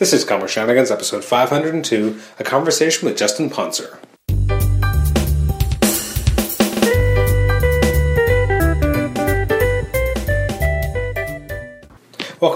[0.00, 3.98] This is Comic Shenanigans, episode 502, a conversation with Justin Ponsor.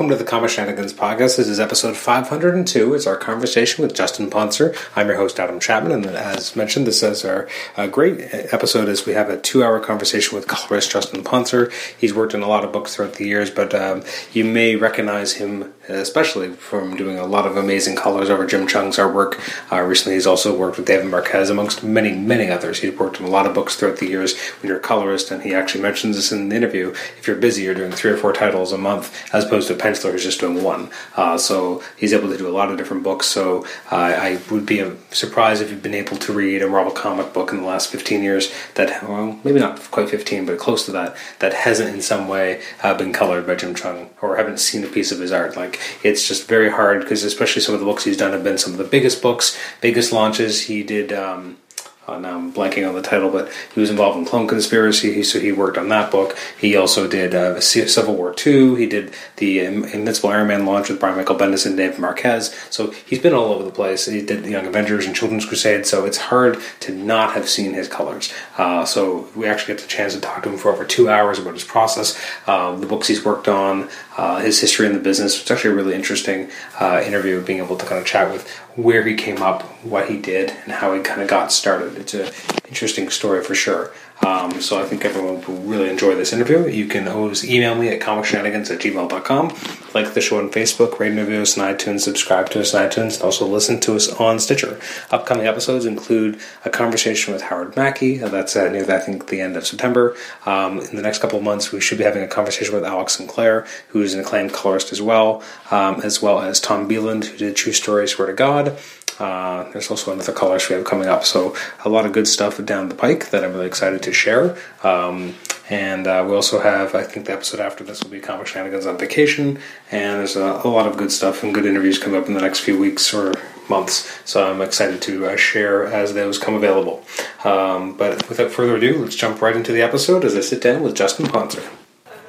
[0.04, 1.38] Welcome to the Comic Shenanigans podcast.
[1.38, 2.92] This is episode 502.
[2.92, 4.74] It's our conversation with Justin Ponsor.
[4.94, 7.48] I'm your host, Adam Chapman, and as mentioned, this is our
[7.78, 8.20] uh, great
[8.52, 11.72] episode as we have a two-hour conversation with colorist Justin Ponsor.
[11.96, 14.02] He's worked in a lot of books throughout the years, but um,
[14.34, 18.96] you may recognize him especially from doing a lot of amazing colors over Jim Cheung's
[18.96, 19.38] artwork.
[19.72, 22.78] Uh, recently, he's also worked with David Marquez, amongst many, many others.
[22.78, 25.42] He's worked in a lot of books throughout the years when you're a colorist, and
[25.42, 26.90] he actually mentions this in the interview.
[27.18, 29.76] If you're busy, you're doing three or four titles a month, as opposed to a
[30.02, 30.90] who's just doing one.
[31.16, 33.26] Uh, so he's able to do a lot of different books.
[33.26, 37.32] So uh, I would be surprised if you've been able to read a Marvel comic
[37.32, 40.92] book in the last 15 years that, well, maybe not quite 15, but close to
[40.92, 44.84] that, that hasn't in some way uh, been colored by Jim Cheung or haven't seen
[44.84, 45.56] a piece of his art.
[45.56, 48.58] Like it's just very hard because especially some of the books he's done have been
[48.58, 50.62] some of the biggest books, biggest launches.
[50.62, 51.12] He did.
[51.12, 51.58] Um,
[52.06, 55.40] uh, now I'm blanking on the title, but he was involved in Clone Conspiracy, so
[55.40, 56.36] he worked on that book.
[56.58, 58.76] He also did uh, Civil War II.
[58.76, 62.54] He did the Invincible Iron Man launch with Brian Michael Bendis and Dave Marquez.
[62.70, 64.06] So he's been all over the place.
[64.06, 67.72] He did the Young Avengers and Children's Crusade, so it's hard to not have seen
[67.72, 68.32] his colors.
[68.58, 71.38] Uh, so we actually get the chance to talk to him for over two hours
[71.38, 75.40] about his process, uh, the books he's worked on, uh, his history in the business.
[75.40, 79.04] It's actually a really interesting uh, interview, being able to kind of chat with where
[79.04, 81.96] he came up, what he did, and how he kind of got started.
[81.96, 82.32] It's an
[82.68, 83.92] interesting story for sure.
[84.22, 86.66] Um, so I think everyone will really enjoy this interview.
[86.66, 89.54] You can always email me at comicshenanigans at gmail.com.
[89.92, 92.88] Like the show on Facebook, rate and review us on iTunes, subscribe to us on
[92.88, 94.80] iTunes, and also listen to us on Stitcher.
[95.10, 98.22] Upcoming episodes include a conversation with Howard Mackie.
[98.22, 100.16] Uh, that's uh, near, I think, the end of September.
[100.46, 103.16] Um, in the next couple of months, we should be having a conversation with Alex
[103.16, 107.36] Sinclair, who is an acclaimed colorist as well, um, as well as Tom Beland, who
[107.36, 108.78] did True Story, Swear to God.
[109.18, 111.24] Uh, there's also another colorist we have coming up.
[111.24, 114.56] So a lot of good stuff down the pike that I'm really excited to share.
[114.82, 115.34] Um,
[115.70, 118.86] and uh, we also have, I think the episode after this will be Comic Shenanigans
[118.86, 119.58] on Vacation.
[119.90, 122.40] And there's a, a, lot of good stuff and good interviews coming up in the
[122.40, 123.32] next few weeks or
[123.68, 124.20] months.
[124.28, 127.02] So I'm excited to uh, share as those come available.
[127.44, 130.82] Um, but without further ado, let's jump right into the episode as I sit down
[130.82, 131.62] with Justin Ponsor.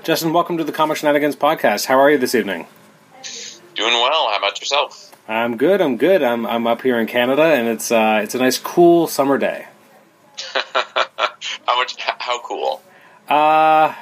[0.04, 1.88] Justin, welcome to the Comic Shenanigans podcast.
[1.88, 2.68] How are you this evening?
[3.76, 4.30] Doing well.
[4.30, 5.05] How about yourself?
[5.28, 5.82] I'm good.
[5.82, 6.22] I'm good.
[6.22, 9.66] I'm I'm up here in Canada, and it's uh, it's a nice, cool summer day.
[10.54, 11.96] how much?
[11.98, 12.82] How cool?
[13.28, 13.94] Uh,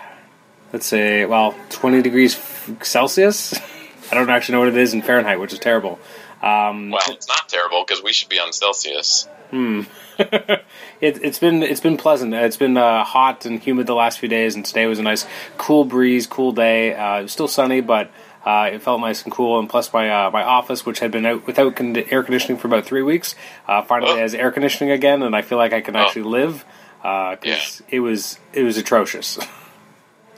[0.73, 2.35] let's say, well, 20 degrees
[2.81, 3.53] Celsius.
[4.11, 5.97] I don't actually know what it is in Fahrenheit, which is terrible.
[6.41, 9.27] Um, well, it's not terrible because we should be on Celsius.
[9.49, 9.83] Hmm.
[10.19, 12.33] it, has been it's been pleasant.
[12.33, 15.25] It's been uh, hot and humid the last few days, and today was a nice,
[15.57, 16.93] cool breeze, cool day.
[16.93, 18.11] Uh, it was still sunny, but
[18.45, 21.25] uh, it felt nice and cool, and plus my uh, my office, which had been
[21.25, 23.35] out without con- air conditioning for about three weeks,
[23.67, 24.17] uh, finally oh.
[24.17, 25.99] has air conditioning again, and I feel like I can oh.
[25.99, 26.65] actually live
[27.03, 27.59] uh, yeah.
[27.89, 29.39] it was it was atrocious.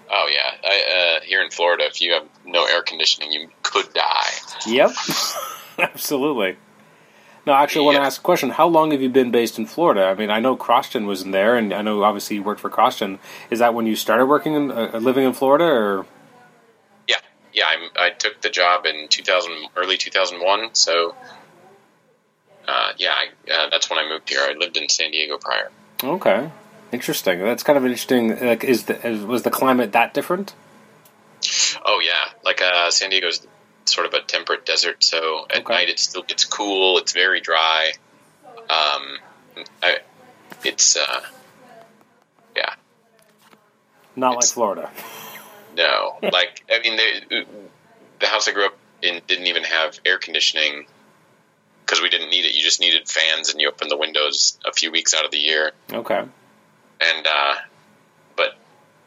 [0.07, 3.91] Oh yeah, I, uh, here in Florida, if you have no air conditioning, you could
[3.91, 4.31] die.
[4.67, 4.91] Yep,
[5.79, 6.57] absolutely.
[7.47, 8.51] No, actually, I want to ask a question.
[8.51, 10.03] How long have you been based in Florida?
[10.05, 12.69] I mean, I know CrossGen was in there, and I know obviously you worked for
[12.69, 13.17] CrossGen.
[13.49, 16.05] Is that when you started working in, uh, living in Florida, or?
[17.55, 20.75] Yeah, I'm, i took the job in 2000, early 2001.
[20.75, 21.15] So,
[22.67, 24.41] uh, yeah, I, uh, that's when I moved here.
[24.41, 25.71] I lived in San Diego prior.
[26.03, 26.51] Okay,
[26.91, 27.39] interesting.
[27.39, 28.37] That's kind of interesting.
[28.39, 30.53] Like, is the is, was the climate that different?
[31.85, 33.47] Oh yeah, like uh, San Diego's
[33.85, 35.73] sort of a temperate desert, so at okay.
[35.73, 36.97] night it still gets cool.
[36.97, 37.93] It's very dry.
[38.57, 39.17] Um,
[39.81, 39.99] I,
[40.65, 41.21] it's uh,
[42.57, 42.73] yeah,
[44.15, 44.91] not like Florida.
[45.75, 47.45] No, like I mean, they,
[48.19, 50.85] the house I grew up in didn't even have air conditioning
[51.85, 52.55] because we didn't need it.
[52.55, 55.37] You just needed fans, and you open the windows a few weeks out of the
[55.37, 55.71] year.
[55.91, 56.23] Okay.
[57.01, 57.55] And uh,
[58.35, 58.57] but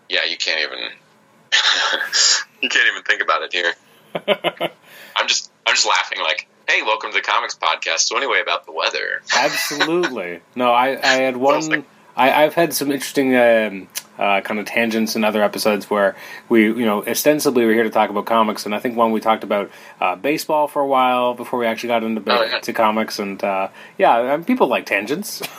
[0.08, 0.78] yeah, you can't even
[2.62, 3.74] you can't even think about it here.
[5.16, 8.00] I'm just I'm just laughing like, hey, welcome to the comics podcast.
[8.00, 9.22] So anyway, about the weather.
[9.34, 10.40] Absolutely.
[10.54, 11.84] No, I I had one.
[12.16, 13.36] I, I've had some interesting.
[13.36, 13.88] Um,
[14.18, 16.16] uh, kind of tangents in other episodes where
[16.48, 19.20] we, you know, ostensibly we're here to talk about comics, and I think one we
[19.20, 19.70] talked about
[20.00, 22.58] uh, baseball for a while before we actually got into oh, yeah.
[22.60, 25.42] to comics, and uh, yeah, people like tangents.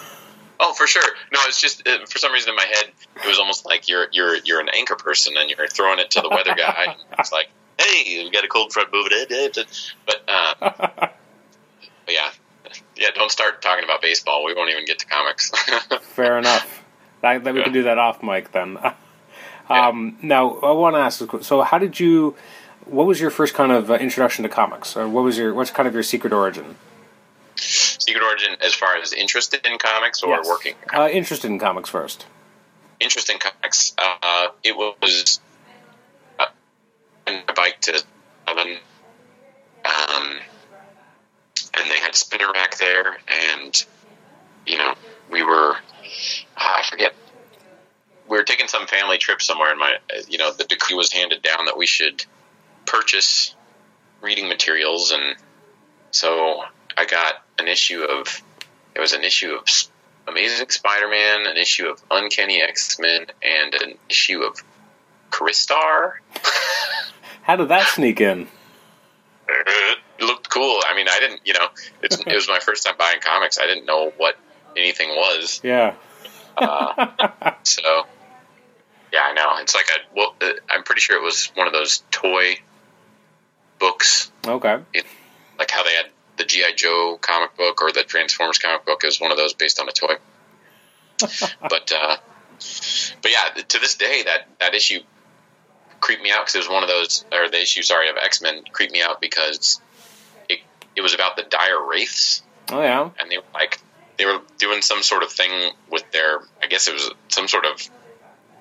[0.59, 1.15] Oh, for sure.
[1.31, 4.07] No, it's just uh, for some reason in my head it was almost like you're
[4.11, 6.95] you're you're an anchor person and you're throwing it to the weather guy.
[7.19, 9.49] it's like, hey, we got a cold front moving in,
[10.05, 11.13] but uh, but
[12.09, 12.29] yeah,
[12.97, 13.07] yeah.
[13.15, 14.43] Don't start talking about baseball.
[14.43, 15.49] We won't even get to comics.
[16.01, 16.78] Fair enough.
[17.21, 17.63] That, that we yeah.
[17.65, 18.77] can do that off mic then.
[19.69, 20.27] um, yeah.
[20.27, 21.43] Now, I want to ask.
[21.43, 22.35] So, how did you?
[22.89, 25.71] what was your first kind of uh, introduction to comics, or what was your what's
[25.71, 26.75] kind of your secret origin?
[27.55, 30.47] Secret origin, as far as interested in comics or Yes.
[30.47, 30.75] working.
[30.93, 32.25] Uh, interested in comics first.
[32.99, 33.93] Interest in comics.
[33.97, 35.39] Uh, it was
[36.39, 36.45] uh,
[37.27, 38.03] on my bike to
[38.47, 38.77] seven,
[39.85, 40.39] um,
[41.77, 43.85] and they had spinner rack there, and
[44.65, 44.95] you know
[45.29, 45.75] we were
[46.59, 47.13] Ah, I forget
[48.29, 49.97] we were taking some family trip somewhere, and my
[50.27, 52.23] you know the decree was handed down that we should
[52.85, 53.55] purchase
[54.21, 55.35] reading materials, and
[56.11, 56.63] so
[56.97, 58.41] I got an issue of
[58.95, 59.67] it was an issue of
[60.27, 64.63] Amazing Spider-Man, an issue of Uncanny X-Men, and an issue of
[65.31, 66.13] Crystar.
[67.43, 68.47] How did that sneak in?
[69.47, 70.81] It looked cool.
[70.85, 71.67] I mean, I didn't, you know,
[72.03, 73.57] it's, it was my first time buying comics.
[73.57, 74.35] I didn't know what
[74.77, 75.61] anything was.
[75.63, 75.95] Yeah.
[76.59, 77.81] Uh, so,
[79.13, 79.57] yeah, I know.
[79.61, 82.59] It's like a, well, uh, I'm pretty sure it was one of those toy
[83.79, 84.77] books, Okay.
[85.57, 86.07] like how they had
[86.37, 89.79] the GI Joe comic book or the Transformers comic book is one of those based
[89.79, 90.15] on a toy.
[91.61, 92.17] but, uh,
[93.21, 94.99] but yeah, to this day, that that issue
[96.01, 98.41] creeped me out because it was one of those, or the issue, sorry, of X
[98.41, 99.81] Men creeped me out because
[100.49, 100.59] it
[100.95, 102.41] it was about the dire wraiths
[102.71, 103.09] Oh yeah.
[103.19, 103.79] and they were like
[104.19, 107.65] they were doing some sort of thing with their I guess it was some sort
[107.65, 107.81] of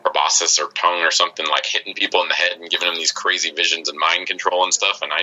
[0.02, 3.12] proboscis or tongue or something like hitting people in the head and giving them these
[3.12, 5.02] crazy visions and mind control and stuff.
[5.02, 5.22] And I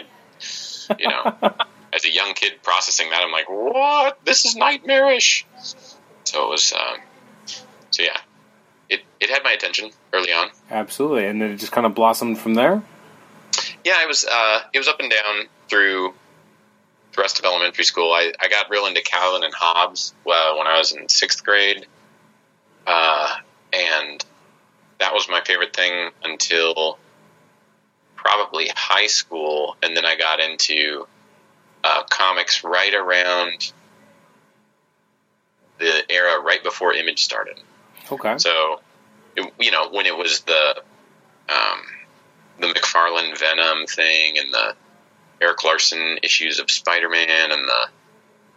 [1.00, 1.54] you know
[1.94, 4.20] as a young kid processing that I'm like what?
[4.26, 5.46] This is nightmarish.
[6.26, 7.00] So it was um,
[7.90, 8.18] so yeah.
[8.90, 10.50] It it had my attention early on.
[10.70, 11.26] Absolutely.
[11.26, 12.84] And then it just kind of blossomed from there.
[13.86, 16.14] yeah it was uh it was up and down through
[17.16, 18.12] the rest of elementary school.
[18.12, 21.86] I, I got real into Calvin and Hobbes well, when I was in sixth grade,
[22.86, 23.36] uh,
[23.74, 24.24] and
[25.00, 26.98] that was my favorite thing until
[28.16, 31.08] probably high school, and then I got into
[31.84, 33.72] uh, comics right around
[35.78, 37.60] the era right before Image started.
[38.12, 38.38] Okay.
[38.38, 38.82] So,
[39.36, 40.82] it, you know, when it was the
[41.50, 41.82] um,
[42.60, 44.76] the McFarlane Venom thing and the
[45.42, 47.88] Erik Larsen issues of Spider Man and the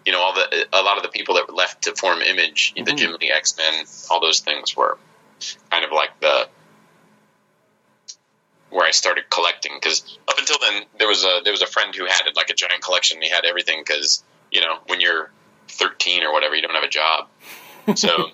[0.06, 2.72] you know all the a lot of the people that were left to form Image,
[2.76, 2.96] the Mhm.
[2.96, 4.96] Jim Lee X Men, all those things were
[5.70, 6.48] kind of like the
[8.70, 11.94] where I started collecting because up until then there was a there was a friend
[11.94, 13.20] who had like a giant collection.
[13.22, 15.31] He had everything because you know when you're
[15.69, 17.28] 13 or whatever, you don't have a job,
[17.96, 18.08] so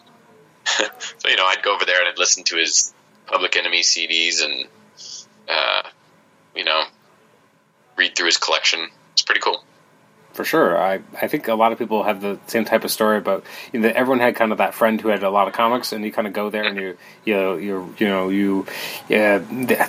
[0.66, 2.92] so you know I'd go over there and I'd listen to his
[3.26, 4.66] Public Enemy CDs and
[5.48, 5.82] uh,
[6.54, 6.82] you know
[7.96, 8.88] read through his collection.
[9.12, 9.62] It's pretty cool.
[10.32, 13.18] For sure, I, I think a lot of people have the same type of story
[13.18, 15.92] about you know, everyone had kind of that friend who had a lot of comics,
[15.92, 18.66] and you kind of go there and you you know, you you know you
[19.08, 19.38] yeah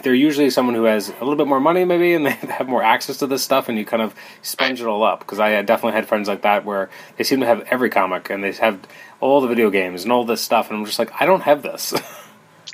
[0.03, 2.83] they're usually someone who has a little bit more money maybe, and they have more
[2.83, 4.13] access to this stuff, and you kind of
[4.43, 5.21] sponge it all up.
[5.21, 8.43] Because I definitely had friends like that where they seem to have every comic and
[8.43, 8.79] they have
[9.21, 11.63] all the video games and all this stuff, and I'm just like I don't have
[11.63, 11.91] this.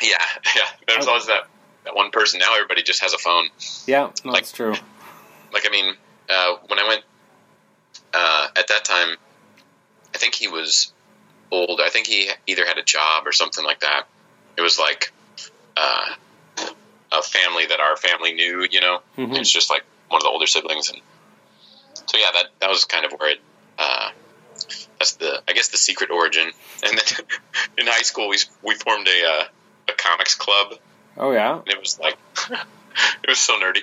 [0.01, 0.17] Yeah,
[0.55, 0.63] yeah.
[0.87, 1.43] There's always that
[1.85, 2.39] that one person.
[2.39, 3.49] Now everybody just has a phone.
[3.85, 4.73] yeah, no, Like- that's true.
[5.53, 5.93] Like I mean,
[6.29, 7.03] uh, when I went
[8.13, 9.15] uh, at that time,
[10.13, 10.91] I think he was
[11.51, 11.81] old.
[11.83, 14.03] I think he either had a job or something like that.
[14.57, 15.11] It was like
[15.77, 16.15] uh,
[17.11, 18.65] a family that our family knew.
[18.69, 19.35] You know, Mhm.
[19.35, 21.01] it was just like one of the older siblings, and
[22.07, 23.39] so yeah, that that was kind of where it.
[23.79, 24.09] Uh,
[24.99, 26.51] that's the I guess the secret origin.
[26.83, 27.25] And then
[27.77, 29.43] in high school, we we formed a uh,
[29.89, 30.79] a comics club,
[31.17, 31.59] Oh yeah.
[31.59, 32.17] and it was like
[32.49, 33.81] it was so nerdy.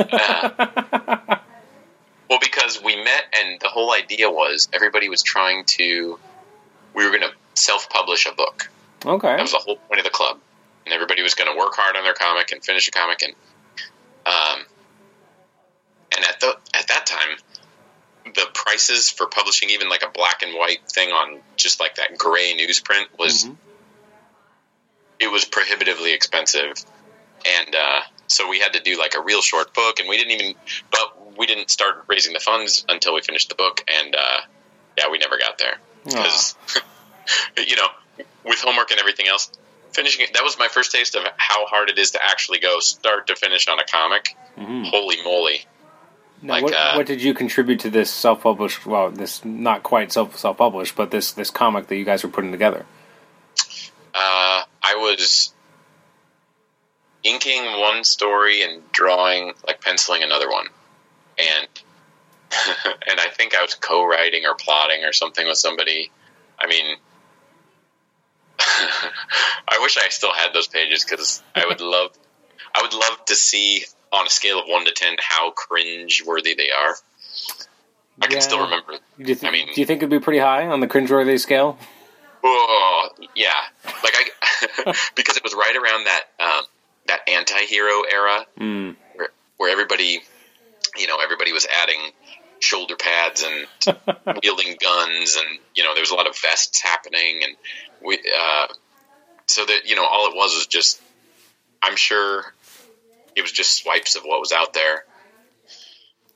[0.00, 1.36] Uh,
[2.30, 6.18] well, because we met, and the whole idea was everybody was trying to.
[6.94, 8.68] We were going to self-publish a book.
[9.06, 9.28] okay.
[9.36, 10.38] That was the whole point of the club,
[10.86, 13.34] and everybody was going to work hard on their comic and finish a comic, and
[14.26, 14.64] um,
[16.16, 17.38] and at the at that time,
[18.34, 22.18] the prices for publishing even like a black and white thing on just like that
[22.18, 23.56] gray newsprint was Mhm.
[25.20, 26.72] it was prohibitively expensive,
[27.46, 28.00] and uh,
[28.30, 30.54] so we had to do like a real short book, and we didn't even,
[30.90, 34.40] but we didn't start raising the funds until we finished the book, and uh,
[34.96, 36.54] yeah, we never got there because
[37.56, 37.88] you know
[38.44, 39.50] with homework and everything else.
[39.92, 42.78] Finishing it, that was my first taste of how hard it is to actually go
[42.78, 44.36] start to finish on a comic.
[44.56, 44.88] Mhm.
[44.88, 45.66] Holy moly!
[46.42, 48.86] Now, Like, what, uh, what did you contribute to this self-published?
[48.86, 52.52] Well, this not quite self self-published, but this this comic that you guys were putting
[52.52, 52.86] together.
[54.14, 55.52] Uh, I was
[57.22, 60.66] inking one story and drawing, like penciling another one,
[61.38, 61.68] and
[63.08, 66.10] and I think I was co-writing or plotting or something with somebody.
[66.58, 66.96] I mean,
[68.58, 72.10] I wish I still had those pages because I would love,
[72.74, 76.54] I would love to see on a scale of one to ten how cringe worthy
[76.54, 76.94] they are.
[78.22, 78.92] I can still remember.
[78.92, 81.10] Do you, th- I mean- do you think it'd be pretty high on the cringe
[81.10, 81.78] worthy scale?
[82.42, 83.50] Oh, yeah,
[84.02, 86.64] like I because it was right around that um,
[87.10, 88.96] that anti-hero era Mm.
[89.14, 90.20] where, where everybody,
[90.96, 91.98] you know, everybody was adding
[92.60, 93.96] shoulder pads and
[94.42, 97.56] wielding guns, and you know, there was a lot of vests happening, and
[98.04, 98.66] we, uh,
[99.46, 101.00] so that you know, all it was was just,
[101.82, 102.44] I'm sure,
[103.36, 105.04] it was just swipes of what was out there.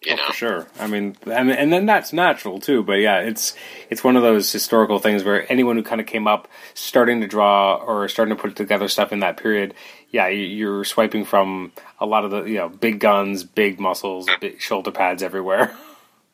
[0.02, 0.66] You Oh, know, for sure.
[0.78, 2.82] I mean, mean, and then that's natural too.
[2.82, 3.54] But yeah, it's
[3.88, 7.26] it's one of those historical things where anyone who kind of came up starting to
[7.26, 9.72] draw or starting to put together stuff in that period,
[10.14, 14.28] yeah, you- you're swiping from a lot of the you know big guns, big muscles,
[14.40, 15.76] big shoulder pads everywhere.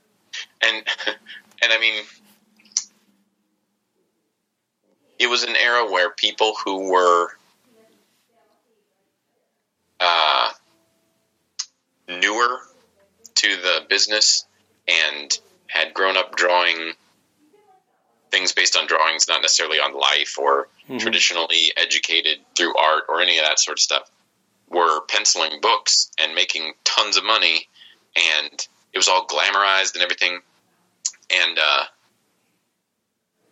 [0.63, 0.77] and
[1.63, 2.05] and I mean,
[5.19, 7.29] it was an era where people who were
[9.99, 10.51] uh,
[12.07, 12.59] newer
[13.37, 14.45] to the business
[14.89, 16.93] and had grown up drawing
[18.31, 20.69] things based on drawings, not necessarily on life or
[20.99, 24.11] traditionally educated through art or any of that sort of stuff,
[24.69, 27.69] were penciling books and making tons of money,
[28.17, 30.41] and it was all glamorized and everything.
[31.31, 31.85] And uh,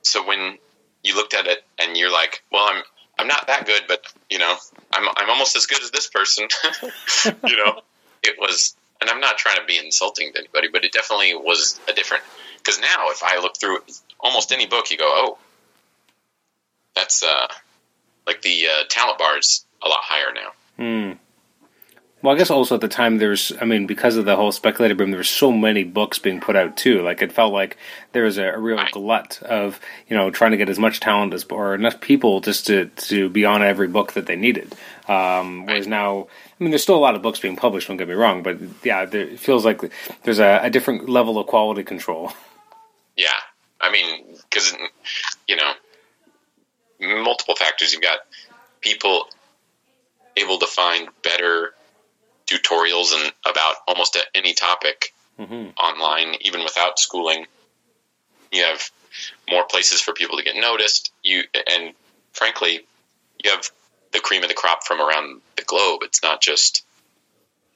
[0.02, 0.58] so when
[1.02, 2.82] you looked at it and you're like, "Well, I'm
[3.18, 4.56] I'm not that good, but you know,
[4.92, 6.48] I'm I'm almost as good as this person,"
[7.46, 7.80] you know,
[8.22, 8.74] it was.
[9.00, 12.24] And I'm not trying to be insulting to anybody, but it definitely was a different.
[12.68, 13.78] Because now, if I look through
[14.20, 15.38] almost any book, you go, "Oh,
[16.94, 17.46] that's uh,
[18.26, 21.12] like the uh, talent bar's a lot higher now." Hmm.
[22.20, 24.98] Well, I guess also at the time there's, I mean, because of the whole speculative
[24.98, 27.00] boom, there were so many books being put out too.
[27.00, 27.78] Like it felt like
[28.12, 28.92] there was a, a real Right.
[28.92, 32.66] glut of, you know, trying to get as much talent as or enough people just
[32.66, 34.74] to to be on every book that they needed.
[35.06, 36.26] Um, whereas now,
[36.60, 37.88] I mean, there's still a lot of books being published.
[37.88, 39.80] Don't get me wrong, but yeah, there, it feels like
[40.24, 42.32] there's a, a different level of quality control.
[43.18, 43.28] Yeah,
[43.80, 44.72] I mean, because
[45.48, 45.72] you know,
[47.00, 47.92] multiple factors.
[47.92, 48.20] You've got
[48.80, 49.26] people
[50.36, 51.74] able to find better
[52.46, 57.46] tutorials and about almost any topic hmm online, even without schooling.
[58.50, 58.90] You have
[59.50, 61.12] more places for people to get noticed.
[61.22, 61.92] You and
[62.32, 62.80] frankly,
[63.42, 63.68] you have
[64.12, 66.00] the cream of the crop from around the globe.
[66.02, 66.84] It's not just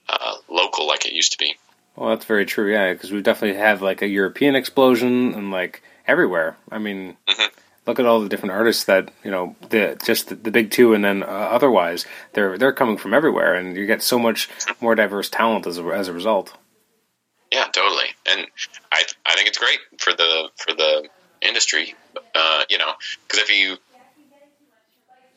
[0.09, 1.57] uh, local like it used to be.
[1.97, 2.73] Well, that's very true.
[2.73, 6.57] Yeah, because we definitely have like a European explosion and like everywhere.
[6.71, 7.51] I mean, Mhm.
[7.87, 10.95] look at all the different artists that you know, the just the, the big two,
[10.95, 14.49] and then uh, otherwise they're they're coming from everywhere, and you get so much
[14.81, 16.55] more diverse talent as a, as a result.
[17.53, 18.09] Yeah, totally.
[18.27, 18.47] And
[18.91, 21.09] I I think it's great for the for the
[21.43, 21.95] industry.
[22.35, 22.93] Uh, you know,
[23.29, 23.77] because if you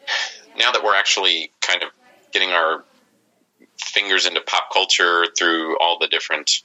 [0.57, 1.89] now that we're actually kind of
[2.31, 2.83] getting our
[3.77, 6.63] fingers into pop culture through all the different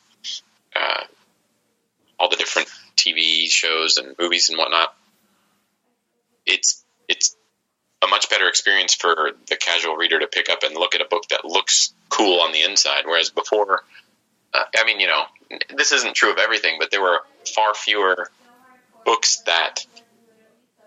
[0.74, 1.04] uh,
[2.18, 4.94] all the different TV shows and movies and whatnot,
[6.46, 7.36] it's it's
[8.02, 11.06] a much better experience for the casual reader to pick up and look at a
[11.06, 13.02] book that looks cool on the inside.
[13.04, 13.82] Whereas before,
[14.54, 15.24] uh, I mean, you know,
[15.76, 17.18] this isn't true of everything, but there were
[17.54, 18.30] far fewer
[19.04, 19.84] books that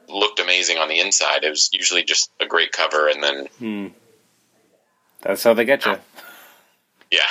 [0.07, 1.43] looked amazing on the inside.
[1.43, 3.87] It was usually just a great cover, and then Hmm.
[5.23, 5.95] That's how they get you.
[7.11, 7.27] yeah.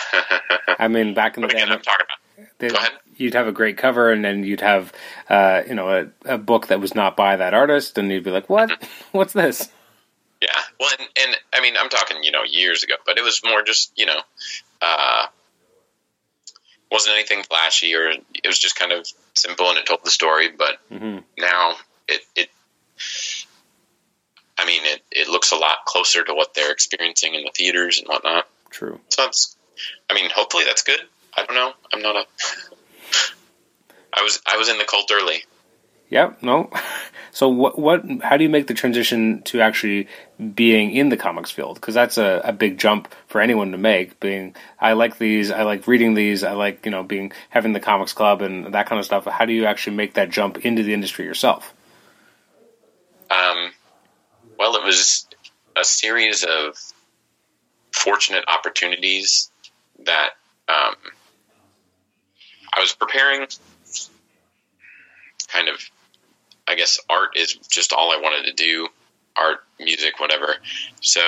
[0.79, 2.93] I mean, back in the but day, I'm talking about they- go ahead.
[3.17, 4.93] you'd have a great cover, and then you'd have,
[5.29, 8.31] uh, you know, a, a book that was not by that artist, and you'd be
[8.31, 8.71] like, "What?
[9.13, 9.71] What's this?"
[10.41, 10.49] yeah.
[10.81, 13.63] Well, and, and I mean, I'm talking you know years ago, but it was more
[13.63, 14.21] just you know,
[14.81, 15.27] uh,
[16.91, 20.49] wasn't anything flashy, or it was just kind of simple, and it told the story.
[20.51, 21.75] But hmm now
[22.09, 22.49] it it
[24.63, 27.99] I mean it, it looks a lot closer to what they're experiencing in the theaters
[27.99, 28.47] and whatnot.
[28.71, 29.01] True.
[29.09, 29.57] So it's
[30.09, 31.01] I mean hopefully that's good.
[31.37, 31.73] I don't know.
[31.93, 32.25] I'm not a
[34.15, 35.45] I was I was in the cult early.
[36.11, 36.43] Yep.
[36.43, 36.71] No.
[37.35, 37.79] So what?
[37.79, 38.05] What?
[38.23, 40.07] How do you make the transition to actually
[40.55, 41.77] being in the comics field?
[41.77, 44.21] Because that's a, a big jump for anyone to make.
[44.21, 45.51] Being, I like these.
[45.51, 46.45] I like reading these.
[46.45, 49.25] I like you know being having the comics club and that kind of stuff.
[49.25, 51.73] How do you actually make that jump into the industry yourself?
[53.31, 53.73] Um,
[54.63, 55.27] well, it was
[55.77, 56.79] a series of
[57.91, 59.51] fortunate opportunities
[60.05, 60.31] that
[60.69, 60.95] um,
[62.73, 63.49] I was preparing.
[65.49, 65.83] Kind of,
[66.69, 68.87] I guess, art is just all I wanted to do
[69.37, 70.55] art, music, whatever.
[71.01, 71.21] So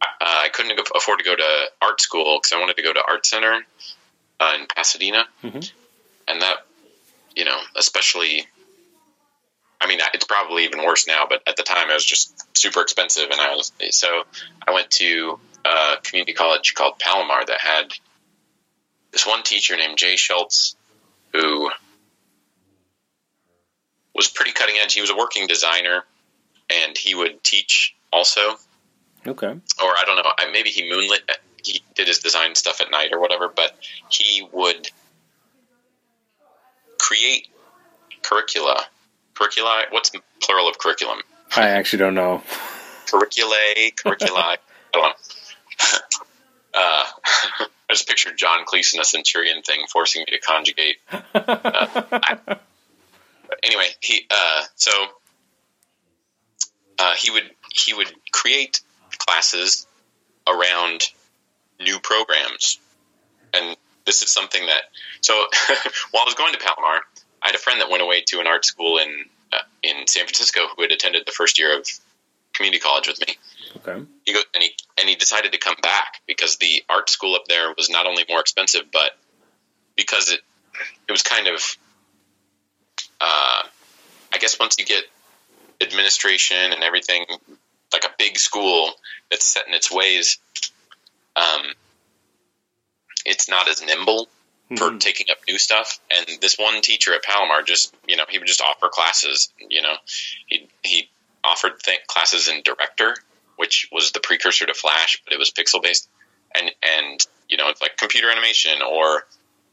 [0.00, 3.02] uh, I couldn't afford to go to art school because I wanted to go to
[3.06, 3.60] Art Center
[4.40, 5.26] uh, in Pasadena.
[5.44, 5.70] Mhm.
[6.26, 6.64] And that,
[7.36, 8.46] you know, especially
[9.80, 12.82] I mean, it's probably even worse now, but at the time it was just super
[12.82, 14.24] expensive, and I was so
[14.66, 17.92] I went to a community college called Palomar that had
[19.10, 20.76] this one teacher named Jay Schultz
[21.32, 21.70] who
[24.14, 24.94] was pretty cutting edge.
[24.94, 26.04] He was a working designer,
[26.68, 28.56] and he would teach also.
[29.26, 29.48] Okay.
[29.48, 31.22] Or I don't know, maybe he moonlit.
[31.62, 34.88] He did his design stuff at night or whatever, but he would
[36.98, 37.48] create
[38.22, 38.86] curricula.
[39.40, 39.84] Curricula.
[39.90, 41.20] What's the plural of curriculum?
[41.56, 42.42] I actually don't know.
[43.06, 44.40] Curriculae, curricula.
[44.40, 44.56] I
[44.92, 45.12] don't know.
[46.72, 47.04] Uh,
[47.60, 50.98] I just pictured John Cleese in a Centurion thing, forcing me to conjugate.
[51.10, 52.38] Uh, I,
[53.64, 54.92] anyway, he uh, so
[56.96, 58.82] uh, he would he would create
[59.18, 59.88] classes
[60.46, 61.08] around
[61.80, 62.78] new programs,
[63.52, 64.82] and this is something that
[65.22, 65.34] so
[66.12, 67.00] while I was going to Palomar,
[67.42, 69.24] I had a friend that went away to an art school in
[69.82, 71.86] in San Francisco who had attended the first year of
[72.52, 73.36] community college with me.
[73.76, 74.04] Okay.
[74.24, 77.44] He go, and he and he decided to come back because the art school up
[77.48, 79.12] there was not only more expensive, but
[79.96, 80.40] because it
[81.08, 81.62] it was kind of
[83.20, 83.62] uh,
[84.32, 85.04] I guess once you get
[85.80, 87.24] administration and everything
[87.92, 88.92] like a big school
[89.30, 90.38] that's set in its ways,
[91.36, 91.62] um,
[93.24, 94.28] it's not as nimble
[94.76, 95.00] for Mhm.
[95.00, 95.98] taking up new stuff.
[96.10, 99.52] And this one teacher at Palomar just, you know, he would just offer classes.
[99.58, 99.96] You know,
[100.46, 101.10] he he
[101.42, 103.16] offered th- classes in Director,
[103.56, 106.08] which was the precursor to Flash, but it was pixel based,
[106.54, 109.26] and and you know, it's like computer animation or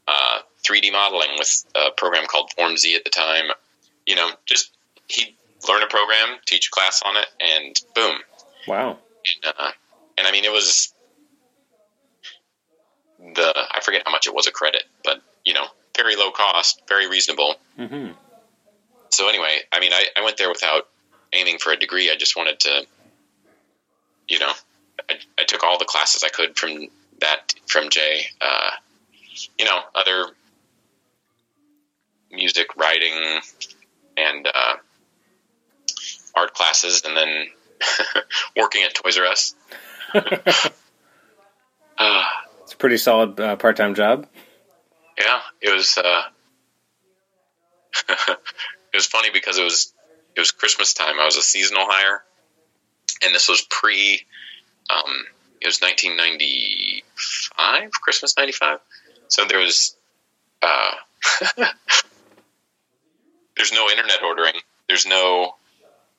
[0.08, 3.52] uh, 3D modeling with a program called Form Z at the time.
[4.08, 4.72] You know, just
[5.10, 5.36] he'd
[5.68, 8.18] learn a program, teach a class on it, and boom,
[8.68, 9.00] Wow.
[9.44, 9.72] and, uh,
[10.18, 10.94] and I mean, it was
[13.20, 16.82] the I forget how much it was a credit, but you know, very low cost,
[16.88, 17.56] very reasonable.
[17.76, 18.10] hmm
[19.10, 20.88] So anyway, I mean, I, I went there without
[21.34, 22.12] aiming for a degree.
[22.12, 22.86] I just wanted to,
[24.28, 24.52] you know,
[25.10, 26.88] I, I took all the classes I could from
[27.22, 28.28] that from Jay.
[28.42, 28.72] Uh,
[29.58, 30.28] you know, other
[32.32, 33.40] music, writing,
[34.18, 34.76] and uh,
[36.36, 37.48] art classes, and then
[38.58, 39.56] working at Toys R Us.
[42.00, 42.24] Uh,
[42.78, 44.28] pretty solid uh, part-time job.
[45.20, 45.98] yeah, it was.
[45.98, 46.22] Uh,
[48.10, 48.38] it
[48.94, 49.94] was funny because it was
[50.36, 51.20] it was Christmas time.
[51.20, 52.24] I was a seasonal hire,
[53.24, 54.22] and this was pre.
[54.90, 55.26] Um,
[55.62, 58.80] it was 1995, Christmas '95.
[59.28, 59.96] So there was.
[60.62, 60.92] Uh,
[63.56, 64.54] there's no internet ordering.
[64.88, 65.56] There's no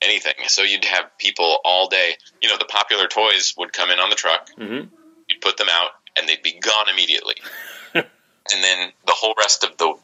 [0.03, 0.35] anything.
[0.49, 2.17] So you'd have people all day.
[2.43, 4.49] You know, the popular toys would come in on the truck.
[4.57, 4.81] hmm
[5.29, 7.37] You'd put them out, and they'd be gone immediately.
[7.95, 8.05] and
[8.51, 9.95] then the whole rest of the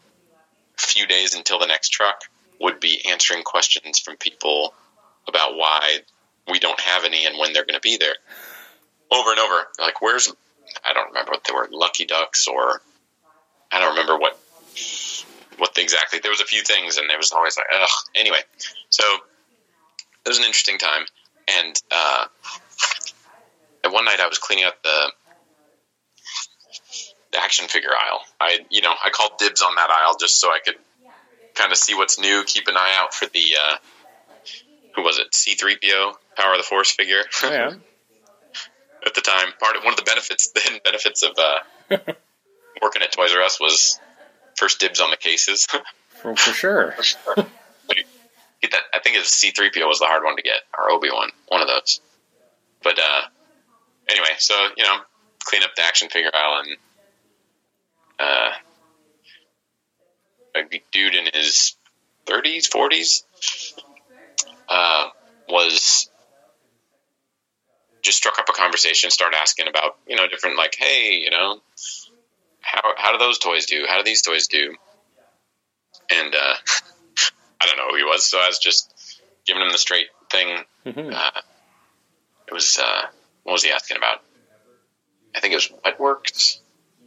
[0.76, 2.22] few days until the next truck
[2.60, 4.74] would be answering questions from people
[5.28, 5.98] about why
[6.50, 8.14] we don't have any and when they're going to be there.
[9.10, 10.32] Over and over, like where's
[10.84, 12.80] I don't remember what they were, Lucky Ducks, or
[13.70, 14.38] I don't remember what
[15.58, 16.18] what exactly.
[16.18, 17.88] There was a few things, and it was always like, ugh.
[18.14, 18.40] Anyway,
[18.88, 19.04] so
[20.24, 21.04] it was an interesting time,
[21.60, 22.26] and uh,
[23.84, 25.12] and one night I was cleaning up the
[27.34, 28.20] the action figure aisle.
[28.40, 30.76] I you know I called dibs on that aisle just so I could
[31.54, 33.76] kind of see what's new, keep an eye out for the uh,
[34.96, 37.72] who was it C three PO Power of the Force figure Oh, yeah.
[39.06, 39.52] at the time.
[39.60, 41.58] Part of one of the benefits, the hidden benefits of uh,
[42.82, 43.98] working at Toys R Us was
[44.56, 45.66] first dibs on the cases.
[46.22, 46.94] For, for sure.
[46.96, 48.80] get that.
[48.94, 51.08] I think it was C three PO was the hard one to get, or Obi
[51.12, 52.00] Wan, one of those.
[52.82, 53.22] But uh,
[54.08, 54.96] anyway, so you know,
[55.44, 56.76] clean up the action figure aisle, and
[58.18, 58.50] uh,
[60.56, 61.74] a dude in his
[62.26, 63.24] thirties, forties,
[64.68, 65.08] uh,
[65.48, 66.08] was
[68.02, 71.60] just struck up a conversation, started asking about you know different like, hey, you know,
[72.60, 73.84] how how do those toys do?
[73.88, 74.74] How do these toys do?
[76.10, 76.38] And uh,
[77.60, 78.92] I don't know who he was, so I was just
[79.46, 80.64] giving him the straight thing.
[80.84, 81.40] hmm Uh,
[82.46, 83.06] it was uh,
[83.42, 84.20] what was he asking about?
[85.34, 86.58] I think it was Wetworks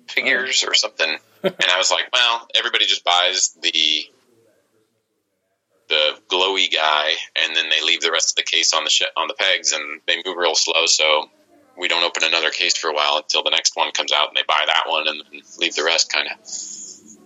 [0.10, 1.18] figures or something.
[1.44, 4.06] and I was like, well, everybody just buys the
[5.90, 9.04] the glowy guy, and then they leave the rest of the case on the sh-
[9.16, 11.30] on the pegs, and they move real slow, so
[11.78, 14.36] we don't open another case for a while until the next one comes out, and
[14.36, 15.24] they buy that one and
[15.60, 16.12] leave the rest.
[16.12, 16.38] Kind of,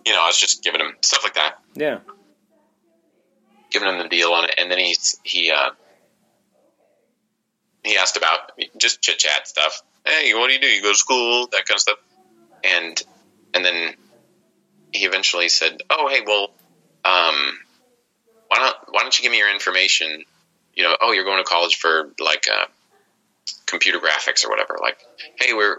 [0.06, 2.00] you know, I was just giving him stuff like that Yeah.
[3.72, 5.72] giving him the deal on it, and then he he uh,
[7.84, 9.82] he asked about just chit chat stuff.
[10.06, 10.68] Hey, what do you do?
[10.68, 11.98] You go to school, that kind of stuff,
[12.64, 13.02] and
[13.54, 13.94] and then
[14.92, 16.52] he eventually said, "Oh, hey, well,
[17.06, 17.60] um,
[18.48, 20.24] why don't why don't you give me your information?
[20.74, 22.66] You know, oh, you're going to college for like uh,
[23.66, 24.78] computer graphics or whatever.
[24.82, 24.98] Like,
[25.40, 25.78] hey, we're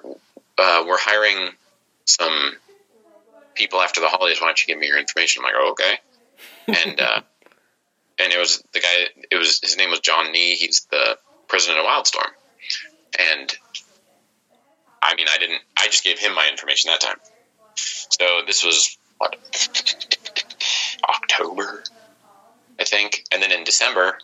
[0.59, 1.51] uh, we're hiring
[2.05, 2.53] some
[3.55, 4.41] people after the holidays.
[4.41, 5.43] Why don't you give me your information?
[5.43, 6.85] I'm like, oh, okay.
[6.87, 7.21] And uh,
[8.19, 9.07] and it was the guy.
[9.31, 10.55] It was his name was John Nee.
[10.55, 11.19] He's the
[11.49, 12.31] president of Wildstorm.
[13.19, 13.53] And
[15.03, 15.61] I mean, I didn't.
[15.77, 17.17] I just gave him my information that time.
[17.75, 19.37] So this was what
[21.09, 21.83] October,
[22.79, 24.19] I think, and then in December,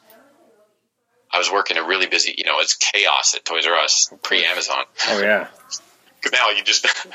[1.32, 2.34] I was working a really busy.
[2.38, 4.84] You know, it's chaos at Toys R Us pre Amazon.
[5.08, 5.48] Oh yeah.
[6.16, 6.84] Because now you just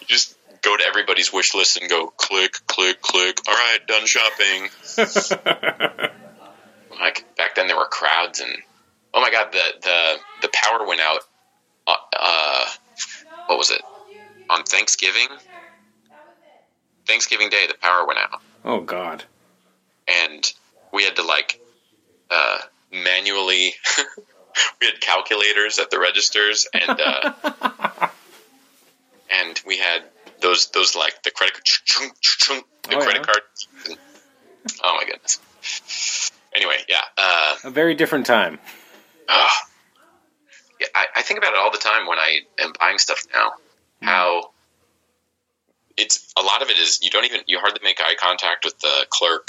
[0.00, 3.38] you just go to everybody's wish list and go click, click, click.
[3.46, 4.70] All right, done shopping.
[7.00, 8.52] like back then, there were crowds and
[9.12, 11.20] oh my god, the the the power went out.
[11.86, 12.64] Uh, uh,
[13.46, 13.82] what was it
[14.50, 15.28] on Thanksgiving?
[17.06, 19.24] Thanksgiving Day, the power went out, Oh God.
[20.08, 20.52] and
[20.92, 21.60] we had to like
[22.30, 22.58] uh,
[22.92, 23.74] manually.
[24.80, 28.08] we had calculators at the registers, and uh,
[29.30, 30.02] and we had
[30.40, 32.10] those those like the credit card,
[32.88, 33.32] the Oh, credit yeah.
[33.32, 33.98] card.
[34.82, 36.30] Oh my goodness.
[36.54, 37.02] Anyway, yeah.
[37.18, 38.58] Uh, A very different time.
[39.28, 39.50] Ugh.
[40.84, 43.52] Yeah, I, I think about it all the time when I am buying stuff now.
[44.02, 44.50] How
[45.96, 48.78] it's a lot of it is you don't even you hardly make eye contact with
[48.80, 49.48] the clerk.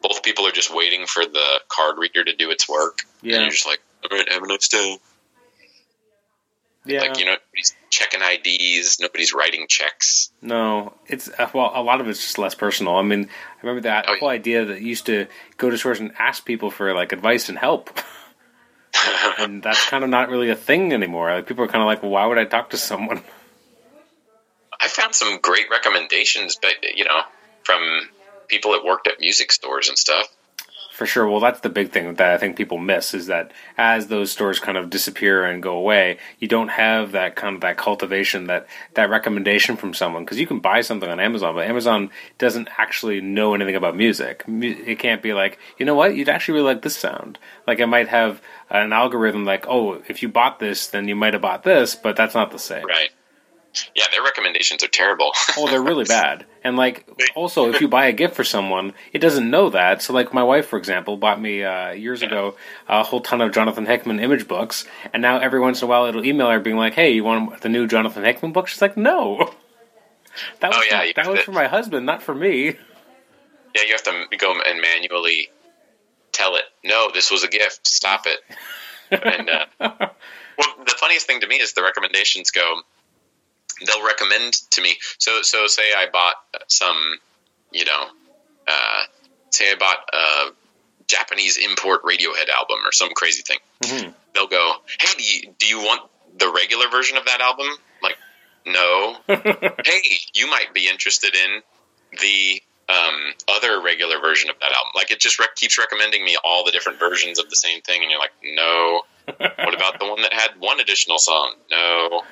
[0.00, 3.36] Both people are just waiting for the card reader to do its work, Yeah.
[3.36, 4.98] and you're just like, "All right, have a nice day."
[6.86, 7.00] Yeah.
[7.00, 10.30] Like you know, nobody's checking IDs, nobody's writing checks.
[10.42, 12.96] No, it's uh, well, a lot of it's just less personal.
[12.96, 14.18] I mean, I remember that Oh, yeah.
[14.20, 17.48] whole idea that you used to go to stores and ask people for like advice
[17.48, 17.98] and help,
[19.38, 21.32] and that's kind of not really a thing anymore.
[21.32, 23.22] Like people are kind of like, well, why would I talk to someone?
[24.80, 27.22] I found some great recommendations, but you know,
[27.62, 27.80] from
[28.48, 30.28] people that worked at music stores and stuff.
[30.94, 31.28] For sure.
[31.28, 34.60] Well, that's the big thing that I think people miss is that as those stores
[34.60, 38.68] kind of disappear and go away, you don't have that kind of that cultivation, that
[38.94, 43.20] that recommendation from someone because you can buy something on Amazon, but Amazon doesn't actually
[43.20, 44.44] know anything about music.
[44.46, 47.40] It can't be like, you know what, you'd actually really like this sound.
[47.66, 48.40] Like it might have
[48.82, 52.16] an algorithm like, oh, if you bought this, then you might have bought this, but
[52.16, 52.84] that's not the same.
[52.84, 53.10] Right.
[53.96, 55.32] Yeah, their recommendations are terrible.
[55.56, 56.46] Oh, they're really bad.
[56.62, 60.02] And like, also, if you buy a gift for someone, it doesn't know that.
[60.02, 62.56] So, like, my wife, for example, bought me uh, years ago
[62.88, 66.06] a whole ton of Jonathan Hickman image books, and now every once in a while,
[66.06, 68.96] it'll email her being like, "Hey, you want the new Jonathan Hickman book?" She's like,
[68.96, 69.52] "No."
[70.60, 72.64] That was Oh, yeah, for, that was to- for my husband, not for me.
[73.76, 75.48] Yeah, you have to go and manually
[76.34, 77.86] tell it, no, this was a gift.
[77.86, 78.40] Stop it.
[79.10, 79.66] and uh,
[80.58, 82.80] well, the funniest thing to me is the recommendations go.
[83.86, 84.96] They'll recommend to me.
[85.18, 86.34] So, so say I bought
[86.68, 86.96] some,
[87.72, 88.04] you know,
[88.68, 89.02] uh,
[89.50, 90.52] say I bought a
[91.06, 93.58] Japanese import Radiohead album or some crazy thing.
[93.82, 94.14] Mhm.
[94.34, 97.66] They'll go, hey, do you, do you want the regular version of that album?
[98.02, 98.16] Like,
[98.66, 99.16] no.
[99.26, 100.02] hey,
[100.34, 101.62] you might be interested in
[102.20, 104.92] the um, other regular version of that album.
[104.94, 108.02] Like it just rec- keeps recommending me all the different versions of the same thing,
[108.02, 109.02] and you're like, no.
[109.36, 111.54] What about the one that had one additional song?
[111.70, 112.22] No.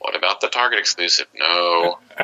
[0.00, 1.26] What about the Target exclusive?
[1.34, 1.98] No.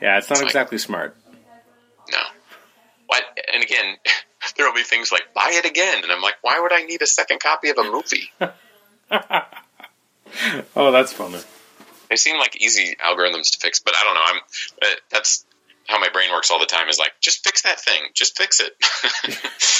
[0.00, 1.14] yeah, it's not It's like- exactly smart.
[2.10, 2.18] No.
[3.06, 3.22] What?
[3.52, 3.96] And again,
[4.56, 7.02] there will be things like buy it again, and I'm like, why would I need
[7.02, 8.30] a second copy of a movie?
[10.74, 11.38] Oh, that's funny.
[12.10, 14.22] They seem like easy algorithms to fix, but I don't know.
[14.24, 14.36] I'm
[14.82, 15.44] uh, that's
[15.88, 16.88] how my brain works all the time.
[16.88, 18.02] Is like, just fix that thing.
[18.14, 18.76] Just fix it.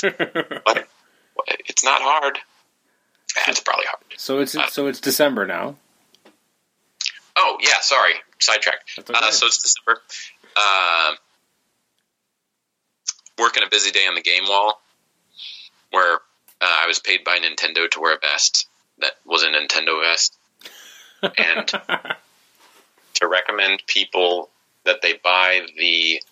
[0.67, 0.89] Like,
[1.67, 2.39] it's not hard.
[3.47, 4.03] It's probably hard.
[4.17, 5.77] so it's so it's December now.
[7.37, 8.91] Oh yeah, sorry, sidetracked.
[8.99, 9.13] Okay.
[9.15, 10.01] Uh, so it's December.
[10.57, 11.13] Uh,
[13.39, 14.81] working a busy day on the game wall,
[15.91, 16.19] where uh,
[16.61, 18.67] I was paid by Nintendo to wear a vest
[18.99, 20.37] that was a Nintendo vest,
[21.23, 21.69] and
[23.15, 24.49] to recommend people
[24.87, 26.23] that they buy the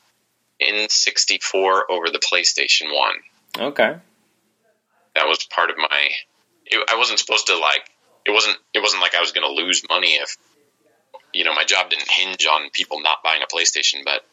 [0.61, 3.14] N64 over the PlayStation One.
[3.59, 3.97] Okay.
[5.14, 6.09] That was part of my.
[6.67, 7.90] It, I wasn't supposed to like.
[8.27, 8.57] It wasn't.
[8.73, 10.37] It wasn't like I was going to lose money if
[11.33, 14.25] you know my job didn't hinge on people not buying a PlayStation, but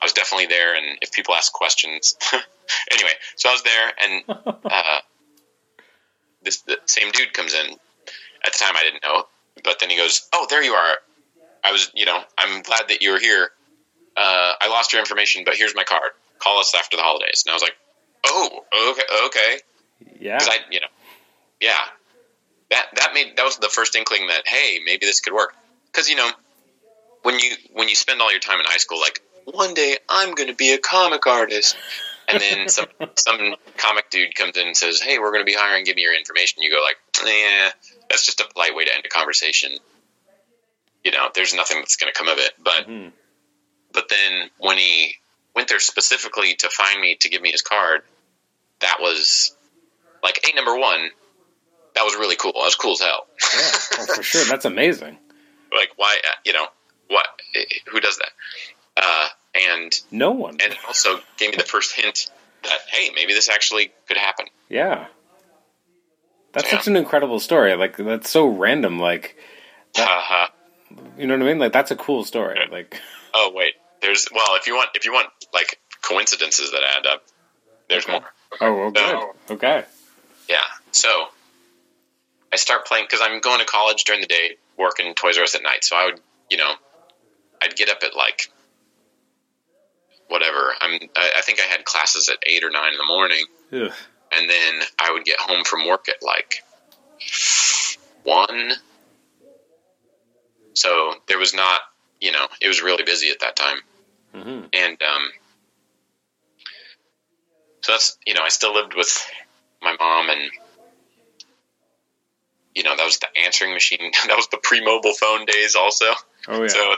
[0.00, 0.74] I was definitely there.
[0.74, 2.16] And if people ask questions,
[2.90, 4.24] anyway, so I was there, and
[4.64, 5.00] uh,
[6.42, 7.76] this the same dude comes in.
[8.46, 9.24] At the time, I didn't know,
[9.62, 10.96] but then he goes, "Oh, there you are."
[11.64, 13.50] I was, you know, I'm glad that you were here.
[14.16, 16.10] Uh, I lost your information, but here's my card.
[16.38, 17.42] Call us after the holidays.
[17.46, 17.76] And I was like,
[18.26, 19.58] "Oh, okay, okay."
[20.20, 20.38] Yeah.
[20.38, 20.86] Because I, you know,
[21.60, 21.72] yeah,
[22.70, 25.54] that that made that was the first inkling that hey, maybe this could work.
[25.86, 26.30] Because you know,
[27.22, 30.34] when you when you spend all your time in high school, like one day I'm
[30.34, 31.76] going to be a comic artist,
[32.28, 35.56] And then some some comic dude comes in and says, "Hey, we're going to be
[35.56, 35.84] hiring.
[35.84, 37.70] Give me your information." You go like, "Yeah,
[38.10, 39.72] that's just a polite way to end a conversation."
[41.04, 42.52] You know, there's nothing that's going to come of it.
[42.58, 43.12] But Mhm.
[43.92, 45.16] but then when he
[45.54, 48.02] went there specifically to find me to give me his card,
[48.80, 49.54] that was
[50.22, 51.10] like, hey, number one,
[51.94, 52.52] that was really cool.
[52.54, 53.26] That was cool as hell.
[53.40, 54.44] Yeah, oh, for sure.
[54.46, 55.18] That's amazing.
[55.72, 56.16] like, why?
[56.44, 56.66] You know,
[57.08, 57.26] what?
[57.88, 58.30] Who does that?
[58.96, 59.28] Uh,
[59.72, 60.56] and No one.
[60.64, 62.30] and also gave me the first hint
[62.62, 64.46] that hey, maybe this actually could happen.
[64.68, 65.06] Yeah.
[66.52, 67.74] That's such an incredible story.
[67.76, 68.98] Like that's so random.
[68.98, 69.36] Like
[69.96, 70.50] Haha.
[71.18, 71.58] You know what I mean?
[71.58, 72.58] Like that's a cool story.
[72.70, 73.00] Like
[73.34, 77.22] oh wait, there's well, if you want, if you want like coincidences that add up,
[77.88, 78.12] there's Okay.
[78.12, 78.24] more.
[78.60, 79.54] oh, well, good.
[79.54, 79.84] Okay.
[80.48, 80.62] Yeah.
[80.92, 81.08] So
[82.52, 85.54] I start playing because I'm going to college during the day, working Toys R Us
[85.54, 85.82] at night.
[85.84, 86.20] So I would,
[86.50, 86.72] you know,
[87.62, 88.50] I'd get up at like
[90.28, 90.72] whatever.
[90.80, 91.00] I'm.
[91.16, 94.74] I, I think I had classes at eight or nine in the morning, and then
[95.00, 96.62] I would get home from work at like
[98.22, 98.72] one.
[100.74, 101.80] So there was not,
[102.20, 103.78] you know, it was really busy at that time.
[104.34, 105.30] Hmm and um,
[107.82, 109.26] so that's you know I still lived with
[109.82, 110.50] my mom and
[112.74, 114.00] you know that was the answering machine.
[114.26, 116.06] That was the pre-mobile phone days also.
[116.48, 116.68] Oh yeah.
[116.68, 116.92] so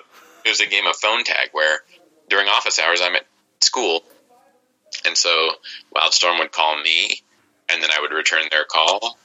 [0.45, 1.81] it was a game of phone tag where
[2.29, 3.27] during office hours I'm at
[3.61, 4.03] school.
[5.05, 5.51] And so
[5.95, 7.21] Wildstorm would call me
[7.69, 9.19] and then I would return their call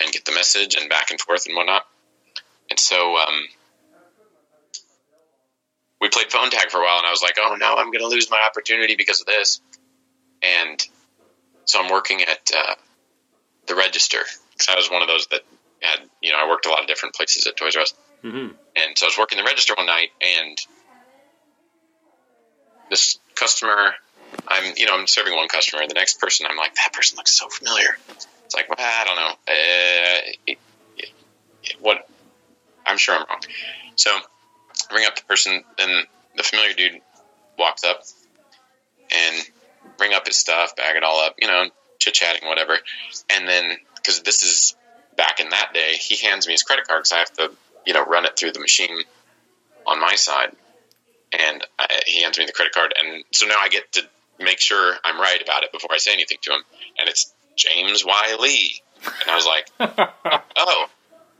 [0.00, 1.86] and get the message and back and forth and whatnot.
[2.70, 3.46] And so um,
[6.02, 8.00] we played phone tag for a while and I was like, oh no, I'm going
[8.00, 9.60] to lose my opportunity because of this.
[10.42, 10.84] And
[11.64, 12.74] so I'm working at uh,
[13.68, 14.18] the register
[14.52, 15.42] because I was one of those that
[15.80, 17.94] had, you know, I worked a lot of different places at Toys R Us.
[18.20, 20.58] hmm And so I was working the register one night and
[22.90, 23.94] this customer,
[24.48, 25.86] I'm, you know, I'm serving one customer.
[25.86, 27.96] The next person, I'm like, that person looks so familiar.
[28.44, 29.30] It's like, well, I don't know.
[29.48, 30.58] Uh, it-
[30.98, 32.08] it- what?
[32.84, 33.40] I'm sure I'm wrong.
[33.94, 34.10] So
[34.92, 36.04] ring up the person, then
[36.36, 37.00] the familiar dude
[37.58, 38.02] walks up
[39.10, 39.46] and
[39.98, 41.66] bring up his stuff, bag it all up, you know,
[41.98, 42.76] chit chatting, whatever.
[43.30, 44.76] And then, because this is
[45.16, 47.50] back in that day, he hands me his credit card because I have to,
[47.86, 49.02] you know, run it through the machine
[49.86, 50.54] on my side.
[51.32, 54.02] And I, he hands me the credit card, and so now I get to
[54.38, 56.60] make sure I'm right about it before I say anything to him.
[56.98, 58.36] And it's James Y.
[58.38, 59.68] Lee, and I was like,
[60.58, 60.86] "Oh,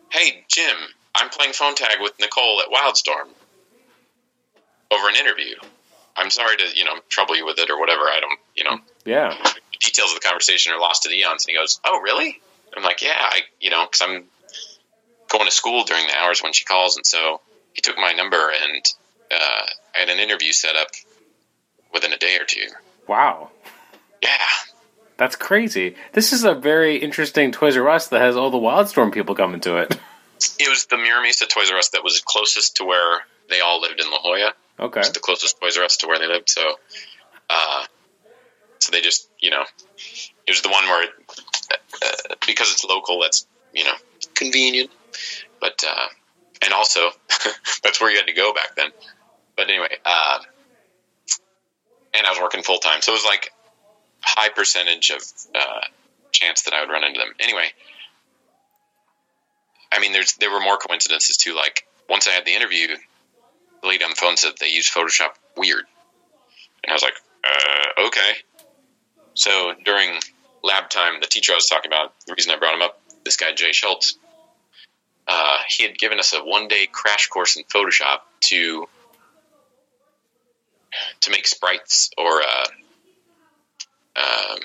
[0.09, 0.77] hey Jim,
[1.15, 3.29] I'm playing phone tag with Nicole at Wildstorm
[4.93, 5.55] over an interview.
[6.17, 8.03] I'm sorry to you know trouble you with it or whatever.
[8.03, 9.37] I don't you know yeah.
[9.43, 11.47] the details of the conversation are lost to the eons.
[11.47, 12.41] And he goes, "Oh, really?"
[12.77, 14.25] I'm like, "Yeah, I, you know, because I'm
[15.31, 17.41] going to school during the hours when she calls." And so
[17.73, 18.85] he took my number, and
[19.31, 20.89] uh, I had an interview set up
[21.93, 22.67] within a day or two.
[23.07, 23.51] Wow.
[24.23, 24.47] Yeah,
[25.17, 25.97] That's crazy.
[26.13, 29.61] This is a very interesting Toys R Us that has all the Wildstorm people coming
[29.63, 29.99] to it.
[30.61, 33.81] it was the Mira Mesa Toys R Us that was closest to where they all
[33.81, 34.55] lived in La Jolla.
[34.79, 35.01] Okay.
[35.01, 36.51] It was the closest Toys R Us to where they lived.
[36.51, 36.63] So,
[37.51, 37.85] uh,
[38.79, 39.65] so they just, you know,
[40.47, 43.95] it was the one where, uh, because it's local, that's you know
[44.35, 44.91] convenient.
[45.61, 46.07] But uh,
[46.65, 47.11] and also
[47.83, 48.91] that's where you had to go back then.
[49.57, 50.39] But anyway, uh,
[52.15, 53.53] and I was working full time, so it was like
[54.21, 55.23] high percentage of
[55.55, 55.81] uh,
[56.31, 57.29] chance that I would run into them.
[57.41, 57.67] Anyway,
[59.93, 61.55] I mean, there's there were more coincidences too.
[61.55, 62.89] Like once I had the interview,
[63.83, 65.85] the lady on the phone said they use Photoshop weird,
[66.85, 67.15] and I was like,
[67.45, 68.33] uh, okay.
[69.35, 70.19] So during
[70.63, 73.37] lab time, the teacher I was talking about, the reason I brought him up, this
[73.37, 74.19] guy Jay Schultz,
[75.27, 78.87] uh, he had given us a one day crash course in Photoshop to
[81.23, 82.67] to make sprites or uh,
[84.17, 84.59] um,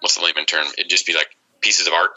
[0.00, 0.66] what's the layman term?
[0.76, 1.28] It'd just be like
[1.60, 2.10] pieces of art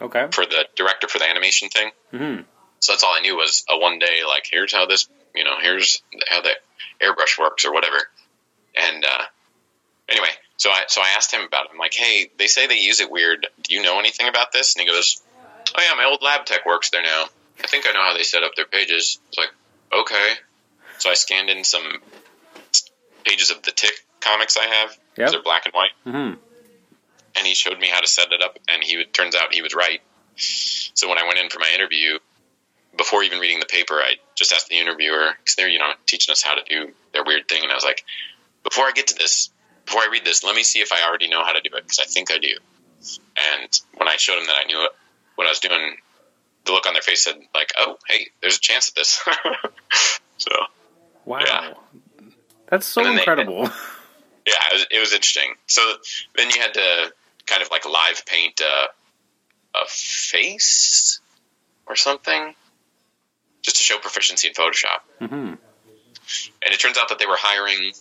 [0.00, 0.26] Okay.
[0.32, 1.90] for the director for the animation thing.
[2.10, 2.40] hmm
[2.80, 5.56] So that's all I knew was a one day like here's how this you know
[5.60, 6.50] here's how the
[7.02, 7.96] airbrush works or whatever.
[8.76, 9.24] And uh,
[10.08, 11.70] anyway, so I so I asked him about it.
[11.72, 13.46] I'm like, hey, they say they use it weird.
[13.62, 14.74] Do you know anything about this?
[14.74, 15.20] And he goes,
[15.76, 17.24] oh yeah, my old lab tech works there now.
[17.62, 19.18] I think I know how they set up their pages.
[19.28, 19.50] It's like
[19.92, 20.32] okay.
[20.98, 22.00] So I scanned in some
[23.24, 24.96] pages of the Tick comics I have.
[25.16, 25.30] Yep.
[25.30, 26.34] They're black and white hmm
[27.34, 29.62] and he showed me how to set it up and he would- turns out he
[29.62, 30.00] was right
[30.36, 32.18] so when i went in for my interview
[32.96, 36.32] before even reading the paper i just asked the interviewer because they're you know teaching
[36.32, 38.04] us how to do their weird thing and i was like
[38.64, 39.50] before i get to this
[39.84, 41.82] before i read this let me see if i already know how to do it
[41.82, 42.54] because i think i do
[43.00, 44.88] and when i showed him that i knew
[45.36, 45.96] what i was doing
[46.64, 49.20] the look on their face said like oh hey there's a chance at this
[50.38, 50.50] so
[51.24, 51.40] Wow.
[51.46, 51.74] Yeah.
[52.68, 53.62] That's so then they- incredible.
[54.46, 55.54] yeah, it was, it was interesting.
[55.66, 55.82] So
[56.36, 57.12] then you had to
[57.46, 61.20] kind of like live paint a, a face
[61.86, 62.54] or something
[63.62, 65.00] just to show proficiency in Photoshop.
[65.20, 65.54] Mm-hmm.
[66.64, 67.92] And it turns out that they were hiring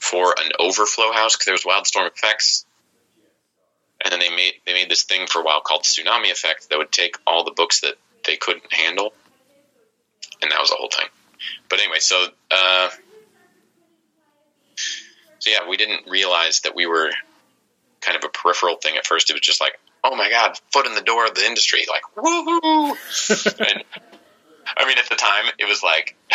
[0.00, 2.66] for an overflow house because there was Wildstorm effects.
[4.04, 6.78] And then they made they made this thing for a while called Tsunami Effect that
[6.78, 7.94] would take all the books that
[8.26, 9.14] they couldn't handle,
[10.42, 11.06] and that was the whole thing.
[11.70, 12.90] But anyway, so uh,
[15.38, 17.10] so yeah, we didn't realize that we were
[18.02, 19.30] kind of a peripheral thing at first.
[19.30, 22.02] It was just like, oh my god, foot in the door of the industry, like
[22.16, 23.58] woohoo!
[23.74, 23.84] and
[24.76, 26.16] I mean, at the time, it was like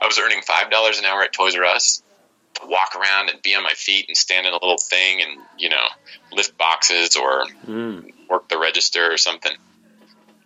[0.00, 2.02] I was earning five dollars an hour at Toys R Us
[2.54, 5.40] to walk around and be on my feet and stand in a little thing and
[5.58, 5.84] you know
[6.32, 8.12] lift boxes or Mm.
[8.28, 9.52] work the register or something.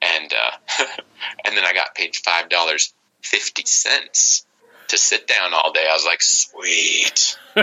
[0.03, 0.85] And uh,
[1.45, 4.45] and then I got paid five dollars fifty cents
[4.89, 5.85] to sit down all day.
[5.91, 7.39] I was like, sweet,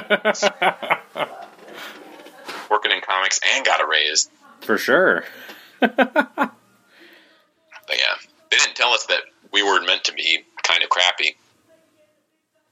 [2.69, 4.29] working in comics and got a raise.
[4.61, 5.23] For sure.
[5.79, 5.97] But
[7.97, 8.15] yeah,
[8.49, 9.21] they didn't tell us that
[9.53, 11.35] we were meant to be kind of crappy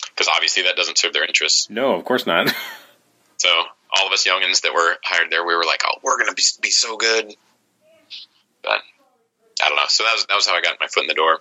[0.10, 1.70] because obviously that doesn't serve their interests.
[1.70, 2.54] No, of course not.
[3.38, 6.36] So all of us youngins that were hired there, we were like, "Oh, we're gonna
[6.36, 7.34] be be so good."
[8.62, 8.82] But
[9.64, 9.86] I don't know.
[9.88, 11.40] So that was that was how I got my foot in the door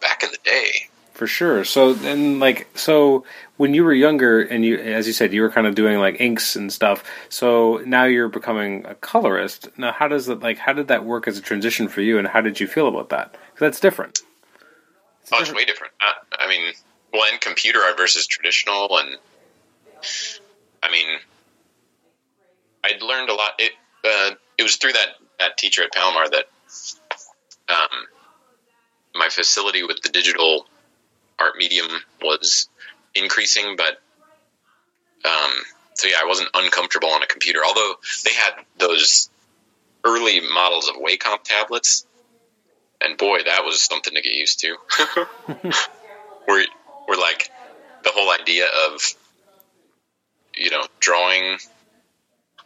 [0.00, 0.70] back in the day.
[1.14, 1.64] For sure.
[1.64, 3.24] So then, like, so
[3.56, 6.20] when you were younger, and you, as you said, you were kind of doing like
[6.20, 7.02] inks and stuff.
[7.28, 9.76] So now you're becoming a colorist.
[9.76, 10.58] Now, how does it like?
[10.58, 13.08] How did that work as a transition for you, and how did you feel about
[13.08, 13.32] that?
[13.32, 14.20] 'Cause that's different.
[15.30, 15.92] Oh, it's way different.
[16.00, 16.72] Uh, I mean,
[17.12, 19.16] well, in computer art versus traditional, and
[20.82, 21.06] I mean,
[22.84, 23.52] I'd learned a lot.
[23.58, 23.72] It
[24.04, 25.08] uh, it was through that
[25.38, 26.44] that teacher at Palomar that
[27.68, 28.06] um,
[29.14, 30.66] my facility with the digital
[31.38, 31.88] art medium
[32.22, 32.68] was
[33.14, 34.00] increasing, but
[35.24, 35.50] um,
[35.94, 37.60] so yeah, I wasn't uncomfortable on a computer.
[37.64, 39.30] Although they had those
[40.04, 42.06] early models of Wacom tablets,
[43.04, 44.76] and boy, that was something to get used to.
[46.48, 46.64] we're
[47.08, 47.50] we're like
[48.04, 49.02] the whole idea of
[50.56, 51.58] you know drawing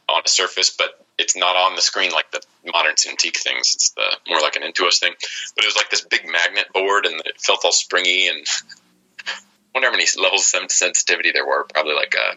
[0.08, 3.74] on a surface, but it's not on the screen like the modern Cintiq things.
[3.74, 5.14] It's the more like an Intuos thing.
[5.54, 8.28] But it was like this big magnet board, and it felt all springy.
[8.28, 8.46] And
[9.26, 9.32] I
[9.74, 11.64] wonder how many levels of sensitivity there were.
[11.64, 12.36] Probably like a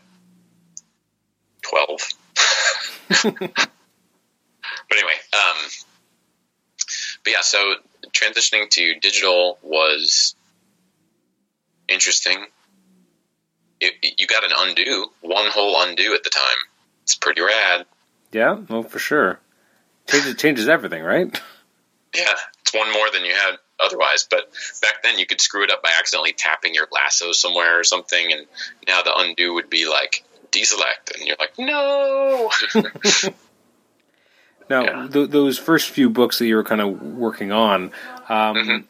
[1.62, 2.02] twelve.
[3.24, 3.68] but
[4.92, 5.58] anyway, um,
[7.24, 7.42] but yeah.
[7.42, 7.76] So
[8.12, 10.36] transitioning to digital was
[11.88, 12.46] interesting.
[13.80, 16.58] It, you got an undo, one whole undo at the time.
[17.04, 17.86] It's pretty rad.
[18.32, 19.40] Yeah, well, for sure.
[20.08, 21.42] Changes changes everything, right?
[22.16, 24.28] Yeah, it's one more than you had otherwise.
[24.30, 24.50] But
[24.82, 28.32] back then, you could screw it up by accidentally tapping your lasso somewhere or something,
[28.32, 28.46] and
[28.88, 32.52] now the undo would be like deselect, and you're like, no.
[34.70, 35.08] Now, Yeah.
[35.12, 37.92] th- those first few books that you were kind of working on,
[38.30, 38.84] um, Mhm.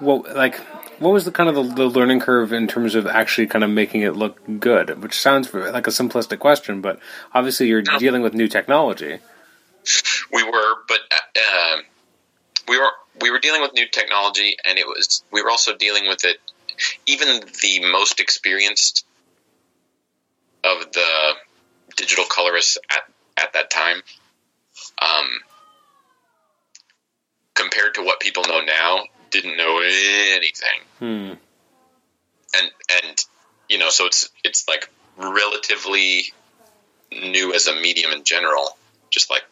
[0.00, 0.56] well, like,
[0.98, 3.68] what was the kind of the, the learning curve in terms of actually kind of
[3.70, 5.02] making it look good?
[5.02, 6.98] Which sounds like a simplistic question, but
[7.34, 7.98] obviously you're No.
[7.98, 9.18] dealing with new technology.
[10.32, 11.00] we were, but
[11.36, 11.76] uh,
[12.66, 16.08] we were we were dealing with new technology, and it was we were also dealing
[16.08, 16.40] with it.
[17.06, 19.04] Even the most experienced
[20.64, 21.34] of the
[21.96, 23.04] digital colorists at
[23.36, 24.02] at that time,
[25.00, 25.26] um,
[27.54, 30.80] compared to what people know now, didn't know anything.
[30.98, 31.32] Hmm.
[32.54, 32.70] and
[33.02, 33.24] and
[33.68, 36.24] you know so it's it's like relatively
[37.12, 38.76] new as a medium in general
[39.10, 39.42] just like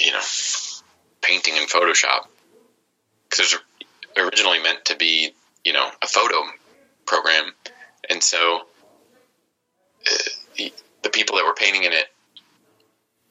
[0.00, 0.20] you know
[1.22, 2.26] painting in photoshop.
[3.28, 3.60] Because it
[4.16, 5.32] was originally meant to be
[5.64, 6.36] you know a photo
[7.06, 7.52] program.
[8.10, 8.60] And so
[10.06, 10.14] uh,
[10.56, 12.06] the, the people that were painting in it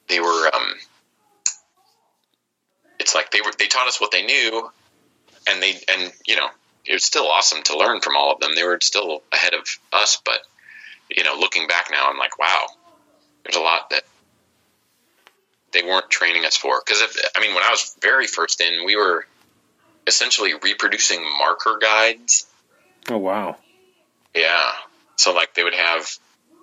[0.08, 0.74] they were um
[3.14, 4.70] it's like they were they taught us what they knew
[5.48, 6.48] and they and you know
[6.86, 8.52] it was still awesome to learn from all of them.
[8.56, 10.40] They were still ahead of us, but
[11.10, 12.66] you know, looking back now, I'm like, wow,
[13.44, 14.04] there's a lot that
[15.72, 16.82] they weren't training us for.
[16.86, 17.02] Because
[17.36, 19.26] I mean, when I was very first in, we were
[20.08, 22.48] essentially reproducing marker guides.
[23.10, 23.58] Oh wow.
[24.36, 24.72] Yeah,
[25.18, 26.10] so like they would have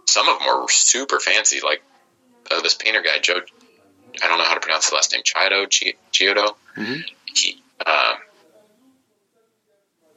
[0.06, 1.82] some of them were super fancy, like
[2.50, 3.40] uh, this painter guy Joe.
[4.22, 5.22] I don't know how to pronounce the last name.
[5.22, 6.54] Chiodo, Chi- Chiodo.
[6.76, 7.04] Mhm.
[7.34, 8.14] He, uh,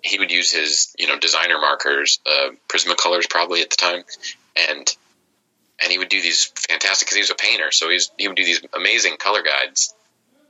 [0.02, 4.04] he would use his you know designer markers, uh, Prismacolors probably at the time,
[4.56, 4.96] and
[5.82, 8.38] and he would do these fantastic because he was a painter, so he's he would
[8.38, 9.94] do these amazing color guides,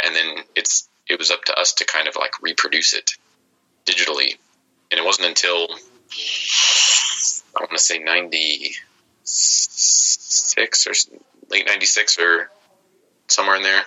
[0.04, 3.12] and then it's it was up to us to kind of like reproduce it
[3.86, 4.38] digitally,
[4.92, 5.68] and it wasn't until
[7.56, 10.94] I want to say 96 or
[11.50, 12.50] late 96 or
[13.28, 13.84] somewhere in there.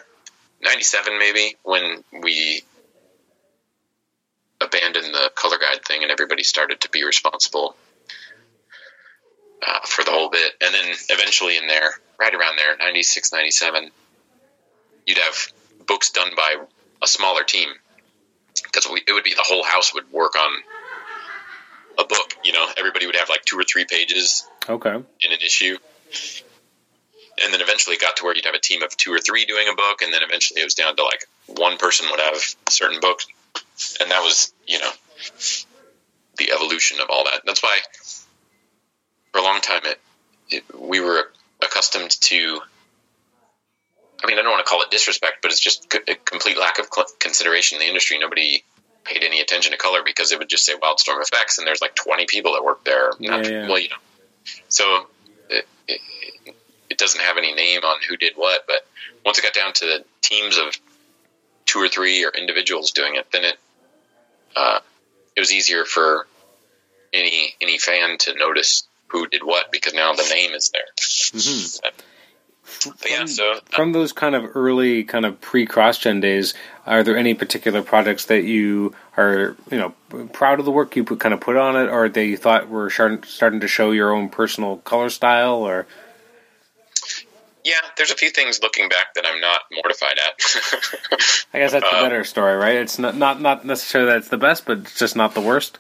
[0.63, 2.63] 97 maybe when we
[4.61, 7.77] abandoned the color guide thing and everybody started to be responsible
[9.67, 10.53] uh, for the whole bit.
[10.61, 13.91] And then eventually in there, right around there, 96, 97,
[15.07, 15.53] you'd have
[15.87, 16.57] books done by
[17.03, 17.69] a smaller team
[18.65, 20.51] because it would be the whole house would work on
[21.99, 22.35] a book.
[22.45, 24.91] You know, everybody would have like two or three pages Okay.
[24.95, 25.77] in an issue.
[27.43, 29.45] And then eventually it got to where you'd have a team of two or three
[29.45, 32.41] doing a book, and then eventually it was down to like one person would have
[32.71, 33.27] certain books.
[34.01, 34.91] And that was, you know,
[36.39, 37.43] the evolution of all that.
[37.45, 37.79] That's why
[39.33, 40.01] for a long time it,
[40.51, 41.31] it we were
[41.63, 42.61] accustomed to
[44.23, 46.79] I mean, I don't want to call it disrespect, but it's just a complete lack
[46.79, 48.19] of cl- consideration in the industry.
[48.19, 48.65] Nobody
[49.05, 51.95] paid any attention to color because it would just say Wildstorm FX, and there's like
[51.95, 53.11] 20 people that work there.
[53.19, 53.69] Yeah, yeah.
[53.69, 53.97] Well, you know,
[54.69, 55.07] so
[55.51, 56.01] it, it,
[56.97, 58.63] it doesn't have any name on who did what.
[58.67, 58.87] But
[59.25, 60.75] once it got down to teams of
[61.67, 63.59] two or three or individuals doing it, then it
[64.57, 64.81] uh,
[65.37, 66.27] it was easier for
[67.13, 70.83] any any fan to notice who did what because now the name is there.
[70.97, 71.81] Mhm.
[72.85, 77.05] But yeah, From- so uh, From those kind of early, kind of pre-cross-gen days, are
[77.05, 81.21] there any particular projects that you are, you know, proud of the work you put,
[81.21, 84.13] kind of put on it, or that you thought were shar- starting to show your
[84.13, 85.87] own personal color style, or
[87.67, 90.35] Yeah, there's a few things looking back that I'm not mortified at.
[91.53, 92.77] I guess that's the Uh, better story, right?
[92.77, 95.79] It's not not not necessarily that it's the best, but it's just not the worst.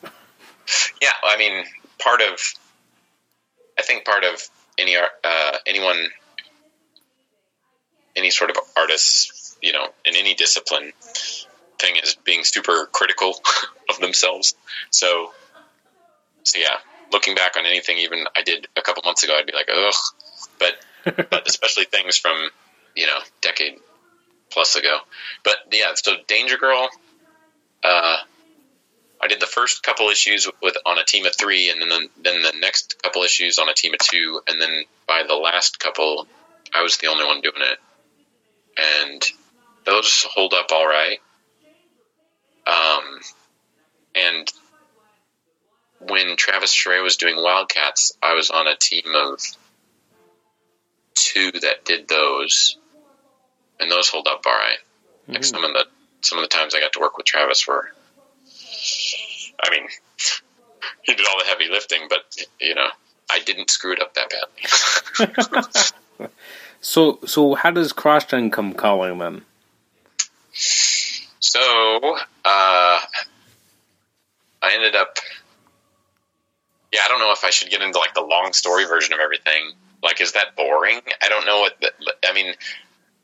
[1.01, 1.65] yeah, I mean,
[2.01, 2.41] part of,
[3.79, 4.43] I think part of
[4.77, 6.09] any art, uh, anyone,
[8.17, 10.93] any sort of artist, you know, in any discipline,
[11.79, 13.39] thing is being super critical
[13.91, 14.57] of themselves.
[14.91, 15.31] So,
[16.43, 16.79] so yeah,
[17.13, 19.95] looking back on anything, even I did a couple months ago, I'd be like, ugh,
[20.59, 20.73] but
[21.31, 22.37] but especially things from
[22.95, 23.79] you know decade
[24.51, 24.99] plus ago.
[25.45, 26.89] But yeah, so Danger Girl.
[27.85, 28.17] Uh,
[29.21, 32.09] I did the first couple issues with on a team of three, and then the,
[32.23, 35.79] then the next couple issues on a team of two, and then by the last
[35.81, 36.27] couple,
[36.75, 37.79] I was the only one doing it,
[38.77, 39.25] and
[39.85, 41.19] those hold up all right.
[42.67, 43.21] Um,
[44.15, 44.53] and
[46.01, 49.41] when Travis Charest was doing Wildcats, I was on a team of
[51.17, 52.77] two that did those,
[53.81, 54.79] and those hold up all right.
[55.29, 55.87] Like some of the
[56.21, 57.91] some of the times I got to work with Travis were,
[59.63, 59.89] I mean,
[61.03, 62.87] he did all the heavy lifting, but you know,
[63.29, 66.29] I didn't screw it up that badly.
[66.87, 69.43] So so how does cross-gen come calling then?
[70.53, 72.47] so uh,
[73.03, 73.03] I
[74.73, 75.19] ended up.
[76.93, 79.21] Yeah, I don't know if I should get into like the long story version of
[79.21, 79.73] everything.
[80.07, 81.01] Like, is that boring?
[81.23, 81.79] I don't know what.
[81.81, 81.93] The,
[82.27, 82.55] I mean,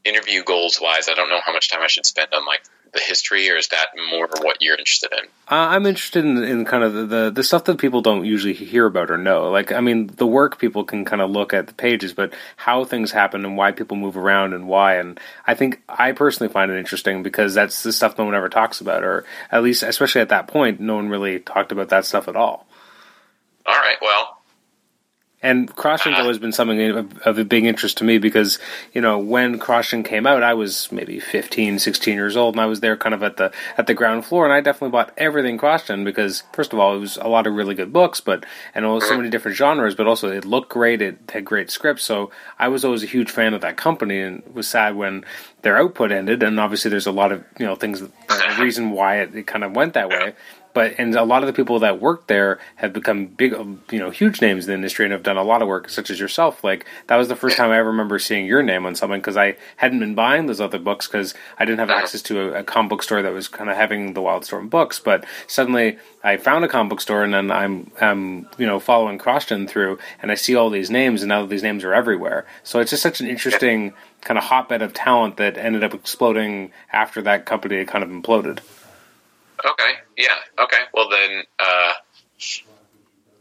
[0.04, 2.62] interview goals wise, I don't know how much time I should spend on like
[2.92, 5.24] the history, or is that more what you're interested in?
[5.50, 8.52] Uh, I'm interested in, in kind of the, the the stuff that people don't usually
[8.52, 9.50] hear about or know.
[9.50, 12.84] Like, I mean, the work people can kind of look at the pages, but how
[12.84, 14.96] things happen and why people move around and why.
[14.96, 18.50] And I think I personally find it interesting because that's the stuff no one ever
[18.50, 22.04] talks about, or at least, especially at that point, no one really talked about that
[22.04, 22.66] stuff at all.
[23.64, 24.41] All right, well,
[25.42, 26.80] And CrossGen's always been something
[27.24, 28.60] of, a big interest to me because,
[28.92, 32.66] you know, when CrossGen came out, I was maybe 15, 16 years old, and I
[32.66, 35.58] was there kind of at the at the ground floor, and I definitely bought everything
[35.58, 38.84] CrossGen because, first of all, it was a lot of really good books, but and
[38.84, 42.30] it so many different genres, but also it looked great, it had great scripts, so
[42.58, 45.24] I was always a huge fan of that company, and was sad when
[45.62, 49.18] their output ended, and obviously there's a lot of you know things, a reason why
[49.18, 50.34] it, it kind of went that way
[50.74, 53.52] but and a lot of the people that work there have become big,
[53.90, 56.10] you know, huge names in the industry and have done a lot of work, such
[56.10, 56.64] as yourself.
[56.64, 59.36] Like that was the first time I ever remember seeing your name on something because
[59.36, 62.64] I hadn't been buying those other books because I didn't have access to a, a
[62.64, 64.98] comic book store that was kind of having the Wildstorm books.
[64.98, 69.18] But suddenly I found a comic book store and then I'm, I'm, you know, following
[69.18, 72.46] CrossGen through and I see all these names and now these names are everywhere.
[72.62, 76.70] So it's just such an interesting kind of hotbed of talent that ended up exploding
[76.92, 78.60] after that company kind of imploded.
[79.64, 79.92] Okay.
[80.16, 80.34] Yeah.
[80.58, 80.80] Okay.
[80.92, 81.92] Well, then uh,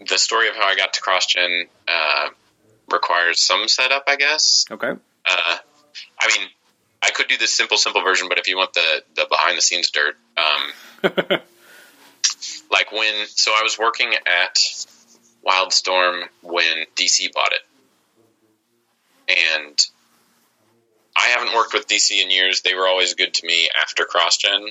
[0.07, 2.30] the story of how I got to CrossGen uh,
[2.91, 4.65] requires some setup, I guess.
[4.69, 4.89] Okay.
[4.89, 5.57] Uh,
[6.19, 6.47] I mean,
[7.01, 9.61] I could do this simple, simple version, but if you want the the behind the
[9.61, 10.72] scenes dirt, um,
[12.72, 14.55] like when so I was working at
[15.45, 17.61] Wildstorm when DC bought it,
[19.63, 19.88] and
[21.24, 22.61] I haven't worked with DC in years.
[22.61, 24.67] They were always good to me after CrossGen.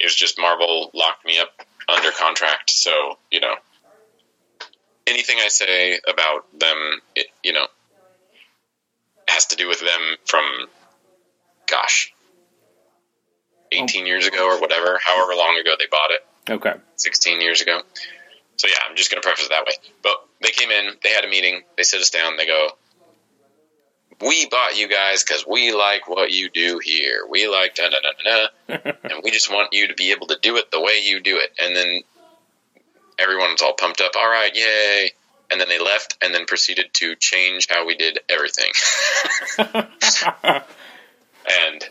[0.00, 1.50] It was just Marvel locked me up
[1.88, 3.54] under contract, so you know
[5.06, 7.66] anything I say about them, it, you know,
[9.28, 10.44] has to do with them from,
[11.66, 12.12] gosh,
[13.72, 16.26] 18 years ago or whatever, however long ago they bought it.
[16.50, 16.74] Okay.
[16.96, 17.80] 16 years ago.
[18.56, 19.74] So yeah, I'm just going to preface it that way.
[20.02, 22.68] But they came in, they had a meeting, they sit us down, they go,
[24.24, 27.26] "We bought you guys because we like what you do here.
[27.28, 30.28] We like da da da da, da, and we just want you to be able
[30.28, 32.00] to do it the way you do it." And then
[33.18, 34.12] everyone's all pumped up.
[34.16, 35.10] All right, yay!
[35.50, 38.72] And then they left, and then proceeded to change how we did everything.
[40.48, 41.84] and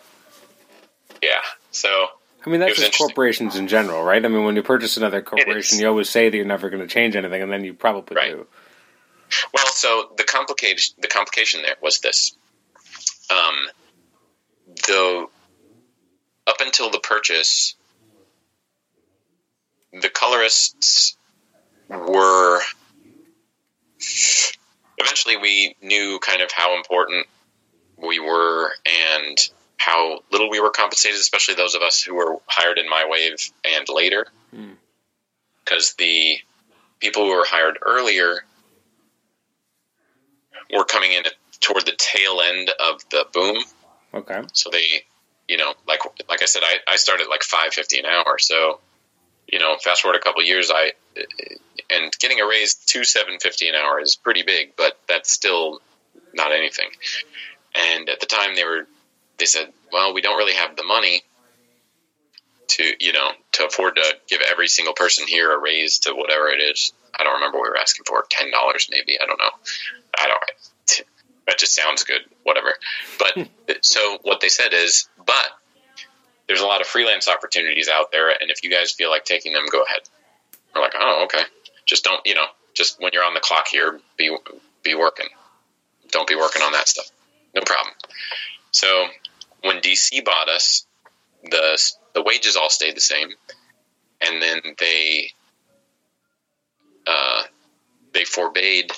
[1.21, 2.07] yeah, so
[2.45, 4.23] I mean, that's just corporations in general, right?
[4.23, 6.87] I mean, when you purchase another corporation, you always say that you're never going to
[6.87, 8.31] change anything, and then you probably Right.
[8.31, 8.47] do.
[9.53, 12.35] Well, so the complication the complication there was this.
[13.29, 13.55] Um,
[14.87, 15.27] the
[16.47, 17.75] up until the purchase,
[19.93, 21.15] the colorists
[21.89, 22.61] were
[24.97, 27.27] eventually we knew kind of how important
[27.97, 28.71] we were
[29.15, 29.37] and
[29.77, 33.37] how little we were compensated, especially those of us who were hired in my wave
[33.65, 34.73] and later, Hmm.
[35.63, 36.39] because the
[36.99, 38.43] people who were hired earlier
[40.73, 41.23] were coming in
[41.59, 43.63] toward the tail end of the boom.
[44.13, 44.41] Okay.
[44.53, 45.03] So they,
[45.47, 45.99] you know, like
[46.29, 48.37] like I said, I, I started like five fifty an hour.
[48.39, 48.79] So,
[49.47, 50.91] you know, fast forward a couple years, I
[51.89, 55.79] and getting a raise to seven fifty an hour is pretty big, but that's still
[56.33, 56.89] not anything.
[57.75, 58.87] And at the time, they were
[59.37, 61.23] they said, well, we don't really have the money
[62.67, 66.49] to you know to afford to give every single person here a raise to whatever
[66.49, 66.93] it is.
[67.21, 69.17] I don't remember what we were asking for, ten dollars maybe.
[69.21, 69.51] I don't know.
[70.17, 71.07] I don't.
[71.47, 72.21] That just sounds good.
[72.43, 72.73] Whatever.
[73.19, 73.43] But hmm.
[73.81, 75.49] so what they said is, but
[76.47, 79.53] there's a lot of freelance opportunities out there, and if you guys feel like taking
[79.53, 80.01] them, go ahead.
[80.75, 81.43] We're like, oh, okay.
[81.85, 84.35] Just don't, you know, just when you're on the clock here, be
[84.83, 85.27] be working.
[86.09, 87.09] Don't be working on that stuff.
[87.55, 87.93] No problem.
[88.71, 89.07] So
[89.63, 90.85] when DC bought us,
[91.43, 91.77] the
[92.13, 93.29] the wages all stayed the same,
[94.21, 95.31] and then they
[97.07, 97.43] uh,
[98.13, 98.91] they forbade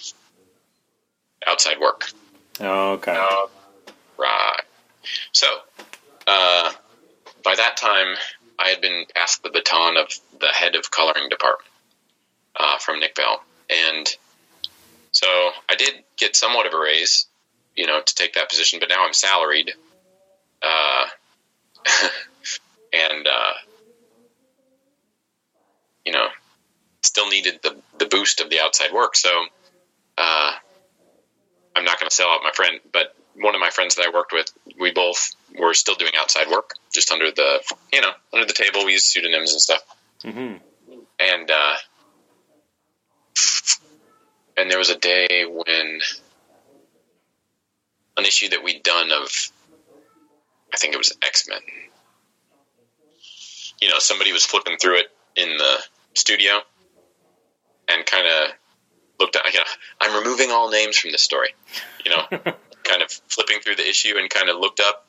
[1.45, 2.09] outside work.
[2.59, 3.11] Okay.
[4.17, 4.61] Right.
[5.31, 5.47] So,
[6.27, 6.71] uh,
[7.43, 8.15] by that time,
[8.59, 10.07] I had been passed the baton of
[10.39, 11.69] the head of coloring department
[12.55, 14.07] uh, from Nick Bell, and
[15.11, 15.27] so
[15.69, 17.27] I did get somewhat of a raise,
[17.75, 18.79] you know, to take that position.
[18.79, 19.73] But now I'm salaried,
[20.61, 21.05] uh,
[22.93, 23.53] and uh,
[26.05, 26.27] you know,
[27.01, 29.15] still needed the the boost of the outside work.
[29.15, 29.29] So,
[30.17, 30.51] uh,
[31.75, 34.11] I'm not going to sell out my friend, but one of my friends that I
[34.13, 38.45] worked with, we both were still doing outside work, just under the, you know, under
[38.45, 38.85] the table.
[38.85, 39.81] We used pseudonyms and stuff.
[40.23, 40.55] hmm
[41.19, 41.75] And, uh,
[44.55, 45.99] and there was a day when
[48.17, 49.29] an issue that we'd done of,
[50.71, 51.59] I think it was X Men.
[53.81, 55.77] You know, somebody was flipping through it in the
[56.13, 56.61] studio
[57.93, 58.49] and kind of
[59.19, 59.65] looked at, you know,
[60.01, 61.53] I'm removing all names from this story.
[62.05, 62.23] You know,
[62.83, 65.07] kind of flipping through the issue and kind of looked up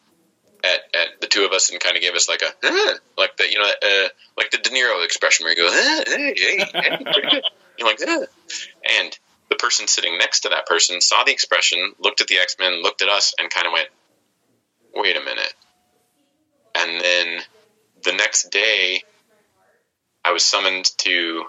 [0.62, 3.37] at, at the two of us and kind of gave us like a, "Huh," like
[3.37, 6.64] the, you know, uh, like the De Niro expression where you go, "Huh, hey, hey,
[6.72, 7.43] hey.
[7.78, 8.26] You're like, "Huh."
[9.01, 9.18] and
[9.51, 12.82] the person sitting next to that person saw the expression, looked at the X Men,
[12.82, 13.89] looked at us, and kind of went,
[14.95, 15.55] wait a minute.
[16.74, 17.41] And then
[18.03, 19.03] the next day,
[20.24, 21.45] I was summoned to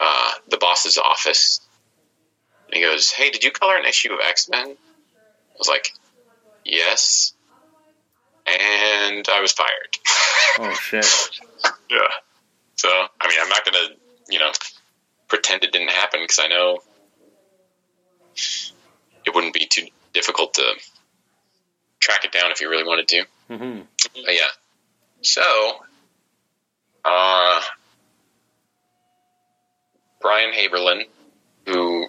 [0.00, 1.60] uh, the boss's office.
[2.66, 4.66] And he goes, Hey, did you color an issue of X Men?
[4.68, 5.92] I was like,
[6.64, 7.34] Yes.
[8.46, 9.98] And I was fired.
[10.58, 11.06] Oh shit.
[11.90, 11.98] yeah.
[12.76, 13.96] So, I mean, I'm not going to,
[14.32, 14.50] you know,
[15.28, 16.78] pretend it didn't happen because I know
[19.26, 20.64] it wouldn't be too difficult to
[22.00, 23.24] track it down if you really wanted to.
[23.50, 23.80] Mm-hmm.
[24.24, 24.48] But yeah.
[25.22, 25.42] So,
[27.04, 27.60] uh,
[30.20, 31.04] Brian Haberlin,
[31.66, 32.08] who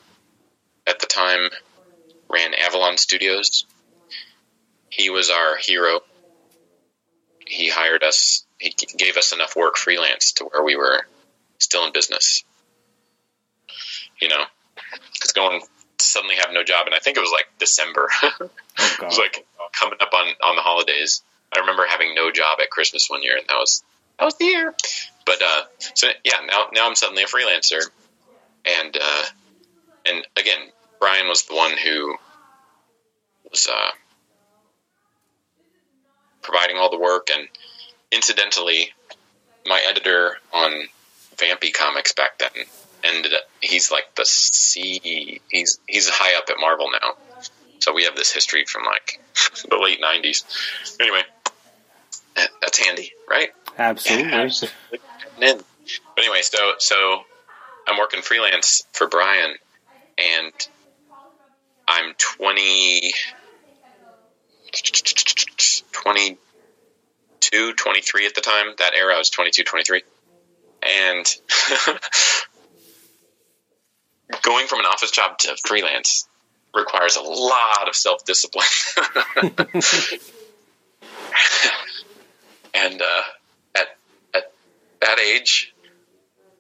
[0.86, 1.50] at the time
[2.30, 3.66] ran Avalon Studios,
[4.90, 6.02] he was our hero.
[7.48, 11.06] He hired us, he gave us enough work freelance to where we were
[11.60, 12.44] still in business.
[14.20, 14.44] You know,
[15.14, 18.10] because going to suddenly have no job, and I think it was like December.
[18.80, 21.22] Oh It was like coming up on on the holidays.
[21.54, 23.84] I remember having no job at Christmas one year, and that was
[24.18, 24.74] that was the year.
[25.26, 27.82] But uh, so yeah, now now I'm suddenly a freelancer,
[28.66, 29.24] and uh,
[30.06, 32.16] and again, Brian was the one who
[33.50, 33.92] was uh,
[36.42, 37.48] providing all the work, and
[38.12, 38.90] incidentally,
[39.66, 40.72] my editor on
[41.38, 42.66] Vampi Comics back then
[43.04, 43.42] ended up.
[43.62, 45.42] He's like the C.
[45.50, 47.16] He's he's high up at Marvel now
[47.80, 49.20] So we have this history from like
[49.70, 50.44] the late '90s.
[51.00, 51.22] Anyway,
[52.62, 53.50] that's handy, right?
[53.78, 54.32] Absolutely.
[56.16, 57.24] But anyway, so so
[57.88, 59.56] I'm working freelance for Brian,
[60.18, 60.54] and
[61.88, 63.14] I'm 20,
[65.92, 68.68] 22, 23 at the time.
[68.78, 70.04] That era, I was 22, 23.
[70.84, 71.26] And
[74.42, 76.28] going from an office job to freelance
[76.74, 78.66] requires a lot of self discipline.
[82.74, 83.22] and uh,
[83.76, 83.88] at,
[84.34, 84.52] at
[85.02, 85.74] that age,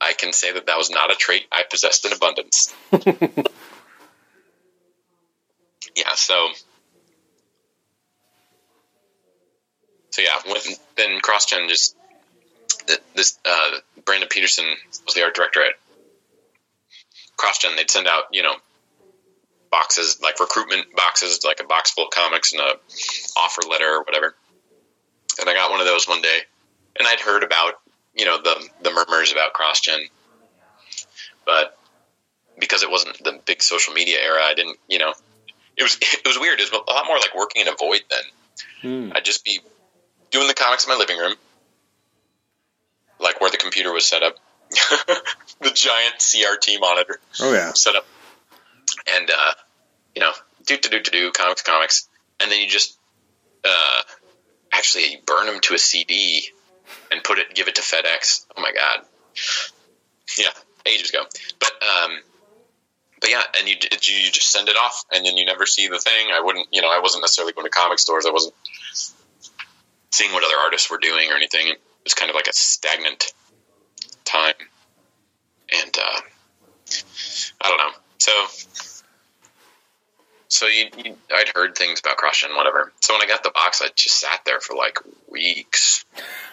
[0.01, 2.73] I can say that that was not a trait I possessed in abundance.
[5.95, 6.47] yeah, so
[10.09, 10.61] so yeah, when,
[10.97, 11.95] then CrossGen just
[13.15, 14.65] this uh, Brandon Peterson
[15.05, 15.73] was the art director at
[17.37, 17.75] CrossGen.
[17.77, 18.55] They'd send out you know
[19.71, 22.73] boxes like recruitment boxes, like a box full of comics and a
[23.37, 24.35] offer letter or whatever.
[25.39, 26.39] And I got one of those one day,
[26.97, 27.75] and I'd heard about
[28.15, 30.09] you know the the murmurs about CrossGen,
[31.45, 31.77] but
[32.59, 35.13] because it wasn't the big social media era, I didn't you know
[35.77, 36.59] it was it was weird.
[36.59, 38.23] It was a lot more like working in a void then.
[38.81, 39.11] Hmm.
[39.15, 39.59] I'd just be
[40.31, 41.35] doing the comics in my living room,
[43.19, 44.35] like where the computer was set up,
[44.71, 47.73] the giant CRT monitor Oh yeah.
[47.73, 48.05] set up,
[49.15, 49.53] and uh,
[50.15, 50.31] you know,
[50.65, 52.07] do do do do do comics comics,
[52.39, 52.97] and then you just
[53.65, 54.01] uh,
[54.71, 56.49] actually burn them to a CD
[57.11, 58.45] and put it, give it to FedEx.
[58.55, 59.05] Oh my god,
[60.37, 60.49] yeah,
[60.85, 61.23] ages ago.
[61.59, 62.19] But um,
[63.19, 65.99] but yeah, and you you just send it off, and then you never see the
[65.99, 66.27] thing.
[66.33, 68.25] I wouldn't, you know, I wasn't necessarily going to comic stores.
[68.25, 68.55] I wasn't
[70.11, 71.67] seeing what other artists were doing or anything.
[71.67, 73.31] It was kind of like a stagnant
[74.25, 74.55] time,
[75.71, 76.21] and uh,
[77.61, 77.91] I don't know.
[78.17, 78.31] So
[80.51, 82.91] so you, you, I'd heard things about CrossGen, whatever.
[82.99, 84.99] So when I got the box, I just sat there for like
[85.29, 86.03] weeks,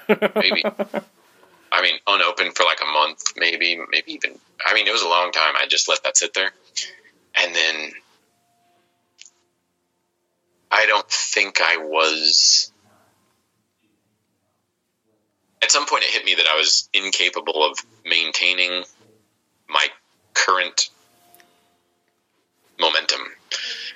[0.09, 0.63] maybe.
[1.73, 4.39] I mean, unopened for like a month, maybe, maybe even.
[4.65, 5.55] I mean, it was a long time.
[5.57, 6.53] I just let that sit there,
[7.43, 7.91] and then
[10.71, 12.71] I don't think I was.
[15.61, 18.85] At some point, it hit me that I was incapable of maintaining
[19.69, 19.89] my
[20.35, 20.89] current
[22.79, 23.21] momentum.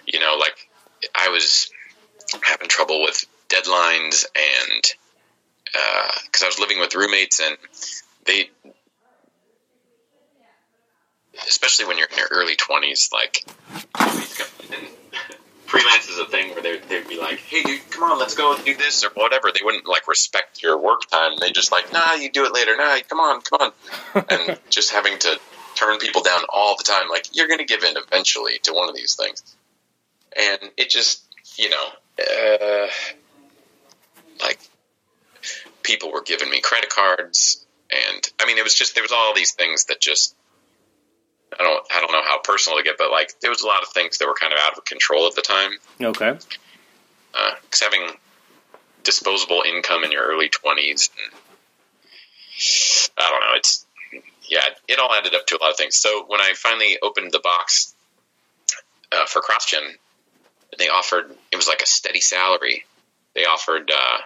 [0.07, 0.69] You know, like
[1.15, 1.71] I was
[2.43, 4.85] having trouble with deadlines and
[5.75, 7.57] uh, because I was living with roommates and
[8.27, 8.51] they,
[11.49, 13.45] especially when you're in your early twenties, like
[13.99, 14.89] and
[15.67, 18.57] freelance is a thing where they they'd be like, "Hey, dude, come on, let's go
[18.59, 21.33] do this or whatever." They wouldn't like respect your work time.
[21.41, 22.77] They just like, "Nah, you do it later.
[22.77, 23.73] Nah, come on, come
[24.15, 25.41] on," and just having to
[25.83, 27.09] turn people down all the time.
[27.09, 29.43] Like you're going to give in eventually to one of these things,
[30.37, 31.25] and it just,
[31.57, 31.87] you know,
[32.19, 32.87] uh,
[34.43, 34.61] like
[35.83, 39.35] people were giving me credit cards, and I mean, it was just there was all
[39.35, 40.35] these things that just.
[41.53, 41.85] I don't.
[41.95, 44.17] I don't know how personal to get, but like there was a lot of things
[44.17, 45.73] that were kind of out of control at the time.
[46.01, 46.39] Okay.
[47.63, 48.09] Because having
[49.05, 51.11] disposable income in your early twenties,
[53.19, 53.57] I don't know.
[53.57, 53.85] It's
[54.53, 55.97] yeah, it all added up to a lot of things.
[55.97, 57.95] So when I finally opened the box
[59.11, 59.97] uh, for CrossGen,
[60.79, 62.85] they offered it was like a steady salary.
[63.35, 64.19] They offered, uh,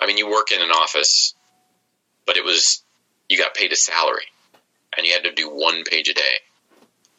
[0.00, 1.34] I mean, you work in an office,
[2.26, 2.84] but it was
[3.28, 4.26] you got paid a salary,
[4.96, 6.36] and you had to do one page a day.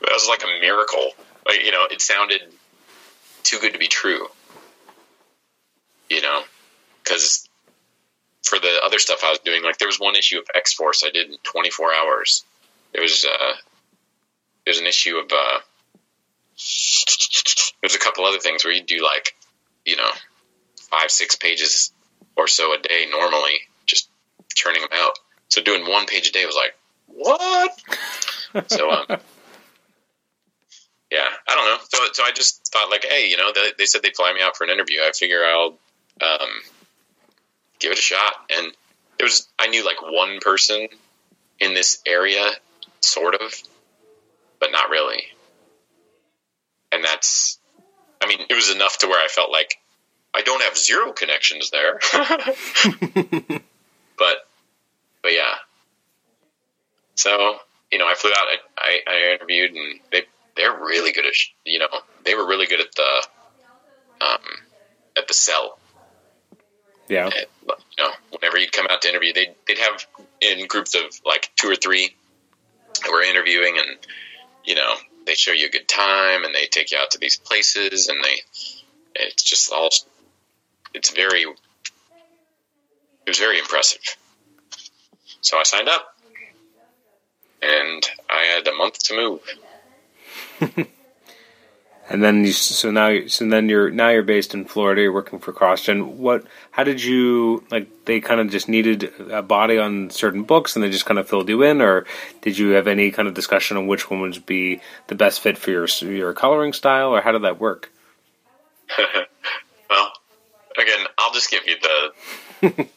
[0.00, 1.12] that was like a miracle.
[1.46, 2.40] Like you know, it sounded
[3.44, 4.26] too good to be true.
[6.10, 6.42] You know,
[7.04, 7.41] because
[8.42, 11.04] for the other stuff I was doing, like there was one issue of X Force
[11.06, 12.44] I did in 24 hours.
[12.92, 13.52] There was uh,
[14.64, 15.60] there's an issue of uh,
[17.80, 19.34] there's a couple other things where you do like
[19.84, 20.10] you know
[20.90, 21.92] five six pages
[22.36, 23.54] or so a day normally,
[23.86, 24.08] just
[24.54, 25.18] churning them out.
[25.48, 26.74] So doing one page a day was like
[27.06, 28.70] what?
[28.70, 29.06] so um,
[31.10, 31.78] yeah, I don't know.
[31.92, 34.40] So so I just thought like, hey, you know, they, they said they'd fly me
[34.42, 35.00] out for an interview.
[35.00, 35.78] I figure I'll
[36.20, 36.50] um,
[37.82, 38.34] give it a shot.
[38.56, 38.72] And
[39.18, 40.88] it was I knew like one person
[41.60, 42.50] in this area,
[43.00, 43.54] sort of,
[44.60, 45.24] but not really.
[46.90, 47.58] And that's,
[48.20, 49.76] I mean, it was enough to where I felt like
[50.34, 52.00] I don't have zero connections there.
[54.18, 54.36] but,
[55.22, 55.54] but yeah.
[57.14, 57.58] So
[57.92, 58.48] you know, I flew out.
[58.78, 60.22] I, I, interviewed, and they
[60.56, 61.88] they're really good at sh- you know
[62.24, 63.26] they were really good at the
[64.24, 64.40] um
[65.16, 65.78] at the cell.
[67.12, 67.26] Yeah.
[67.26, 70.06] Eh, and, you know, whenever you'd come out to interview, they'd they'd have
[70.40, 72.14] in groups of like two or three
[73.02, 73.98] that were interviewing, and
[74.64, 74.94] you know
[75.26, 78.24] they show you a good time and they take you out to these places and
[78.24, 78.34] they
[79.14, 79.90] it's just all
[80.94, 81.48] it's very it
[83.28, 84.00] was very impressive.
[85.42, 86.16] So I signed up
[87.60, 89.14] and I had a month to
[90.60, 90.86] move.
[92.12, 95.00] and then you, so now so then you're now you're based in Florida.
[95.00, 96.16] You're working for CrossGen.
[96.16, 96.44] What?
[96.70, 97.88] How did you like?
[98.04, 101.26] They kind of just needed a body on certain books, and they just kind of
[101.26, 102.04] filled you in, or
[102.42, 105.56] did you have any kind of discussion on which one would be the best fit
[105.56, 107.90] for your your coloring style, or how did that work?
[109.88, 110.12] well,
[110.78, 112.12] again, I'll just give you the.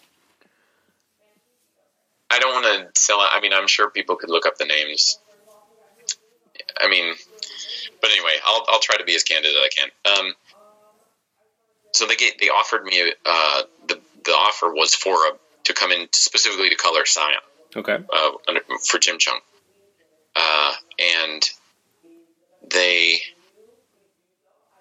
[2.29, 3.29] I don't want to sell it.
[3.31, 5.19] I mean, I'm sure people could look up the names.
[6.77, 7.13] I mean,
[8.05, 9.89] but anyway, I'll I'll try to be as candid as I can.
[10.05, 10.33] Um,
[11.91, 15.31] so they get, they offered me uh, the the offer was for a
[15.63, 17.39] to come in specifically to color Scion.
[17.75, 17.93] Okay.
[17.93, 18.31] Uh,
[18.87, 19.39] for Jim Cheung,
[20.35, 21.43] uh, and
[22.69, 23.17] they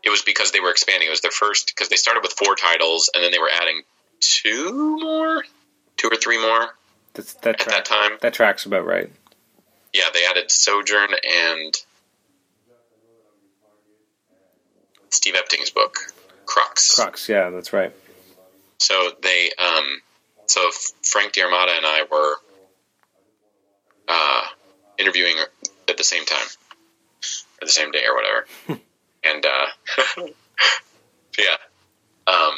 [0.03, 1.09] it was because they were expanding.
[1.09, 3.85] It was their first because they started with four titles and then they were adding
[4.21, 5.45] two more,
[5.97, 6.77] two or three more.
[7.15, 8.19] That's, that at that time.
[8.21, 9.11] That tracks about right.
[9.95, 11.75] Yeah, they added Sojourn and
[15.15, 16.13] Steve Epting's book,
[16.45, 16.97] Crux.
[16.97, 17.95] Crux, yeah, that's right.
[18.79, 20.01] So they, um,
[20.47, 20.71] so
[21.05, 22.35] Frank D'Armata and I were
[24.09, 24.43] uh,
[24.99, 25.37] interviewing
[25.89, 26.47] at the same time,
[27.63, 28.47] or the same day, or whatever.
[29.25, 29.67] and uh,
[31.39, 31.57] yeah.
[32.27, 32.55] Um,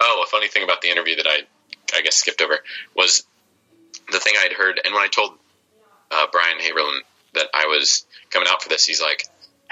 [0.00, 1.40] oh, a funny thing about the interview that I,
[1.96, 2.58] I guess skipped over
[2.94, 3.24] was
[4.12, 5.32] the thing I'd heard, and when I told
[6.10, 7.00] uh, Brian Haberlin
[7.32, 9.24] that I was coming out for this, he's like,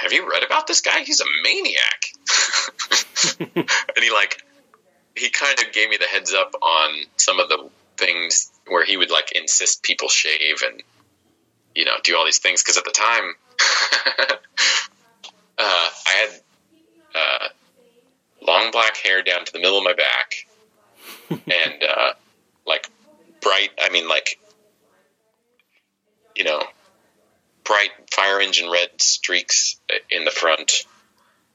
[0.02, 1.00] have you read about this guy?
[1.00, 2.04] He's a maniac.
[3.94, 4.42] and he like
[5.16, 8.96] he kind of gave me the heads up on some of the things where he
[8.96, 10.82] would like insist people shave and
[11.74, 13.34] you know do all these things because at the time
[15.58, 16.30] uh, I had
[17.14, 17.48] uh,
[18.46, 20.46] long black hair down to the middle of my back
[21.30, 22.12] and uh,
[22.66, 22.88] like
[23.40, 23.70] bright.
[23.80, 24.40] I mean like
[26.34, 26.62] you know
[27.64, 30.86] bright fire engine red streaks in the front,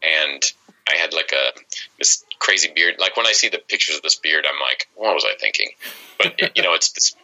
[0.01, 0.41] and
[0.87, 1.59] I had like a
[1.97, 2.95] this crazy beard.
[2.99, 5.69] Like when I see the pictures of this beard, I'm like, what was I thinking?
[6.17, 7.15] But it, you know, it's this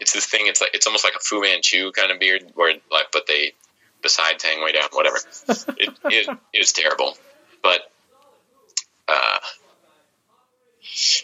[0.00, 0.46] it's this thing.
[0.46, 3.52] It's like it's almost like a Fu Manchu kind of beard, where like but they
[4.02, 4.88] the sides hang way down.
[4.92, 5.18] Whatever.
[5.48, 7.16] it, it, it was terrible,
[7.62, 7.80] but.
[9.06, 9.38] Uh,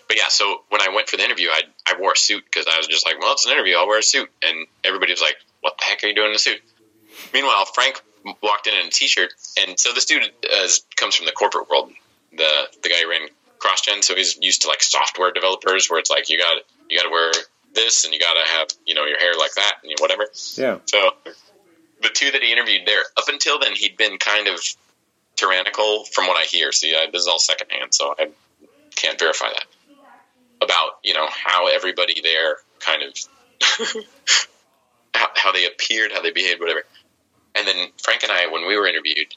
[0.08, 2.66] but yeah, so when I went for the interview, I I wore a suit because
[2.66, 5.20] I was just like, well, it's an interview, I'll wear a suit, and everybody was
[5.20, 6.61] like, what the heck are you doing in a suit?
[7.32, 8.02] Meanwhile, Frank
[8.42, 11.92] walked in in a t-shirt, and so this dude uh, comes from the corporate world.
[12.32, 16.11] The the guy who ran CrossGen, so he's used to like software developers, where it's
[16.11, 17.32] like you got you got to wear
[17.74, 20.26] this, and you got to have you know your hair like that, and whatever.
[20.54, 20.78] Yeah.
[20.86, 21.11] So
[22.02, 24.61] the two that he interviewed there, up until then, he'd been kind of
[25.36, 26.72] tyrannical, from what I hear.
[26.72, 28.30] See, I, this is all secondhand, so I
[28.94, 29.64] can't verify that
[30.62, 34.04] about you know how everybody there kind of
[35.14, 36.84] how, how they appeared, how they behaved, whatever.
[37.54, 39.34] And then Frank and I, when we were interviewed,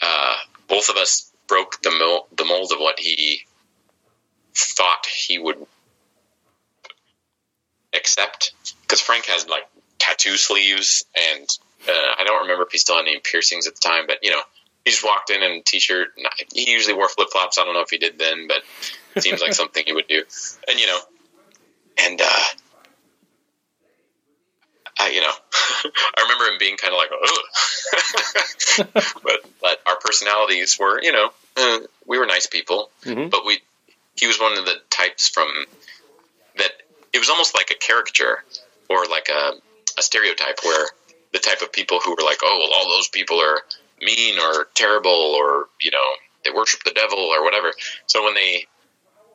[0.00, 0.34] uh,
[0.68, 3.42] both of us broke the mold, the mold of what he
[4.54, 5.56] thought he would
[7.94, 8.52] accept.
[8.82, 9.64] Because Frank has like
[9.98, 11.48] tattoo sleeves, and
[11.88, 14.30] uh, I don't remember if he still had any piercings at the time, but you
[14.30, 14.42] know,
[14.84, 16.08] he just walked in in a t-shirt.
[16.16, 17.58] And He usually wore flip flops.
[17.58, 18.62] I don't know if he did then, but
[19.14, 20.22] it seems like something he would do.
[20.68, 20.98] And you know,
[21.98, 22.44] and uh,
[25.02, 25.26] I, you know,
[26.16, 27.10] I remember him being kind of like,
[29.22, 33.28] but but our personalities were, you know, uh, we were nice people, mm-hmm.
[33.28, 33.58] but we
[34.14, 35.48] he was one of the types from
[36.56, 36.70] that
[37.12, 38.44] it was almost like a caricature
[38.88, 39.52] or like a,
[39.98, 40.86] a stereotype where
[41.32, 43.60] the type of people who were like, oh, well, all those people are
[44.00, 46.04] mean or terrible or you know
[46.44, 47.72] they worship the devil or whatever.
[48.06, 48.66] So when they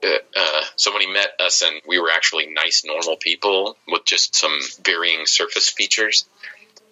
[0.03, 4.35] uh, so when he met us and we were actually nice, normal people with just
[4.35, 6.25] some varying surface features,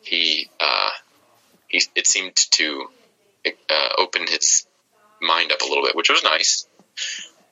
[0.02, 0.90] he uh,
[1.68, 2.90] he it seemed to
[3.46, 4.66] uh, open his
[5.22, 6.68] mind up a little bit, which was nice.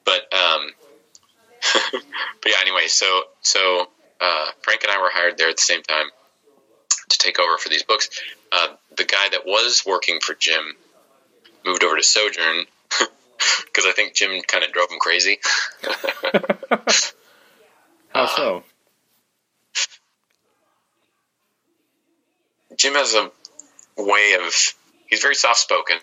[0.05, 0.71] But um,
[1.91, 3.87] but yeah, anyway, so so
[4.21, 6.07] uh, Frank and I were hired there at the same time
[7.09, 8.09] to take over for these books.
[8.51, 10.75] Uh, the guy that was working for Jim
[11.65, 12.65] moved over to Sojourn
[13.65, 15.39] because I think Jim kind of drove him crazy.
[18.13, 18.57] How so?
[18.57, 18.61] Uh,
[22.77, 23.31] Jim has a
[23.97, 24.53] way of
[25.07, 25.97] he's very soft spoken,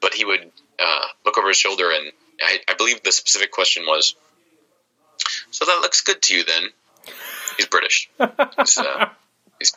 [0.00, 3.84] but he would uh, look over his shoulder and I, I, believe the specific question
[3.86, 4.16] was,
[5.50, 6.64] "So that looks good to you then?"
[7.56, 8.10] He's British.
[8.58, 9.08] he's, uh,
[9.58, 9.72] he's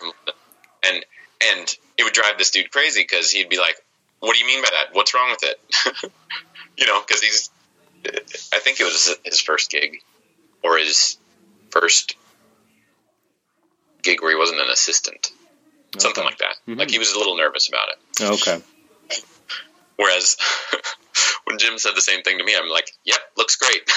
[0.84, 1.06] and
[1.52, 3.76] and it would drive this dude crazy because he'd be like,
[4.20, 4.96] "What do you mean by that?
[4.96, 6.12] What's wrong with it?"
[6.78, 7.50] you know, because he's.
[8.54, 9.98] I think it was his first gig,
[10.64, 11.18] or his
[11.72, 12.16] first
[14.04, 15.32] gig where he wasn't an assistant,
[15.98, 16.56] something like that.
[16.68, 16.78] Mhm.
[16.78, 18.22] Like he was a little nervous about it.
[18.22, 18.62] Okay.
[19.96, 20.38] Whereas
[21.46, 23.90] when Jim said the same thing to me, I'm like, "Yep, looks great."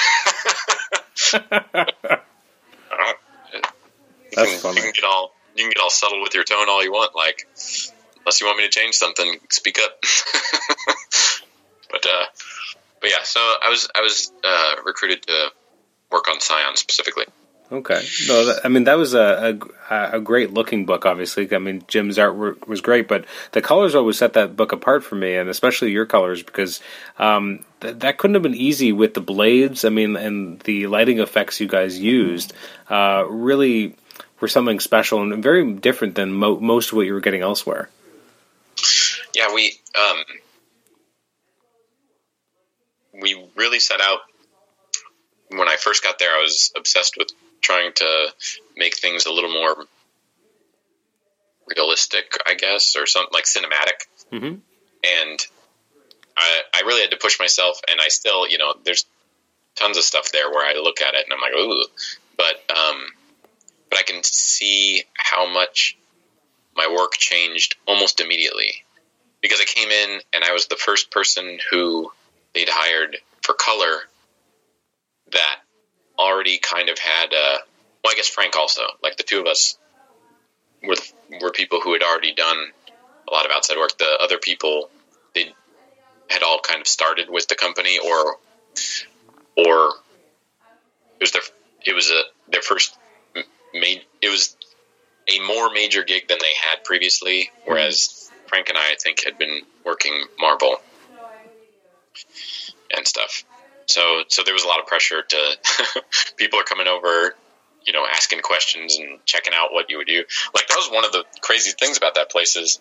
[4.31, 4.77] You That's can, funny.
[4.77, 7.15] You can get all you can get all subtle with your tone all you want.
[7.17, 7.49] Like,
[8.29, 10.03] unless you want me to change something, speak up.
[11.91, 12.27] but uh,
[13.01, 15.51] but yeah, so I was I was uh, recruited to
[16.13, 17.25] work on Scion specifically.
[17.73, 18.03] Okay.
[18.29, 19.59] No, that, I mean that was a,
[19.89, 21.07] a a great looking book.
[21.07, 25.05] Obviously, I mean Jim's artwork was great, but the colors always set that book apart
[25.05, 26.83] for me, and especially your colors because
[27.19, 29.87] um, th- that couldn't have been easy with the blades.
[29.87, 32.53] I mean, and the lighting effects you guys used
[32.91, 33.97] uh, really
[34.39, 37.89] were something special and very different than mo- most of what you were getting elsewhere.
[39.35, 40.25] Yeah, we um,
[43.21, 44.21] we really set out
[45.51, 46.31] when I first got there.
[46.31, 47.29] I was obsessed with
[47.61, 48.35] trying to
[48.77, 49.85] make things a little more
[51.67, 54.07] realistic, I guess, or something like cinematic.
[54.33, 54.61] Mhm.
[55.05, 55.47] And
[56.37, 59.05] I, I really had to push myself, and I still, you know, there's
[59.75, 61.85] tons of stuff there where I look at it and I'm like, ooh,
[62.37, 63.07] but um,
[63.91, 65.97] but I can see how much
[66.77, 68.85] my work changed almost immediately
[69.43, 72.11] because I came in and I was the first person who
[72.55, 74.01] they'd hired for color
[75.33, 75.57] that
[76.19, 77.59] already kind of had uh
[78.03, 79.79] well I guess Frank also like the two of us
[80.83, 80.97] were
[81.41, 82.57] were people who had already done
[83.29, 83.97] a lot of outside work.
[83.99, 84.91] The other people
[85.35, 85.53] they
[86.31, 88.37] had all kind of started with the company or
[89.57, 89.93] or
[91.21, 91.43] it was their
[91.87, 92.97] it was a their first
[93.75, 94.57] made it was
[95.29, 99.39] a more major gig than they had previously whereas Frank and I I think had
[99.39, 100.77] been working Marvel
[102.97, 103.45] and stuff.
[103.87, 105.59] So so there was a lot of pressure to
[106.37, 107.35] people are coming over
[107.85, 110.25] you know asking questions and checking out what you would do.
[110.55, 112.81] Like that was one of the crazy things about that place is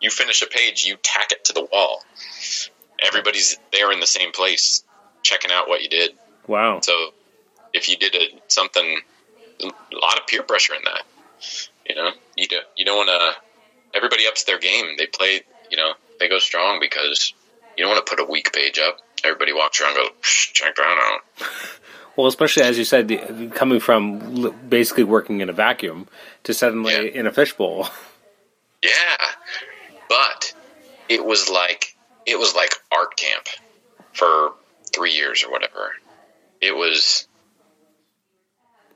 [0.00, 2.02] you finish a page you tack it to the wall.
[3.04, 4.84] Everybody's there in the same place
[5.22, 6.12] checking out what you did.
[6.48, 6.80] Wow.
[6.80, 6.92] so
[7.72, 9.00] if you did a, something
[9.62, 9.66] a
[9.96, 11.04] lot of peer pressure in that
[11.88, 12.10] you know?
[12.36, 13.51] You don't you don't want to
[13.94, 17.32] everybody ups their game they play you know they go strong because
[17.76, 20.52] you don't want to put a weak page up everybody walks around and goes "Psh,
[20.52, 21.48] check that out
[22.14, 26.08] Well, especially as you said, the- coming from basically working in a vacuum
[26.44, 27.00] to suddenly Yeah.
[27.20, 27.88] in a fishbowl.
[28.84, 29.26] Yeah,
[30.10, 30.52] but
[31.08, 33.46] it was like it was like art camp
[34.12, 34.52] for
[34.94, 35.92] three years or whatever.
[36.60, 37.26] It was.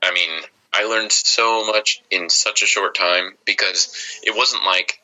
[0.03, 0.43] I mean,
[0.73, 5.01] I learned so much in such a short time because it wasn't like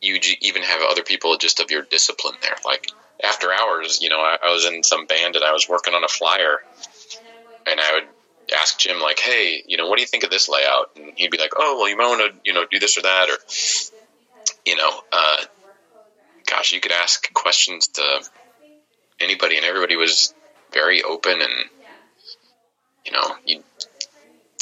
[0.00, 2.56] you even have other people just of your discipline there.
[2.64, 2.88] Like
[3.22, 6.02] after hours, you know, I, I was in some band and I was working on
[6.02, 6.58] a flyer,
[7.66, 8.08] and I would
[8.58, 11.30] ask Jim like, "Hey, you know, what do you think of this layout?" And he'd
[11.30, 13.38] be like, "Oh, well, you might want to, you know, do this or that," or
[14.66, 15.36] you know, uh,
[16.46, 18.22] gosh, you could ask questions to
[19.20, 20.34] anybody, and everybody was
[20.72, 21.70] very open, and
[23.06, 23.64] you know, you'd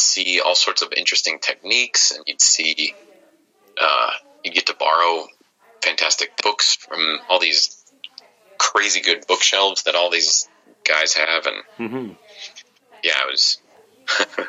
[0.00, 2.94] see all sorts of interesting techniques, and you'd see,
[3.80, 4.10] uh,
[4.44, 5.26] you get to borrow
[5.82, 7.76] fantastic books from all these
[8.58, 10.48] crazy good bookshelves that all these
[10.84, 12.12] guys have, and hmm
[13.02, 13.58] yeah, it was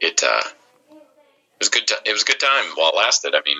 [0.00, 1.86] it uh it was good.
[1.86, 3.34] T- it was a good time while it lasted.
[3.34, 3.56] I mean,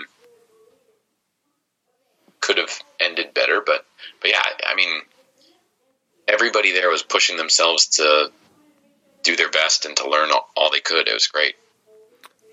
[2.40, 3.84] could have ended better, but
[4.20, 5.00] but yeah, I mean,
[6.28, 8.30] everybody there was pushing themselves to
[9.26, 11.08] do their best and to learn all, all they could.
[11.08, 11.56] It was great.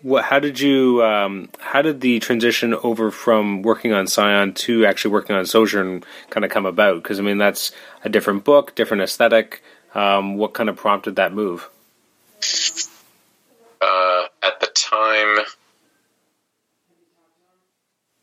[0.01, 0.26] What?
[0.26, 1.01] How did you?
[1.01, 6.03] Um, how did the transition over from working on Scion to actually working on Sojourn
[6.30, 7.01] kind of come about?
[7.01, 7.71] Because I mean, that's
[8.03, 9.63] a different book, different aesthetic.
[9.95, 11.69] Um, what kind of prompted that move?
[13.82, 15.45] Uh, at the time,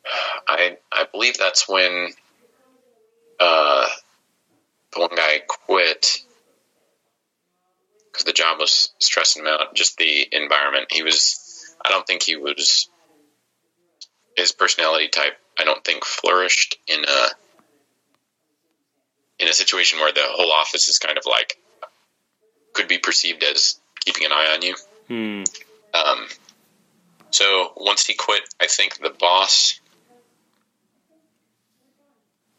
[0.49, 2.11] I I believe that's when
[3.39, 3.87] uh,
[4.93, 6.25] the one guy quit
[8.21, 9.75] because the job was stressing him out.
[9.75, 10.89] Just the environment.
[10.91, 11.39] He was.
[11.85, 12.89] I don't think he was.
[14.37, 15.37] His personality type.
[15.59, 17.29] I don't think flourished in a
[19.43, 21.59] in a situation where the whole office is kind of like
[22.73, 24.77] could be perceived as keeping an eye on you.
[25.09, 25.45] Hmm.
[25.93, 26.27] Um,
[27.31, 29.81] so once he quit, I think the boss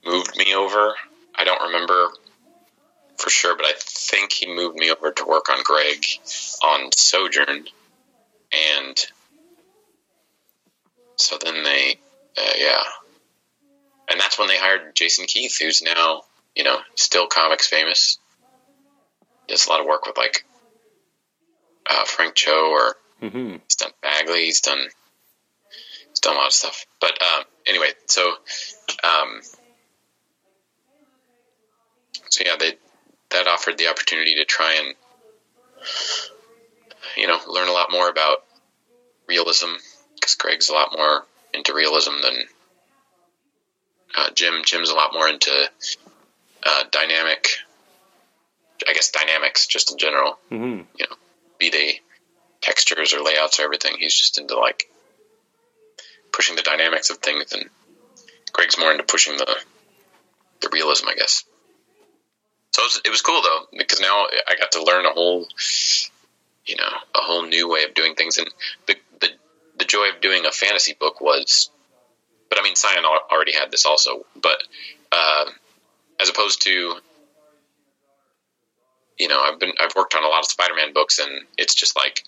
[0.05, 0.95] moved me over.
[1.36, 2.09] I don't remember
[3.22, 6.04] for sure, but I think he moved me over to work on Greg
[6.64, 7.66] on Sojourn,
[8.52, 8.98] and
[11.18, 12.00] so then they,
[12.38, 12.82] uh, yeah,
[14.10, 16.24] and that's when they hired Jason Keith, who's now
[16.56, 18.18] you know still comics famous.
[19.48, 20.46] He does a lot of work with like
[21.90, 23.58] uh, Frank Cho or Mm-hmm.
[23.68, 24.46] he's done Bagley.
[24.46, 26.88] He's done he's done a lot of stuff.
[27.00, 28.32] But um, anyway, so
[29.04, 29.42] um,
[32.30, 32.74] so yeah, they
[33.32, 34.96] that offered the opportunity to try and
[37.18, 38.44] you know learn a lot more about
[39.28, 39.68] realism
[40.16, 42.34] because Greg's a lot more into realism than
[44.18, 44.62] uh, Jim.
[44.66, 45.52] Jim's a lot more into
[46.66, 47.48] uh, dynamic.
[48.88, 50.82] I guess dynamics just in general Mm-hmm.
[50.98, 51.16] you know,
[51.60, 52.00] be they
[52.62, 53.96] textures or layouts or everything.
[54.00, 54.90] He's just into like
[56.32, 57.70] pushing the dynamics of things, and
[58.54, 59.56] Greg's more into pushing the
[60.62, 61.44] the realism, I guess.
[62.72, 65.48] So it was, it was cool though because now I got to learn a whole,
[66.66, 68.48] you know, a whole new way of doing things, and
[68.88, 69.30] the the
[69.78, 71.70] the joy of doing a fantasy book was,
[72.50, 74.58] but I mean, al- already had this also, but
[75.12, 75.46] uh,
[76.20, 76.96] as opposed to
[79.22, 81.96] you know, I've been I've worked on a lot of Spider-Man books, and it's just
[81.96, 82.24] like,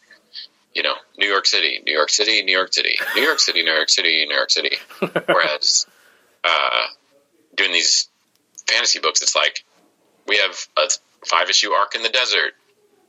[0.75, 3.73] you know, New York City, New York City, New York City, New York City, New
[3.73, 4.77] York City, New York City.
[5.25, 5.87] Whereas,
[6.43, 6.85] uh,
[7.55, 8.09] doing these
[8.69, 9.65] fantasy books, it's like
[10.27, 10.89] we have a
[11.27, 12.53] five-issue arc in the desert.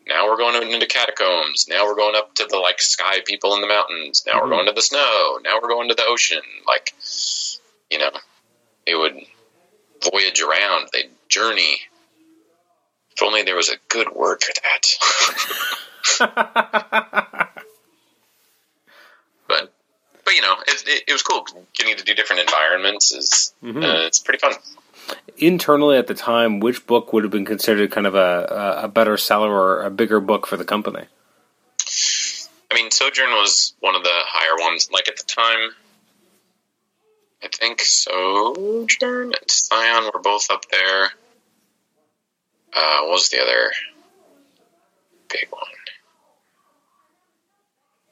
[0.06, 1.66] Now we're going into catacombs.
[1.68, 4.24] Now we're going up to the like sky people in the mountains.
[4.26, 4.42] Now Mhm.
[4.42, 5.38] we're going to the snow.
[5.42, 6.42] Now we're going to the ocean.
[6.66, 6.92] Like,
[7.90, 8.10] you know,
[8.86, 9.14] they would
[10.12, 10.88] voyage around.
[10.92, 11.80] They'd journey.
[13.16, 14.90] If only there was a good word for that.
[19.48, 19.72] but
[20.24, 21.46] but you know, it, it, it was cool
[21.76, 23.12] getting to do different environments.
[23.12, 23.82] Is Mhm.
[23.84, 24.52] uh, it's pretty fun.
[25.36, 29.16] Internally at the time, which book would have been considered kind of a, a, better
[29.16, 31.07] seller or a bigger book for the company?
[32.70, 34.90] I mean, Sojourn was one of the higher ones.
[34.92, 35.70] Like at the time,
[37.42, 41.11] I think Sojourn and Scion were both up there.
[42.72, 43.70] Uh, what was the other
[45.28, 45.62] big one?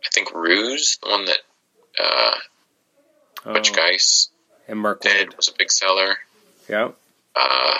[0.04, 1.38] I think Ruse, the one that
[2.02, 4.28] uh, Butch Oh, Guice
[4.68, 5.36] and Mark did, Waid.
[5.36, 6.16] was a big seller.
[6.68, 6.90] Yeah.
[7.34, 7.78] Uh,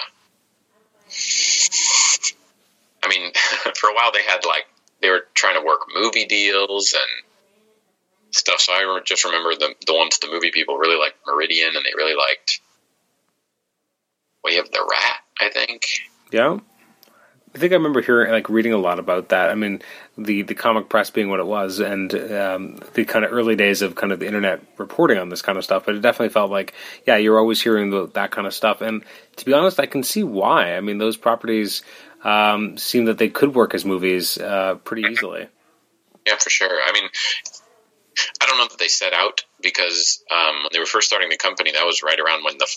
[3.03, 3.33] I mean,
[3.77, 4.67] for a while they had like
[5.01, 8.61] they were trying to work movie deals and stuff.
[8.61, 11.93] So I just remember the the ones the movie people really liked Meridian, and they
[11.97, 12.61] really liked
[14.45, 15.21] Way of the Rat.
[15.41, 15.83] I think.
[16.31, 16.59] Yeah.
[17.55, 19.51] I think I remember hearing, like, reading a lot about that.
[19.51, 19.83] I mean,
[20.17, 23.83] the, the comic press being what it was, and um, the kind of early days
[23.83, 25.87] of kind of the internet reporting on this kind of stuff.
[25.87, 26.75] But it definitely felt like,
[27.07, 28.81] yeah, you're always hearing the, that kind of stuff.
[28.81, 29.05] And
[29.37, 30.77] to be honest, I can see why.
[30.77, 31.83] I mean, those properties
[32.25, 35.49] um, seem that they could work as movies uh, pretty easily.
[36.27, 36.69] Yeah, for sure.
[36.69, 37.09] I mean,
[38.41, 41.37] I don't know that they set out because um, when they were first starting the
[41.37, 42.69] company, that was right around when the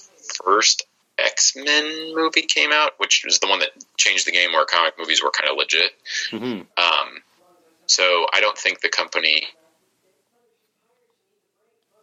[0.44, 0.86] first
[1.18, 4.96] X Men movie came out, which was the one that changed the game where comic
[4.98, 5.92] movies were kind of legit.
[6.32, 7.22] hmm Um,
[7.88, 9.44] so I don't think the company,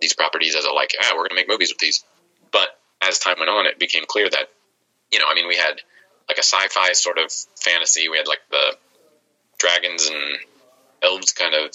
[0.01, 2.05] these properties, as a like, ah, we're going to make movies with these.
[2.51, 2.69] But
[3.03, 4.49] as time went on, it became clear that,
[5.11, 5.81] you know, I mean, we had
[6.29, 8.09] like a sci-fi sort of fantasy.
[8.09, 8.77] We had like the
[9.59, 10.39] dragons and
[11.03, 11.75] elves kind of,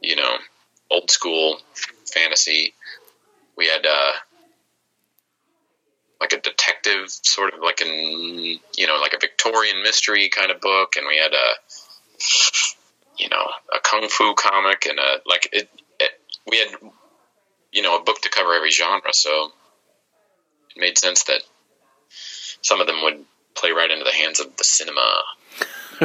[0.00, 0.36] you know,
[0.90, 1.58] old school
[2.12, 2.74] fantasy.
[3.56, 4.12] We had uh,
[6.20, 10.60] like a detective sort of like an you know like a Victorian mystery kind of
[10.60, 11.54] book, and we had a
[13.18, 13.44] you know
[13.74, 15.68] a kung fu comic and a like it,
[16.00, 16.10] it
[16.50, 16.68] we had
[17.72, 19.52] you know a book to cover every genre, so
[20.74, 21.42] it made sense that
[22.62, 25.22] some of them would play right into the hands of the cinema.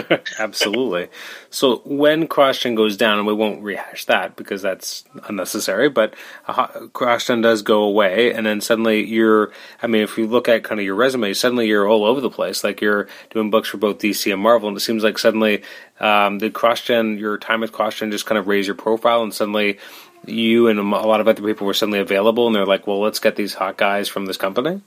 [0.39, 1.07] Absolutely.
[1.49, 6.13] So when CrossGen goes down, and we won't rehash that because that's unnecessary, but
[6.47, 10.63] uh, CrossGen does go away, and then suddenly you're, I mean, if you look at
[10.63, 12.63] kind of your resume, suddenly you're all over the place.
[12.63, 15.63] Like you're doing books for both DC and Marvel, and it seems like suddenly
[15.99, 19.79] um, did CrossGen, your time with CrossGen just kind of raise your profile, and suddenly
[20.25, 23.19] you and a lot of other people were suddenly available, and they're like, well, let's
[23.19, 24.81] get these hot guys from this company?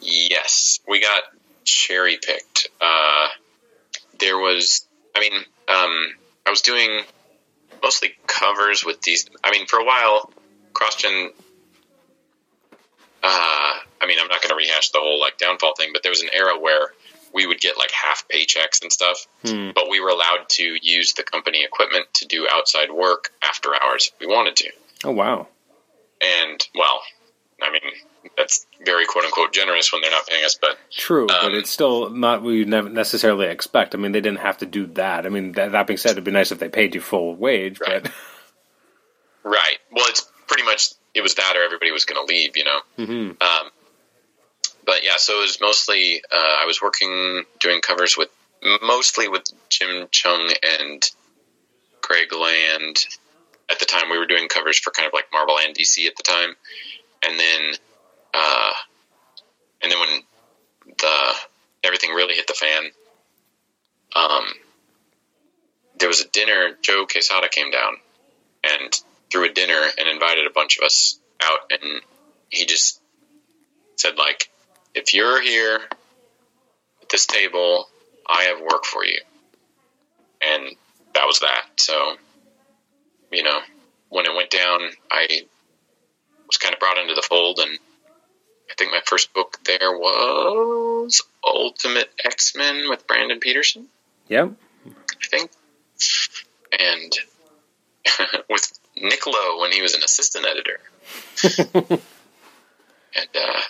[0.00, 1.22] Yes, we got
[1.64, 2.68] cherry picked.
[2.80, 3.28] Uh,
[4.18, 4.86] there was,
[5.16, 6.14] I mean, um,
[6.46, 7.02] I was doing
[7.82, 9.26] mostly covers with these.
[9.42, 10.30] I mean, for a while,
[10.72, 11.28] CrossGen.
[13.24, 16.10] Uh, I mean, I'm not going to rehash the whole like downfall thing, but there
[16.10, 16.92] was an era where
[17.32, 19.70] we would get like half paychecks and stuff, Hmm.
[19.74, 24.10] but we were allowed to use the company equipment to do outside work after hours
[24.12, 24.70] if we wanted to.
[25.04, 25.46] Oh, wow.
[26.20, 27.00] And well,
[27.62, 27.80] I mean,
[28.36, 31.70] that's very quote unquote generous when they're not paying us, but True, but Um, it's
[31.70, 33.94] still not what you necessarily expect.
[33.94, 35.26] I mean, they didn't have to do that.
[35.26, 37.80] I mean, that, that being said, it'd be nice if they paid you full wage,
[37.80, 38.02] Right.
[38.02, 38.12] but
[39.44, 39.78] Right.
[39.90, 42.56] Well, it's pretty much it was that or everybody was going to leave.
[42.56, 42.80] You know.
[42.98, 43.42] Mm-hmm.
[43.42, 43.70] Um,
[44.84, 48.30] but yeah, so it was mostly uh, I was working doing covers with
[48.82, 51.02] mostly with Jim Cheung and
[52.00, 53.04] Greg Land.
[53.70, 56.16] At the time, we were doing covers for kind of like Marvel and DC at
[56.16, 56.54] the time,
[57.26, 57.72] and then
[58.34, 58.72] uh,
[59.82, 60.20] and then when
[60.98, 61.34] the
[61.84, 62.90] everything really hit the fan,
[64.14, 64.44] um,
[65.98, 66.76] there was a dinner.
[66.80, 67.96] Joe Quesada came down
[68.64, 72.02] and threw a dinner and invited a bunch of us out, and
[72.48, 73.00] he just
[73.96, 74.50] said like,
[74.94, 75.80] "If you're here
[77.02, 77.88] at this table,
[78.28, 79.20] I have work for you,"
[80.40, 80.76] and
[81.14, 81.64] that was that.
[81.76, 82.16] So,
[83.30, 83.60] you know,
[84.08, 84.80] when it went down,
[85.10, 85.42] I
[86.46, 87.78] was kind of brought into the fold, and
[88.72, 93.86] I think my first book there was Ultimate X Men with Brandon Peterson.
[94.28, 94.52] Yep.
[94.86, 95.50] I think,
[96.80, 97.12] and
[98.48, 100.80] with Nick Lowe when he was an assistant editor,
[103.14, 103.60] and uh,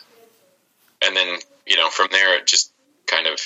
[1.05, 2.73] and then you know from there it just
[3.07, 3.41] kind of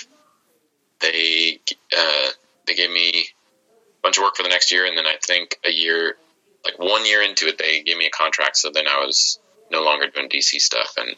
[1.00, 1.59] they
[1.96, 2.28] uh,
[2.66, 5.59] they gave me a bunch of work for the next year, and then I think
[5.64, 6.16] a year,
[6.66, 8.59] like one year into it, they gave me a contract.
[8.59, 9.38] So then I was
[9.70, 11.16] no longer doing DC stuff, and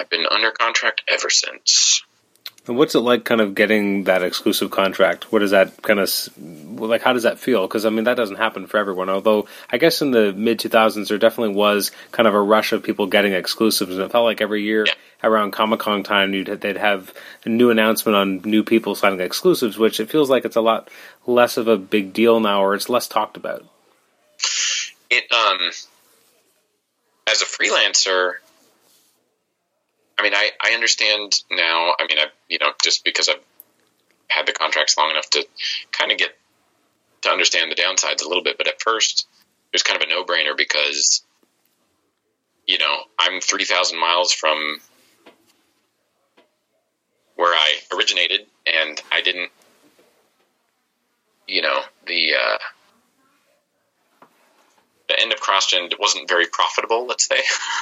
[0.00, 2.02] I've been under contract ever since.
[2.68, 5.32] And what's it like, kind of getting that exclusive contract?
[5.32, 6.08] What does that kind of
[6.80, 7.02] like?
[7.02, 7.66] How does that feel?
[7.66, 9.10] Because I mean, that doesn't happen for everyone.
[9.10, 12.70] Although I guess in the mid two thousands, there definitely was kind of a rush
[12.72, 14.94] of people getting exclusives, and it felt like every year Yeah.
[15.24, 17.12] around Comic Con time, you'd they'd have
[17.44, 20.88] a new announcement on new people signing exclusives, which it feels like it's a lot
[21.26, 23.64] less of a big deal now, or it's less talked about.
[25.10, 25.58] it um
[27.28, 28.34] as a freelancer
[30.18, 31.94] i mean i i understand now.
[31.98, 33.40] I mean i you know just because i've
[34.28, 35.46] had the contracts long enough to
[35.92, 36.36] kind of get
[37.22, 39.26] to understand the downsides a little bit but at first
[39.72, 41.22] it was kind of a no-brainer because
[42.66, 44.80] you know i'm 3000 miles from
[47.36, 49.50] where i originated and i didn't
[51.46, 52.58] you know the uh
[55.08, 57.40] the end of CrossGen wasn't very profitable, let's say,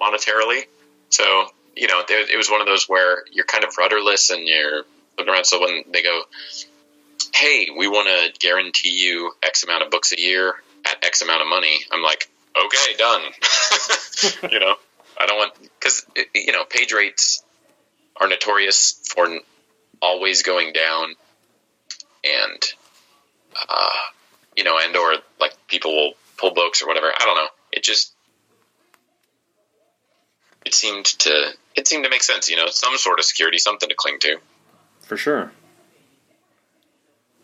[0.00, 0.64] monetarily.
[1.10, 1.46] So,
[1.76, 4.84] you know, there, it was one of those where you're kind of rudderless and you're
[5.18, 5.44] looking around.
[5.44, 6.22] So when they go,
[7.34, 10.54] hey, we want to guarantee you X amount of books a year
[10.86, 12.28] at X amount of money, I'm like,
[12.64, 13.22] okay, done.
[14.52, 14.74] you know,
[15.18, 17.42] I don't want, because, you know, page rates
[18.20, 19.28] are notorious for
[20.02, 21.14] always going down.
[22.24, 22.62] And,
[23.68, 23.90] uh,
[24.60, 27.06] you know, and or like people will pull books or whatever.
[27.06, 27.48] I don't know.
[27.72, 28.12] It just
[30.66, 32.50] it seemed to it seemed to make sense.
[32.50, 34.36] You know, some sort of security, something to cling to.
[35.00, 35.52] For sure.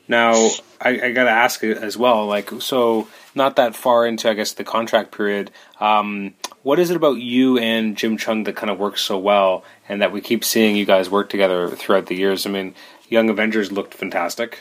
[0.08, 0.34] Now,
[0.80, 2.26] I, I got to ask as well.
[2.26, 5.50] Like, so not that far into, I guess, the contract period.
[5.80, 9.64] Um, what is it about you and Jim Cheung that kind of works so well,
[9.88, 12.46] and that we keep seeing you guys work together throughout the years?
[12.46, 12.76] I mean,
[13.08, 14.60] Young Avengers looked fantastic.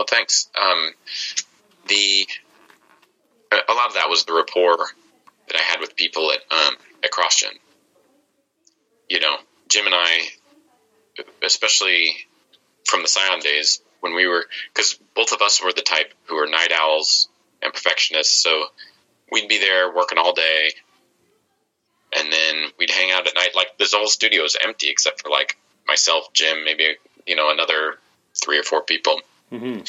[0.00, 0.48] Well, thanks.
[0.58, 0.94] Um,
[1.88, 2.26] the
[3.52, 6.74] a lot of that was the rapport that I had with people at um,
[7.04, 7.52] at CrossGen.
[9.10, 9.36] You know,
[9.68, 10.28] Jim and I,
[11.44, 12.16] especially
[12.86, 16.36] from the Scion days when we were, because both of us were the type who
[16.36, 17.28] were night owls
[17.60, 18.42] and perfectionists.
[18.42, 18.68] So
[19.30, 20.70] we'd be there working all day,
[22.16, 23.50] and then we'd hang out at night.
[23.54, 26.86] Like this whole studio is empty except for like myself, Jim, maybe
[27.26, 27.98] you know another
[28.42, 29.20] three or four people.
[29.52, 29.82] Mm-hmm.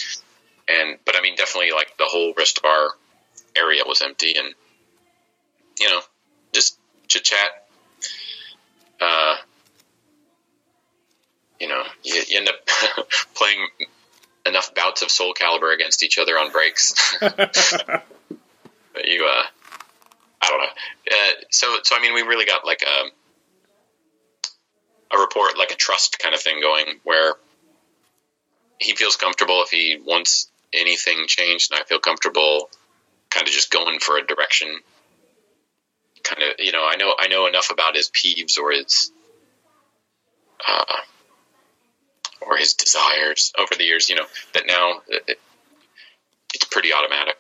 [0.67, 2.89] And but I mean, definitely like the whole rest of our
[3.55, 4.53] area was empty, and
[5.79, 6.01] you know,
[6.53, 6.77] just
[7.07, 7.67] chit chat.
[8.99, 9.35] Uh,
[11.59, 13.67] you know, you, you end up playing
[14.45, 17.17] enough bouts of Soulcalibur against each other on breaks.
[17.19, 18.05] but
[19.05, 19.43] you, uh,
[20.41, 21.11] I don't know.
[21.11, 23.09] Uh, so, so I mean, we really got like a
[25.13, 27.35] a report, like a trust kind of thing going, where
[28.81, 32.69] he feels comfortable if he wants anything changed, and I feel comfortable
[33.29, 34.67] kind of just going for a direction.
[36.23, 39.11] Kind of, you know, I know I know enough about his peeves or his
[40.67, 40.97] uh,
[42.41, 45.39] or his desires over the years, you know, that now it,
[46.53, 47.35] it's pretty automatic.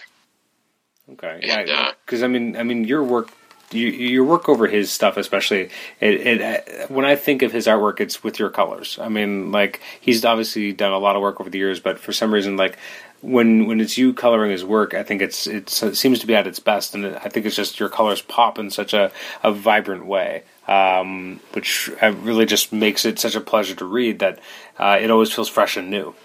[1.13, 3.29] Okay, And, yeah, uh, because I mean, I mean, your work,
[3.73, 5.69] you, your work over his stuff, especially.
[5.99, 8.97] It, it, when I think of his artwork, it's with your colors.
[8.99, 12.13] I mean, like he's obviously done a lot of work over the years, but for
[12.13, 12.77] some reason, like
[13.21, 16.35] when when it's you coloring his work, I think it's, it's it seems to be
[16.35, 19.11] at its best, and I think it's just your colors pop in such a,
[19.43, 24.39] a vibrant way, um, which really just makes it such a pleasure to read that
[24.79, 26.15] uh, it always feels fresh and new.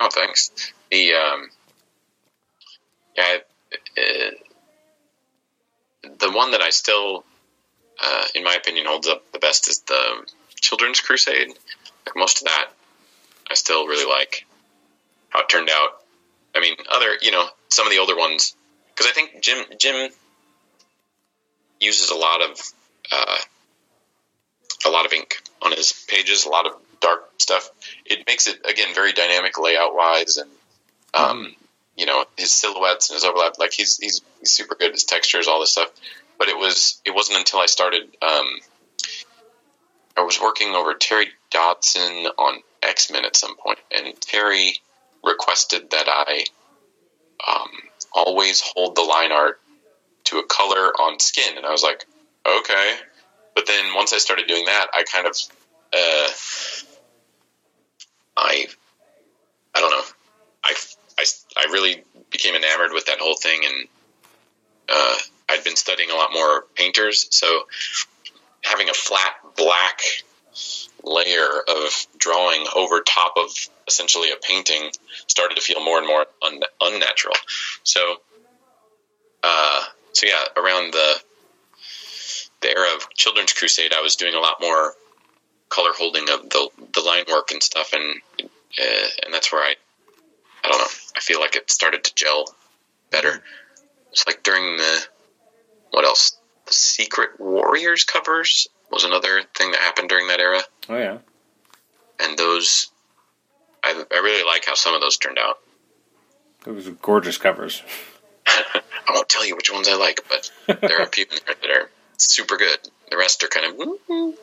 [0.00, 0.72] Oh, thanks.
[0.90, 1.50] The um,
[3.16, 3.38] yeah,
[3.96, 4.30] uh,
[6.02, 7.24] the one that I still,
[8.02, 10.26] uh, in my opinion, holds up the best is the
[10.60, 11.48] Children's Crusade.
[11.48, 12.68] Like most of that,
[13.50, 14.46] I still really like
[15.30, 16.02] how it turned out.
[16.54, 18.54] I mean, other you know some of the older ones
[18.88, 20.10] because I think Jim Jim
[21.80, 22.60] uses a lot of
[23.10, 23.36] uh,
[24.86, 27.70] a lot of ink on his pages, a lot of dark stuff.
[28.04, 30.50] It makes it again very dynamic layout wise, and
[31.14, 31.61] um, mm-hmm.
[31.96, 33.58] You know his silhouettes and his overlap.
[33.58, 34.92] Like he's, he's he's super good.
[34.92, 35.90] His textures, all this stuff.
[36.38, 38.02] But it was it wasn't until I started.
[38.20, 38.46] Um,
[40.16, 44.74] I was working over Terry Dodson on X Men at some point, and Terry
[45.24, 46.44] requested that I
[47.48, 47.68] um,
[48.12, 49.60] always hold the line art
[50.24, 52.04] to a color on skin, and I was like,
[52.46, 52.96] okay.
[53.54, 55.36] But then once I started doing that, I kind of,
[55.92, 56.30] uh,
[58.36, 58.66] I,
[59.74, 60.04] I don't know,
[60.64, 60.74] I,
[61.22, 63.88] I, I really became enamored with that whole thing, and
[64.88, 65.16] uh,
[65.50, 67.66] I'd been studying a lot more painters, so
[68.62, 70.00] having a flat black
[71.02, 73.50] layer of drawing over top of
[73.88, 74.90] essentially a painting
[75.26, 77.34] started to feel more and more un- unnatural.
[77.82, 78.16] So,
[79.42, 81.14] uh, so yeah, around the
[82.60, 84.94] the era of Children's Crusade, I was doing a lot more
[85.68, 89.74] color holding of the the line work and stuff, and uh, and that's where I
[90.64, 90.86] I don't know.
[91.16, 92.44] I feel like it started to gel
[93.10, 93.42] better.
[94.10, 95.06] It's like during the
[95.90, 96.38] what else?
[96.66, 100.60] The Secret Warriors covers was another thing that happened during that era.
[100.88, 101.18] Oh yeah.
[102.20, 102.90] And those,
[103.82, 105.58] I, I really like how some of those turned out.
[106.64, 107.82] Those are gorgeous covers.
[108.46, 108.82] I
[109.12, 111.70] won't tell you which ones I like, but there are a few in there that
[111.70, 112.78] are super good.
[113.10, 114.34] The rest are kind of.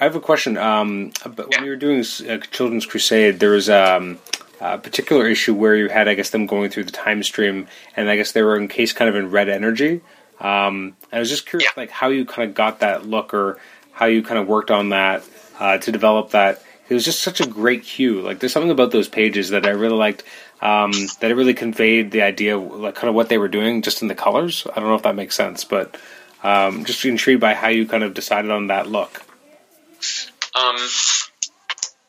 [0.00, 0.56] I have a question.
[0.56, 4.18] Um, but when you were doing uh, Children's Crusade, there was um,
[4.60, 7.66] a particular issue where you had, I guess, them going through the time stream,
[7.96, 10.00] and I guess they were encased kind of in red energy.
[10.40, 11.80] Um, I was just curious, yeah.
[11.80, 13.58] like how you kind of got that look, or
[13.92, 15.24] how you kind of worked on that
[15.58, 16.62] uh, to develop that.
[16.88, 18.20] It was just such a great hue.
[18.20, 20.22] Like there's something about those pages that I really liked.
[20.60, 23.82] Um, that it really conveyed the idea, of, like kind of what they were doing,
[23.82, 24.66] just in the colors.
[24.72, 25.96] I don't know if that makes sense, but
[26.42, 29.27] um, just intrigued by how you kind of decided on that look.
[30.54, 30.76] Um,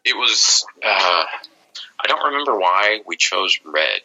[0.05, 0.65] it was.
[0.83, 1.23] Uh,
[2.01, 4.01] I don't remember why we chose red.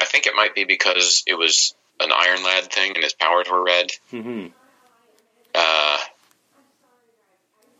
[0.00, 3.46] I think it might be because it was an Iron Lad thing and his powers
[3.50, 3.90] were red.
[4.12, 4.46] Mm-hmm.
[5.54, 5.98] Uh,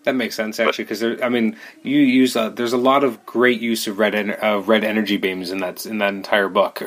[0.05, 3.61] that makes sense actually, because I mean, you use uh, there's a lot of great
[3.61, 6.83] use of red en- uh, red energy beams in that in that entire book.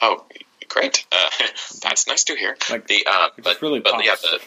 [0.00, 0.24] oh,
[0.68, 1.06] great!
[1.12, 1.30] Uh,
[1.82, 2.56] that's nice to hear.
[2.70, 4.40] Like, the uh, but, really but yeah, the,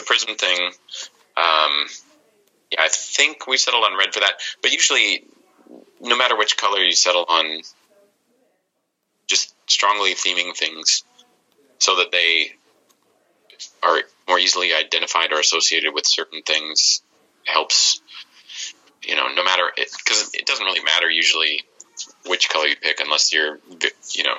[0.00, 0.58] the prism thing.
[1.36, 1.86] Um,
[2.70, 4.34] yeah, I think we settled on red for that.
[4.62, 5.24] But usually,
[6.00, 7.60] no matter which color you settle on,
[9.26, 11.04] just strongly theming things
[11.78, 12.52] so that they
[13.82, 17.02] are more easily identified or associated with certain things
[17.44, 18.00] helps.
[19.02, 21.62] You know, no matter because it doesn't really matter usually
[22.26, 23.58] which color you pick unless you're
[24.12, 24.36] you know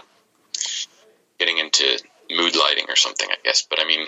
[1.39, 1.83] getting into
[2.29, 3.65] mood lighting or something, I guess.
[3.67, 4.07] But I mean,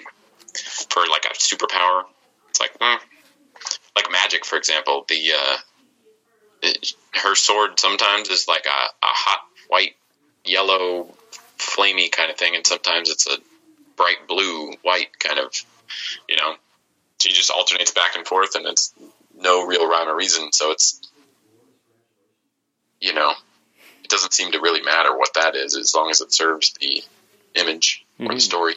[0.57, 2.03] for like a superpower,
[2.49, 2.99] it's like, mm.
[3.95, 5.05] like Magik, for example.
[5.07, 5.57] The uh,
[6.61, 9.95] it, her sword sometimes is like a, a hot white,
[10.45, 11.07] yellow,
[11.57, 13.37] flamey kind of thing, and sometimes it's a
[13.95, 15.53] bright blue, white kind of,
[16.27, 16.55] you know.
[17.21, 18.93] She just alternates back and forth, and it's
[19.37, 20.51] no real rhyme or reason.
[20.51, 20.99] So it's,
[22.99, 23.31] you know,
[24.03, 27.01] it doesn't seem to really matter what that is as long as it serves the
[27.55, 28.25] image mm-hmm.
[28.25, 28.39] or the mm-hmm.
[28.39, 28.75] story.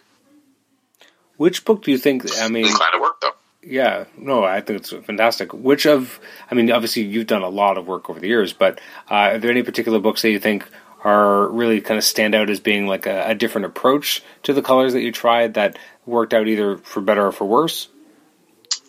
[1.36, 2.24] Which book do you think?
[2.40, 3.32] I mean, I'm glad it worked though.
[3.62, 5.52] Yeah, no, I think it's fantastic.
[5.52, 8.78] Which of, I mean, obviously you've done a lot of work over the years, but
[9.10, 10.64] uh, are there any particular books that you think
[11.02, 14.62] are really kind of stand out as being like a, a, different approach to the
[14.62, 17.88] colors that you tried that worked out either for better or for worse?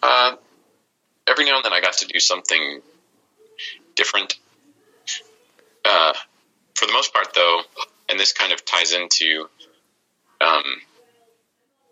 [0.01, 0.35] Uh,
[1.27, 2.81] every now and then I got to do something
[3.95, 4.35] different.
[5.83, 6.13] Uh,
[6.75, 7.61] for the most part, though,
[8.09, 9.47] and this kind of ties into
[10.39, 10.63] um,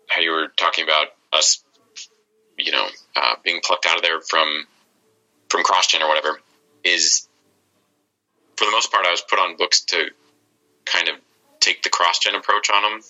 [0.08, 1.62] how you were talking about us,
[2.58, 4.66] you know, uh, being plucked out of there from
[5.48, 6.40] from CrossGen or whatever,
[6.84, 7.28] is
[8.56, 10.10] for the most part I was put on books to
[10.84, 11.16] kind of
[11.60, 13.00] take the CrossGen approach on them.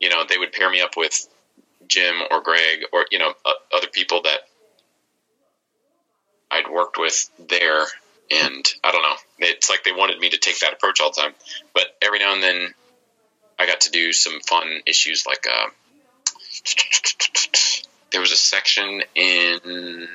[0.00, 1.28] You know, they would pair me up with
[1.88, 4.40] Jim or Greg or you know uh, other people that
[6.50, 7.86] I'd worked with there
[8.30, 9.16] and I don't know.
[9.38, 11.34] It's like they wanted me to take that approach all the time.
[11.74, 12.74] But every now and then,
[13.58, 15.26] I got to do some fun issues.
[15.26, 15.66] Like uh,
[18.12, 20.08] there was a section in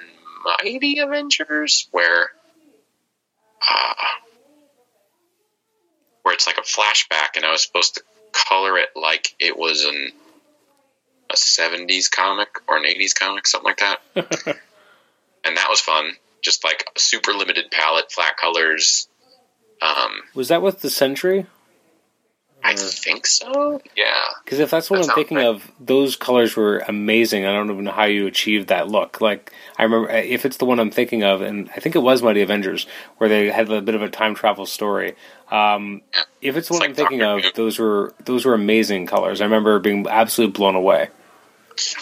[0.44, 2.32] Mighty Avengers where
[3.70, 3.94] uh,
[6.24, 9.84] where it's like a flashback, and I was supposed to color it like it was
[9.84, 10.12] an
[11.32, 14.02] a '70s comic or an '80s comic, something like that.
[14.16, 16.12] and that was fun.
[16.42, 19.08] Just like a super limited palette, flat colors.
[19.82, 21.46] Um, was that with the Sentry?
[22.64, 23.82] I think so.
[23.96, 24.12] Yeah.
[24.44, 25.46] Because if that's what That I'm thinking right.
[25.48, 27.46] of, those colors were amazing.
[27.46, 29.22] I don't even know how you achieved that look.
[29.22, 32.22] Like I remember, if it's the one I'm thinking of, and I think it was
[32.22, 32.86] Mighty Avengers,
[33.18, 35.16] where they had a bit of a time travel story.
[35.50, 36.24] Um, Yeah.
[36.42, 37.64] if it's the It's one I'm thinking Doctor of, Who.
[37.64, 39.40] those were those were amazing colors.
[39.42, 41.10] I remember being absolutely blown away.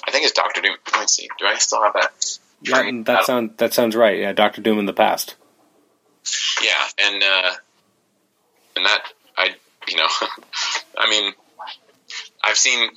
[0.08, 0.76] I think it's Doctor Doom.
[0.92, 1.30] Let me see.
[1.38, 2.40] Do I still have that?
[2.64, 3.06] Yeah, Right.
[3.06, 4.18] that sound that sounds right.
[4.18, 5.36] Yeah, Doctor Doom in the past.
[6.64, 7.52] Yeah, and uh,
[8.76, 9.04] and that
[9.38, 9.56] I
[9.92, 10.08] you know,
[10.98, 11.34] I mean,
[12.44, 12.90] I've seen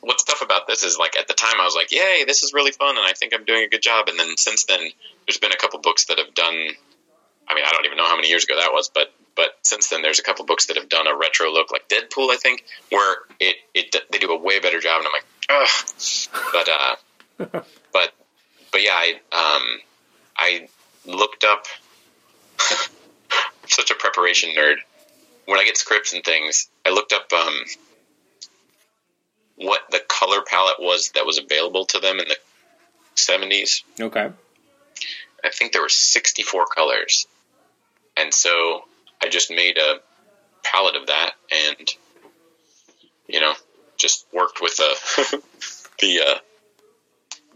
[0.00, 2.52] what's tough about this is like at the time I was like, yay, this is
[2.52, 4.08] really fun, and I think I'm doing a good job.
[4.08, 4.80] And then since then,
[5.26, 6.54] there's been a couple books that have done.
[7.48, 9.88] I mean, I don't even know how many years ago that was, but but since
[9.88, 12.64] then, there's a couple books that have done a retro look, like Deadpool, I think,
[12.90, 15.68] where it it they do a way better job, and I'm like, ugh.
[16.52, 17.60] But uh,
[17.92, 18.12] but
[18.72, 19.80] but yeah, I um
[20.36, 20.68] I
[21.06, 21.66] looked up.
[23.68, 24.76] such a preparation nerd.
[25.46, 27.54] When I get scripts and things, I looked up um,
[29.56, 32.36] what the color palette was that was available to them in the
[33.16, 33.82] 70s.
[34.00, 34.30] Okay.
[35.44, 37.26] I think there were 64 colors.
[38.16, 38.84] And so
[39.22, 40.00] I just made a
[40.62, 41.88] palette of that and,
[43.28, 43.54] you know,
[43.96, 45.42] just worked with the,
[46.00, 46.38] the, uh,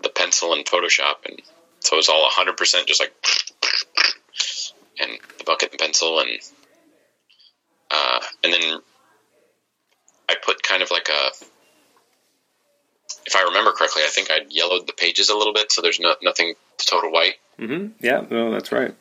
[0.03, 1.27] the pencil and Photoshop.
[1.27, 1.41] And
[1.81, 3.13] so it was all 100% just like,
[5.01, 6.64] and the bucket and pencil and, uh,
[8.43, 8.79] and then
[10.29, 11.31] I put kind of like a,
[13.27, 16.01] if I remember correctly, I think I yellowed the pages a little bit so there's
[16.01, 18.05] no, nothing total white Mm-hmm.
[18.05, 18.25] Yeah.
[18.31, 18.95] No, that's right.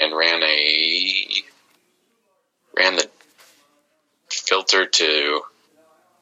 [0.00, 1.24] and ran a
[2.76, 3.08] ran the
[4.30, 5.40] filter to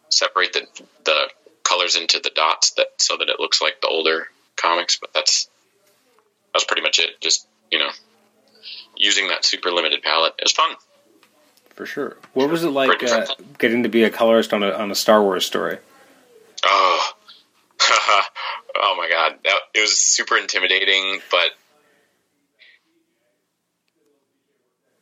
[0.08, 0.66] separate the
[1.04, 1.28] the
[1.64, 5.48] colors into the dots that so that it looks like the older comics but that's
[6.54, 7.90] that's pretty much it just you know
[8.96, 10.70] using that super limited palette it was fun
[11.76, 12.16] For sure.
[12.32, 13.26] What was it like uh,
[13.58, 15.78] getting to be a colorist on a on a Star Wars story?
[16.64, 17.12] oh
[18.76, 21.50] oh my god that it was super intimidating but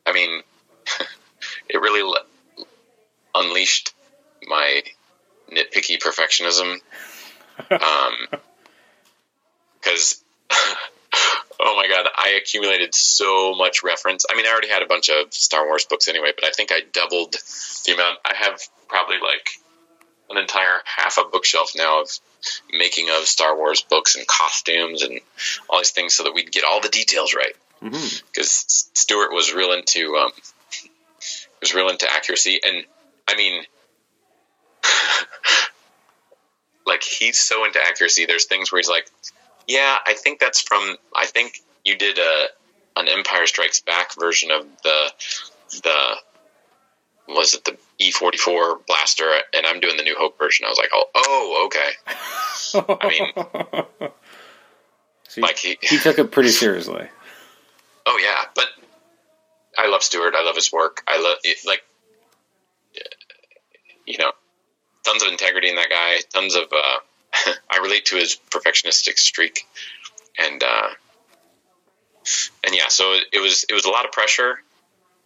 [0.05, 0.41] i mean
[1.69, 2.65] it really le-
[3.35, 3.93] unleashed
[4.47, 4.81] my
[5.51, 6.79] nitpicky perfectionism
[7.71, 8.39] um
[9.81, 10.23] because
[11.65, 15.09] oh my god i accumulated so much reference i mean i already had a bunch
[15.09, 17.35] of star wars books anyway but i think i doubled
[17.85, 19.49] the amount i have probably like
[20.29, 22.09] an entire half a bookshelf now of
[22.71, 25.19] making of Star Wars books and costumes and
[25.69, 27.53] all these things so that we'd get all the details right.
[28.31, 30.31] Because Stuart was real into um,
[31.61, 32.83] was real into accuracy, and
[33.27, 33.63] I mean,
[36.87, 38.25] like he's so into accuracy.
[38.25, 39.07] There's things where he's like,
[39.67, 40.97] "Yeah, I think that's from.
[41.15, 42.47] I think you did a
[42.97, 45.13] an Empire Strikes Back version of the
[45.83, 46.15] the
[47.27, 50.91] was it the E44 blaster, and I'm doing the New Hope version." I was like,
[50.93, 51.89] "Oh, oh, okay."
[53.03, 54.09] I mean,
[55.27, 57.07] So like he, he took it pretty seriously.
[58.05, 58.67] oh yeah, but
[59.77, 60.33] I love Stuart.
[60.35, 61.03] I love his work.
[61.07, 61.83] I love it, like,
[64.05, 64.31] you know,
[65.03, 66.17] tons of integrity in that guy.
[66.33, 66.65] Tons of.
[66.71, 66.97] Uh,
[67.69, 69.67] I relate to his perfectionistic streak,
[70.37, 70.89] and uh,
[72.63, 74.59] and yeah, so it, it was it was a lot of pressure,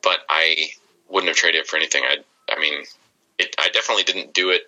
[0.03, 0.71] but I
[1.09, 2.03] wouldn't have traded it for anything.
[2.03, 2.17] I
[2.51, 2.83] I mean,
[3.37, 4.61] it, I definitely didn't do it.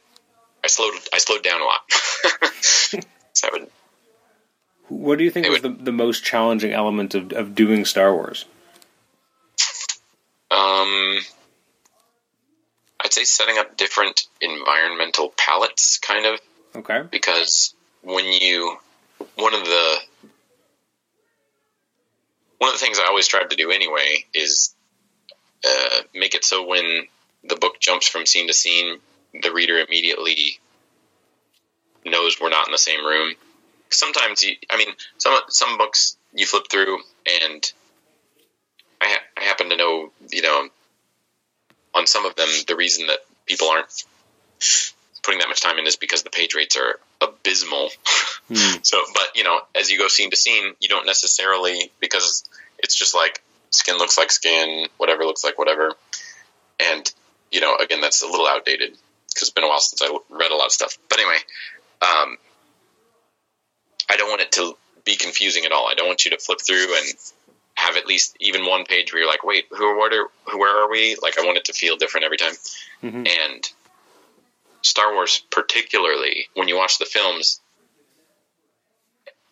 [0.64, 3.03] I slowed I slowed down a lot.
[3.34, 3.68] so would
[4.88, 8.45] What do you think was the, the most challenging element of, of doing Star Wars?
[10.52, 11.19] Um,
[13.03, 16.40] I'd say setting up different environmental palettes, kind of,
[16.76, 17.02] Okay.
[17.10, 18.77] because when you
[19.35, 19.98] one of the
[22.57, 24.73] one of the things I always strive to do anyway is
[25.68, 27.07] uh, make it so when
[27.43, 28.99] the book jumps from scene to scene,
[29.41, 30.60] the reader immediately
[32.06, 33.34] knows we're not in the same room.
[33.89, 36.99] Sometimes, you, I mean, some some books you flip through,
[37.43, 37.72] and
[39.02, 40.69] I, ha- I happen to know, you know,
[41.93, 44.03] on some of them, the reason that people aren't
[45.23, 47.89] putting that much time in is because the page rates are abysmal.
[48.48, 48.56] Hmm.
[48.84, 52.43] So, but you know, as you go scene to scene, you don't necessarily because
[52.80, 55.93] it's just like skin looks like skin, whatever looks like whatever,
[56.80, 57.10] and
[57.52, 58.91] you know, again, that's a little outdated
[59.30, 60.98] because it's been a while since I read a lot of stuff.
[61.10, 61.38] But anyway,
[62.02, 62.38] um,
[64.10, 64.76] I don't want it to
[65.06, 65.88] be confusing at all.
[65.88, 67.07] I don't want you to flip through and
[67.76, 70.27] have at least even one page where you're like, wait, who, what are,
[70.57, 71.15] where are we?
[71.22, 72.53] Like, I want it to feel different every time.
[73.03, 73.27] Mhm.
[73.27, 73.72] And
[74.82, 77.60] Star Wars, particularly when you watch the films,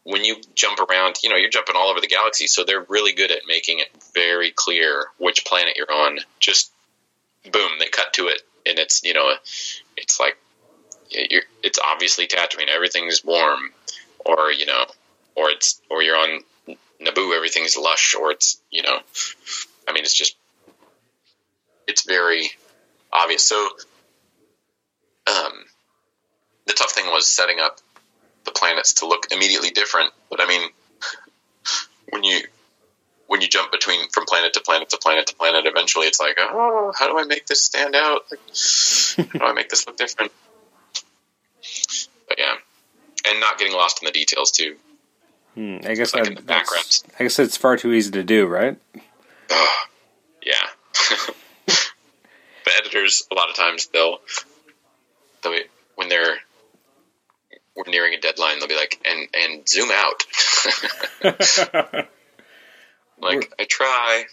[0.03, 3.13] when you jump around, you know, you're jumping all over the galaxy, so they're really
[3.13, 6.19] good at making it very clear which planet you're on.
[6.39, 6.71] Just
[7.51, 9.31] boom, they cut to it, and it's you know,
[9.95, 10.37] it's like
[11.11, 13.71] it's obviously Tatooine, everything's warm,
[14.25, 14.85] or you know,
[15.35, 16.41] or it's or you're on
[17.01, 18.99] Naboo, everything's lush, or it's you know,
[19.87, 20.35] I mean, it's just
[21.87, 22.51] it's very
[23.11, 23.43] obvious.
[23.43, 23.69] So,
[25.29, 25.53] um,
[26.65, 27.77] the tough thing was setting up
[28.45, 30.11] the planets to look immediately different.
[30.29, 30.69] But I mean,
[32.09, 32.41] when you
[33.27, 36.37] when you jump between from planet to planet to planet to planet, eventually it's like,
[36.39, 38.21] oh, how do I make this stand out?
[38.31, 38.39] Like,
[39.33, 40.31] how do I make this look different?
[42.27, 42.55] But yeah,
[43.27, 44.77] and not getting lost in the details too.
[45.55, 46.85] Hmm, I guess Like that- in the background.
[47.19, 48.77] I guess it's far too easy to do, right?
[50.43, 50.53] Yeah.
[51.65, 54.19] the editors, a lot of times, they'll,
[55.41, 55.63] they'll be,
[55.95, 56.37] when they're
[57.75, 60.23] we're nearing a deadline, they'll be like, and and zoom out.
[63.21, 64.25] like I try.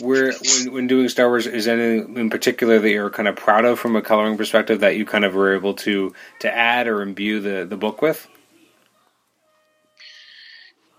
[0.00, 3.64] Where when, when doing Star Wars, is anything in particular that you're kind of proud
[3.64, 7.02] of from a coloring perspective that you kind of were able to to add or
[7.02, 8.26] imbue the the book with?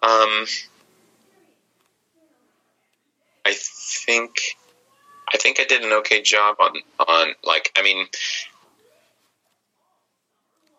[0.01, 0.45] Um,
[3.45, 4.57] I think
[5.33, 8.07] I think I did an okay job on on like I mean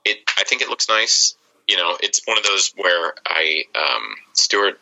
[0.04, 1.34] it I think it looks nice.
[1.68, 4.80] You know, it's one of those where I um Stuart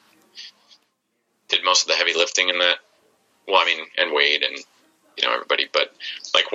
[1.49, 2.77] did most of the heavy lifting in that.
[3.47, 4.57] Well, I mean, and Wade and
[5.17, 5.93] you know everybody, but
[6.35, 6.47] like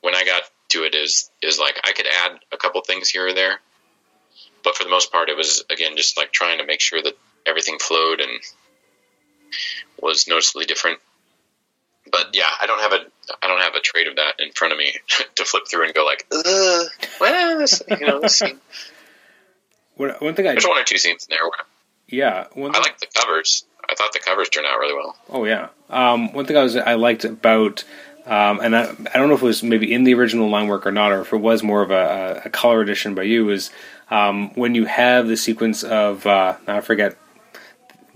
[0.00, 3.28] when I got to it is is like I could add a couple things here
[3.28, 3.60] or there,
[4.64, 7.16] but for the most part, it was again just like trying to make sure that
[7.46, 8.30] everything flowed and
[10.00, 10.98] was noticeably different.
[12.10, 13.00] But yeah, I don't have a
[13.42, 14.94] I don't have a trait of that in front of me
[15.36, 16.84] to flip through and go like, uh,
[17.20, 18.60] well, this, you know, this scene.
[19.96, 21.64] One one thing I there's one or two scenes in there where
[22.06, 23.64] yeah one I like the covers.
[23.88, 25.16] I thought the covers turned out really well.
[25.30, 27.82] oh yeah um, one thing I was I liked about
[28.26, 30.84] um, and I, I don't know if it was maybe in the original line work
[30.86, 33.70] or not, or if it was more of a, a color edition by you, is
[34.10, 37.16] um, when you have the sequence of uh, I forget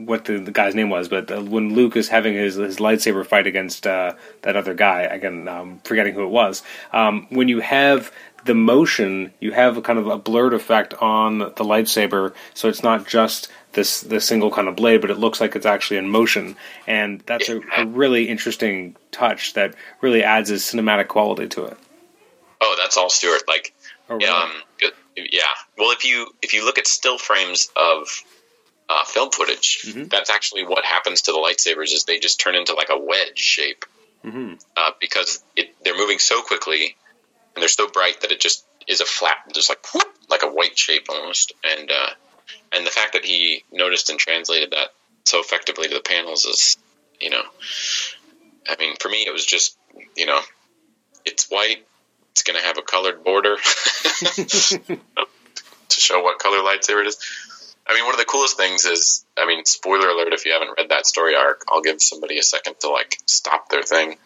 [0.07, 3.25] what the, the guy's name was, but uh, when Luke is having his, his lightsaber
[3.27, 6.63] fight against uh, that other guy, again, um, forgetting who it was.
[6.93, 8.13] Um, when you have
[8.45, 12.83] the motion, you have a kind of a blurred effect on the lightsaber, so it's
[12.83, 16.09] not just this this single kind of blade, but it looks like it's actually in
[16.09, 16.57] motion,
[16.87, 21.77] and that's a, a really interesting touch that really adds a cinematic quality to it.
[22.63, 23.43] Oh, that's all Stuart.
[23.47, 23.75] Like,
[24.11, 24.51] Oh, yeah, um,
[25.17, 25.43] yeah.
[25.79, 28.09] Well, if you if you look at still frames of
[28.91, 30.11] uh, film footage, Mhm.
[30.11, 31.93] that's actually what happens to the lightsabers.
[31.95, 33.85] Is they just turn into like a wedge shape
[34.23, 36.97] hmm uh, because it, they're moving so quickly
[37.55, 40.49] and they're so bright that it just is a flat, just like whoop, like a
[40.49, 41.53] white shape almost.
[41.65, 42.11] And uh,
[42.73, 44.89] and the fact that he noticed and translated that
[45.25, 46.77] so effectively to the panels is,
[47.21, 47.43] you know,
[48.69, 49.77] I mean, for me, it was just,
[50.17, 50.41] you know,
[51.25, 51.87] it's white.
[52.33, 53.57] It's going to have a colored border
[54.17, 57.19] to show what color lightsaber it is.
[57.91, 60.71] I mean, one of the coolest things is, I mean, spoiler alert if you haven't
[60.79, 64.17] read that story arc, I'll give somebody a second to like stop their thing.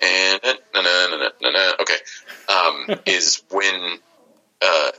[0.00, 1.96] And na, na, na, na, na, na, okay,
[2.48, 3.98] um, is when
[4.62, 4.90] uh,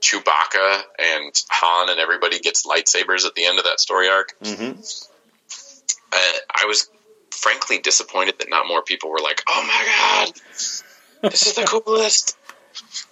[0.00, 4.34] Chewbacca and Han and everybody gets lightsabers at the end of that story arc.
[4.42, 4.72] hmm
[6.12, 6.90] Uh, I was
[7.30, 12.36] frankly disappointed that not more people were like, "Oh my god, this is the coolest."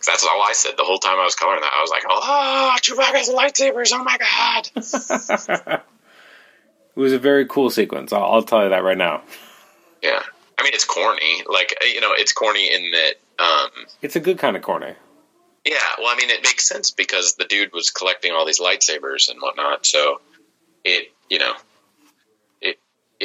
[0.07, 1.73] That's all I said the whole time I was coloring that.
[1.73, 3.93] I was like, "Oh, Chewbacca's lightsabers!
[3.93, 5.83] Oh my god!"
[6.97, 8.13] It was a very cool sequence.
[8.13, 9.23] I'll, I'll tell you that right now.
[10.01, 10.23] Yeah,
[10.57, 11.43] I mean, it's corny.
[11.51, 13.15] Like you know, it's corny in that.
[13.45, 13.71] Um,
[14.01, 14.95] It's a good kind of corny.
[15.65, 19.29] yeah, well, I mean, it makes sense because the dude was collecting all these lightsabers
[19.29, 19.87] and whatnot.
[19.87, 20.21] So
[20.85, 21.55] it, you know,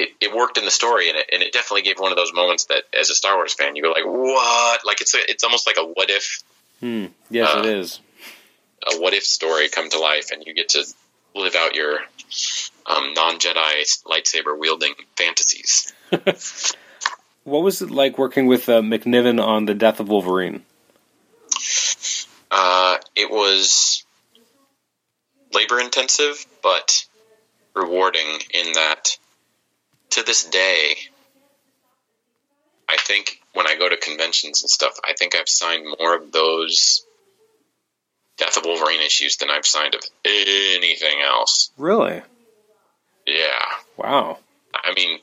[0.04, 2.34] it it, worked in the story, and it, and it definitely gave one of those
[2.34, 5.44] moments that, as a Star Wars fan, you go like, "What?" Like it's a, it's
[5.44, 6.44] almost like a what if
[6.80, 7.08] Hmm.
[7.30, 8.00] Yes, Uh, it is.
[8.88, 10.86] a what if story come to life, and you get to
[11.36, 12.00] live out your
[12.86, 15.94] um, non Jedi lightsaber wielding fantasies.
[17.46, 20.64] What was it like working with uh, McNiven on the Death of Wolverine?
[22.52, 24.04] Uh, it was
[25.54, 27.06] labor intensive, but
[27.76, 29.18] rewarding in that
[30.12, 30.96] to this day,
[32.88, 36.32] I think when I go to conventions and stuff, I think I've signed more of
[36.32, 37.06] those
[38.38, 41.72] Death of Wolverine issues than I've signed of anything else.
[41.78, 42.22] Really?
[43.28, 43.66] Yeah.
[43.98, 44.40] Wow.
[44.74, 45.20] I mean,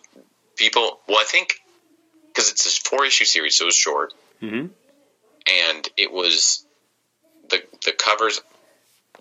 [0.56, 1.00] people.
[1.08, 1.54] Well, I think
[2.28, 4.66] because it's a four issue series, so it was short, Mm-hmm.
[5.48, 6.64] and it was
[7.48, 8.40] the the covers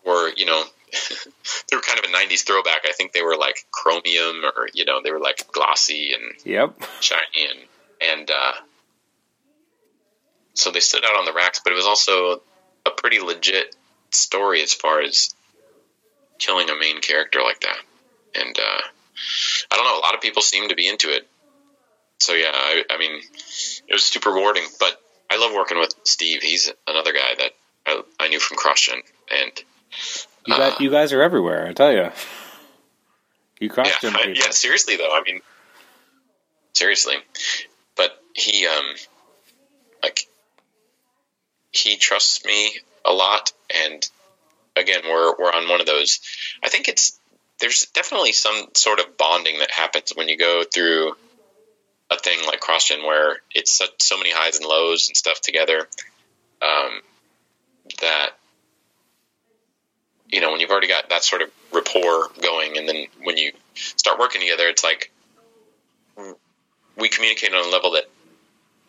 [0.06, 0.62] were you know
[1.70, 2.82] they were kind of a '90s throwback.
[2.88, 6.76] I think they were like chromium or you know they were like glossy and Yep.
[7.00, 7.60] shiny and
[8.12, 8.54] and uh,
[10.54, 11.62] so they stood out on the racks.
[11.64, 12.42] But it was also
[12.86, 13.76] a pretty legit
[14.12, 15.34] story as far as
[16.40, 17.78] killing a main character like that.
[18.36, 18.82] And uh,
[19.72, 21.28] I don't know, a lot of people seem to be into it.
[22.20, 23.22] So yeah, I, I mean,
[23.88, 24.64] it was super rewarding.
[24.80, 25.00] But
[25.30, 26.42] I love working with Steve.
[26.42, 27.52] He's another guy that
[27.86, 29.00] I, I knew from CrossGen,
[29.32, 29.52] and
[30.46, 31.68] You guys, Uh, you guys are everywhere.
[31.68, 32.12] I tell you.
[33.60, 34.50] You cross yeah, I- yeah.
[34.52, 35.42] Seriously though, I mean,
[36.74, 37.16] seriously.
[37.96, 38.86] But he, um,
[40.04, 40.28] like,
[41.72, 44.08] he trusts me a lot, and
[44.76, 46.20] again, we're we're on one of those.
[46.64, 47.18] I think it's
[47.60, 51.16] there's definitely some sort of bonding that happens when you go through
[52.12, 55.88] a thing like CrossGen, where it's such, so many highs and lows and stuff together.
[56.62, 57.02] Um,
[58.02, 58.32] that
[60.30, 63.52] you know when you've already got that sort of rapport going and then when you
[63.76, 65.12] start working together it's like
[66.98, 68.06] we communicate on a level that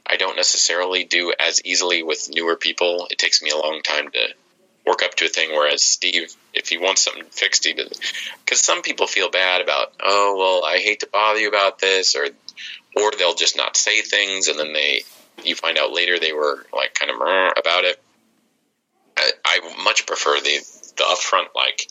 [0.07, 3.09] i don't necessarily do as easily with newer people.
[3.11, 4.29] It takes me a long time to
[4.87, 5.51] work up to a thing.
[5.51, 8.01] Whereas steve if he wants something fixed he does.
[8.45, 12.15] Because some people feel bad about oh well i hate to bother you about this
[12.15, 12.27] or
[12.97, 15.03] or they'll just not say things and then they
[15.45, 18.01] you find out later they were like kind of about it.
[19.17, 20.61] I, I much prefer the
[20.97, 21.89] the upfront like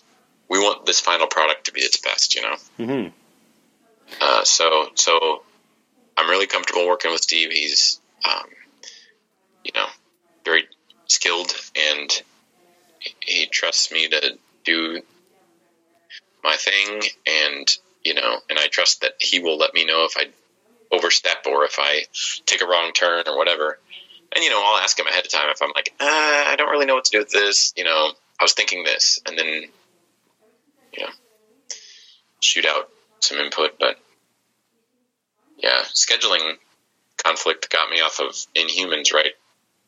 [0.49, 2.55] we want this final product to be its best, you know.
[2.79, 3.07] Mm-hmm.
[4.21, 5.43] Uh, so so
[6.17, 7.51] I'm really comfortable working with Steve.
[7.51, 8.47] He's um,
[9.63, 9.87] you know
[10.43, 10.67] very
[11.07, 12.09] skilled and
[13.19, 15.01] he- trusts me to do
[16.43, 20.15] my thing and you know and I trust that he will let me know if
[20.17, 20.27] I
[20.91, 22.03] overstep or if I
[22.45, 23.79] take a wrong turn or whatever.
[24.35, 26.69] And you know, I'll ask him ahead of time if I'm like, uh, I don't
[26.69, 27.73] really know what to do with this.
[27.77, 31.09] You know, I was thinking this, and then you know,
[32.41, 32.89] shoot out
[33.19, 33.79] some input.
[33.79, 33.97] But
[35.57, 36.55] yeah, scheduling
[37.23, 39.33] conflict got me off of Inhumans right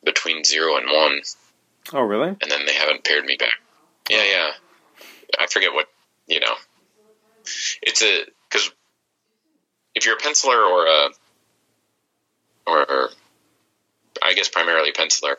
[0.04, 1.22] between zero and one,
[1.94, 2.30] Oh, really?
[2.30, 3.54] and then they haven't paired me back.
[4.10, 4.52] Yeah, yeah.
[5.40, 5.88] I forget what
[6.28, 6.54] you know.
[7.82, 8.72] It's a because
[9.96, 11.10] if you're a penciler or a
[12.66, 13.10] or, or
[14.24, 15.36] I guess primarily penciler,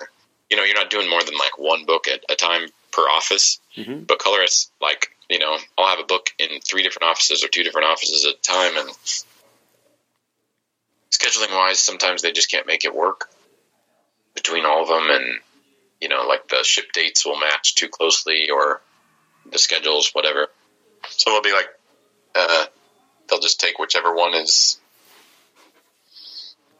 [0.50, 2.68] you know, you're not doing more than like one book at a time
[2.98, 3.60] per office.
[3.76, 4.06] Mhm.
[4.06, 7.62] But colorists, like you know, I'll have a book in three different offices or two
[7.62, 8.90] different offices at a time, and
[11.10, 13.30] scheduling wise, sometimes they just can't make it work
[14.34, 15.40] between all of them, and
[16.00, 18.80] you know, like the ship dates will match too closely, or
[19.50, 20.48] the schedules, whatever.
[21.10, 21.68] So they'll be like,
[22.34, 22.66] uh,
[23.28, 24.80] they'll just take whichever one is,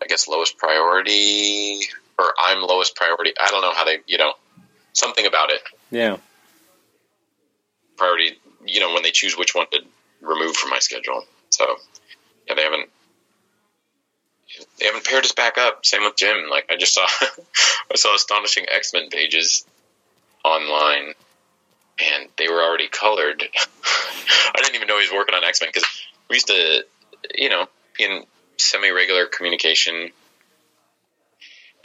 [0.03, 1.81] I guess, lowest priority,
[2.19, 3.35] or I'm lowest priority.
[3.41, 4.33] I don't know how they, you know,
[4.99, 5.61] something about it.
[5.91, 6.17] Yeah.
[7.97, 9.81] Priority, you know, when they choose which one to
[10.21, 11.25] remove from my schedule.
[11.51, 11.65] So,
[12.47, 12.89] yeah, they haven't.
[14.79, 15.85] They haven't paired us back up.
[15.85, 16.49] Same with Jim.
[16.51, 17.07] Like I just saw,
[17.93, 19.65] I saw astonishing X Men pages
[20.45, 21.15] online,
[22.01, 23.43] and they were already colored.
[23.55, 25.89] I didn't even know he was working on X Men because
[26.29, 26.85] we used to,
[27.37, 27.67] you know,
[27.97, 28.25] be in
[28.57, 30.11] semi regular communication,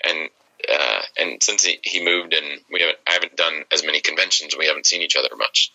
[0.03, 0.30] and
[0.72, 4.56] uh, and since he, he moved and we haven't I haven't done as many conventions,
[4.57, 5.72] we haven't seen each other much.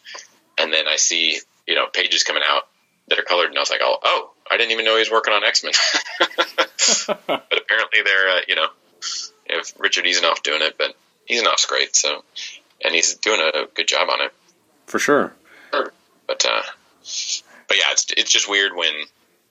[0.59, 2.65] And then I see you know pages coming out
[3.09, 5.11] that are colored, and I was like, oh, oh, I didn't even know he was
[5.11, 5.73] working on X Men.
[7.07, 8.69] but apparently they're uh, you know,
[9.47, 10.95] if Richard Isanove doing it, but
[11.25, 12.25] he's Isanove's great, so
[12.85, 14.33] and he's doing a good job on it.
[14.87, 15.33] For sure.
[15.71, 16.63] But uh,
[17.69, 18.93] but yeah, it's it's just weird when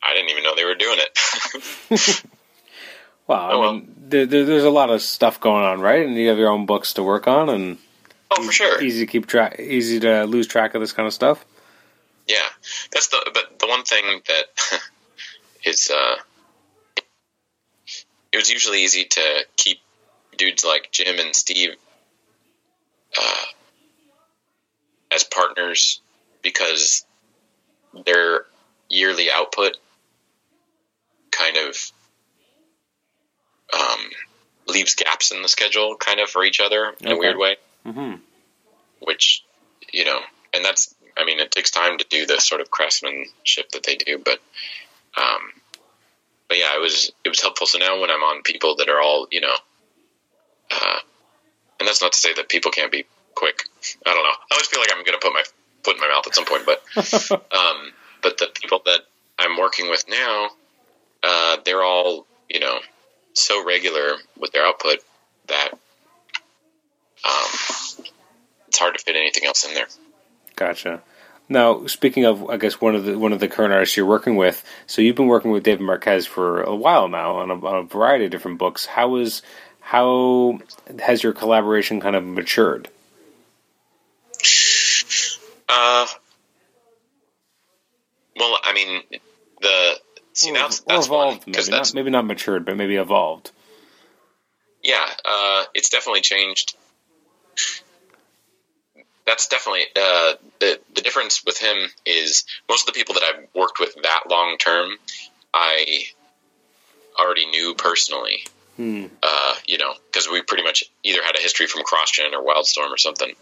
[0.04, 2.24] I didn't even know they were doing it.
[3.28, 3.74] Well, I Oh, well.
[3.74, 6.06] mean, there, there, there's a lot of stuff going on, right?
[6.06, 7.78] And you have your own books to work on, and
[8.32, 8.82] oh, for sure.
[8.82, 11.46] easy to keep track, easy to lose track of this kind of stuff.
[12.28, 12.48] Yeah,
[12.92, 14.82] that's the but the one thing that
[15.66, 16.16] is uh,
[18.32, 19.80] it was usually easy to keep
[20.38, 21.76] dudes like Jim and Steve
[23.20, 23.46] uh,
[25.12, 26.02] as partners
[26.44, 27.06] because
[28.06, 28.46] their
[28.90, 29.78] yearly output
[31.32, 31.76] kind of
[33.74, 34.00] um,
[34.68, 38.16] leaves gaps in the schedule, kind of for each other in a weird way hmm
[39.00, 39.44] which
[39.92, 40.20] you know,
[40.54, 43.96] and that's I mean, it takes time to do the sort of craftsmanship that they
[43.96, 44.40] do, but
[45.18, 45.42] um,
[46.48, 47.68] but yeah, it was it was helpful.
[47.68, 49.56] So now when I'm on people that are all you know,
[50.72, 51.00] uh,
[51.80, 53.64] and that's not to say that people can't be quick.
[54.06, 54.30] I don't know.
[54.30, 55.44] I always feel like I'm going to put my
[55.84, 56.84] foot in my mouth at some point, but
[57.56, 57.92] um,
[58.22, 59.02] but the people that
[59.40, 60.50] I'm working with now,
[61.24, 62.80] uh, they're all you know
[63.38, 64.98] so regular with their output
[65.48, 65.70] that
[67.26, 67.90] um,
[68.68, 69.88] it's hard to fit anything else in there.
[70.56, 71.02] Gotcha.
[71.50, 74.36] Now, speaking of, I guess one of the one of the current artists you're working
[74.36, 74.64] with.
[74.86, 77.84] So you've been working with David Marquez for a while now on a, on a
[77.84, 78.86] variety of different books.
[78.86, 79.42] How is
[79.80, 80.60] how
[81.00, 82.90] has your collaboration kind of matured?
[85.70, 86.08] Uh,
[88.36, 89.04] well, I mean,
[89.62, 90.00] the
[90.38, 93.52] see Or- that's or evolved, because maybe that's not, maybe not matured, but maybe evolved.
[94.84, 96.76] yeah, uh, it's definitely changed.
[99.26, 103.48] That's definitely uh, the the difference with him is most of the people that I've
[103.54, 104.92] worked with that long term,
[105.54, 106.04] I
[107.20, 108.46] already knew personally.
[108.78, 109.08] Hmm.
[109.24, 112.92] Uh, you know, because we pretty much either had a history from CrossGen or Wildstorm
[112.92, 113.34] or something.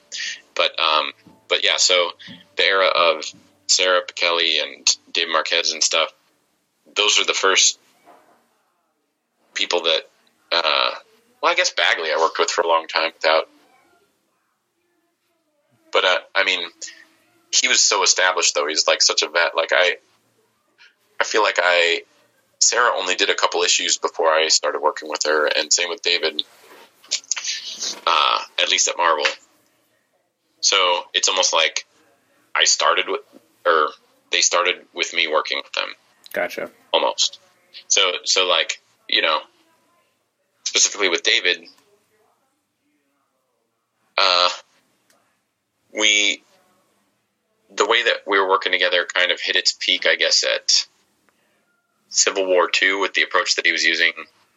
[0.55, 1.11] But um,
[1.49, 2.11] but yeah, so
[2.55, 3.25] the era of
[3.67, 6.11] Sara Pichelli and Dave Marquez and stuff,
[6.95, 7.79] those are the first
[9.53, 10.01] people that.
[10.51, 10.91] Uh,
[11.41, 13.49] well, I guess Bagley I worked with for a long time without.
[15.91, 16.67] But uh, I mean,
[17.51, 18.67] he was so established though.
[18.67, 19.55] He's like such a vet.
[19.55, 19.95] Like I,
[21.19, 22.01] I feel like I,
[22.59, 26.01] Sarah only did a couple issues before I started working with her, and same with
[26.01, 26.43] David.
[28.07, 29.25] Uh, at least at Marvel.
[30.61, 31.85] So it's almost like
[32.55, 33.21] I started with,
[33.65, 33.89] or
[34.31, 35.93] they started with me working with them
[36.35, 36.69] Gotcha.
[36.91, 37.39] almost.
[37.87, 39.39] So so like you know,
[40.65, 41.63] specifically with David,
[44.17, 44.49] uh,
[45.97, 46.43] we
[47.73, 50.85] the way that we were working together kind of hit its peak, I guess, at
[52.09, 54.11] Civil War Two with the approach that he was using.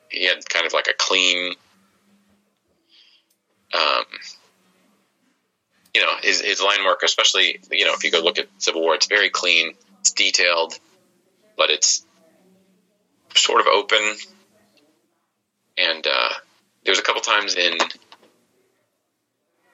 [0.09, 1.55] He had kind of like a clean,
[3.73, 4.05] um,
[5.95, 8.81] you know, his his line work, especially you know, if you go look at Civil
[8.81, 10.77] War, it's very clean, it's detailed,
[11.59, 12.07] but it's
[13.35, 13.99] sort of open.
[15.77, 16.29] And uh,
[16.85, 17.77] there was a couple times in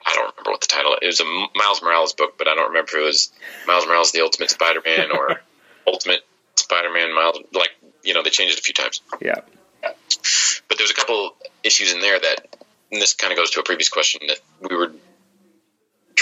[0.05, 0.95] I don't remember what the title.
[1.01, 1.25] It was a
[1.55, 3.31] Miles Morales book, but I don't remember if it was
[3.67, 5.41] Miles Morales: The Ultimate Spider-Man or
[5.87, 6.21] Ultimate
[6.55, 7.15] Spider-Man.
[7.15, 7.71] Miles, like
[8.03, 9.01] you know, they changed it a few times.
[9.19, 9.39] Yeah.
[9.81, 12.55] But there's a couple issues in there that,
[12.91, 14.91] and this kind of goes to a previous question that we were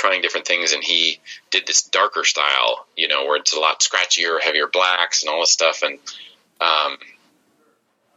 [0.03, 3.79] trying different things, and he did this darker style, you know, where it's a lot
[3.79, 5.97] scratchier, heavier blacks, and all this stuff, and
[6.59, 6.97] um,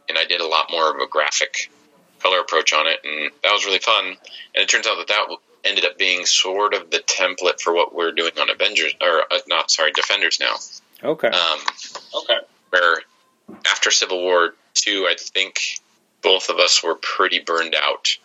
[0.09, 1.71] and I did a lot more of a graphic
[2.19, 4.05] color approach on it, and that was really fun.
[4.05, 4.17] And
[4.55, 8.11] it turns out that that ended up being sort of the template for what we're
[8.11, 10.55] doing on Avengers, or uh, not, sorry, Defenders now.
[11.01, 11.29] Okay.
[11.29, 11.59] Um,
[12.15, 12.39] okay.
[12.69, 12.97] Where
[13.65, 15.79] after Civil War Two, I think
[16.21, 18.17] both of us were pretty burned out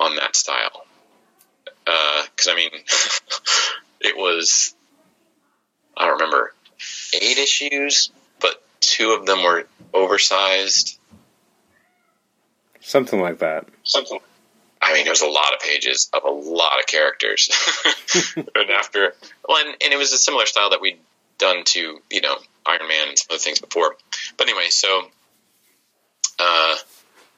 [0.00, 0.86] on that style.
[1.84, 2.70] Because I mean,
[4.00, 4.74] it was
[5.96, 6.52] I don't remember
[7.14, 10.98] eight issues, but two of them were oversized.
[12.80, 13.66] Something like that.
[13.82, 14.20] Something.
[14.82, 17.50] I mean, there was a lot of pages of a lot of characters,
[18.36, 19.14] and after
[19.48, 20.98] well, and, and it was a similar style that we'd
[21.38, 22.36] done to you know
[22.66, 23.96] Iron Man and some other things before.
[24.36, 25.08] But anyway, so
[26.38, 26.74] uh,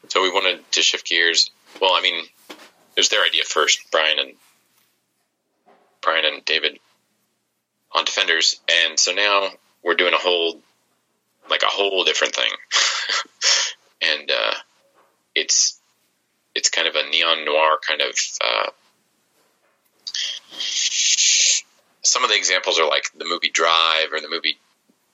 [0.08, 1.50] so we wanted to shift gears.
[1.80, 2.24] Well, I mean,
[2.96, 4.32] it was their idea first, Brian and
[6.02, 6.78] Brian and David
[7.92, 9.48] on Defenders, and so now
[9.82, 10.60] we're doing a whole
[11.50, 12.50] like a whole different thing,
[14.02, 14.54] and uh,
[15.34, 15.78] it's
[16.54, 18.14] it's kind of a neon noir kind of.
[18.42, 18.70] Uh,
[22.02, 24.58] some of the examples are like the movie Drive or the movie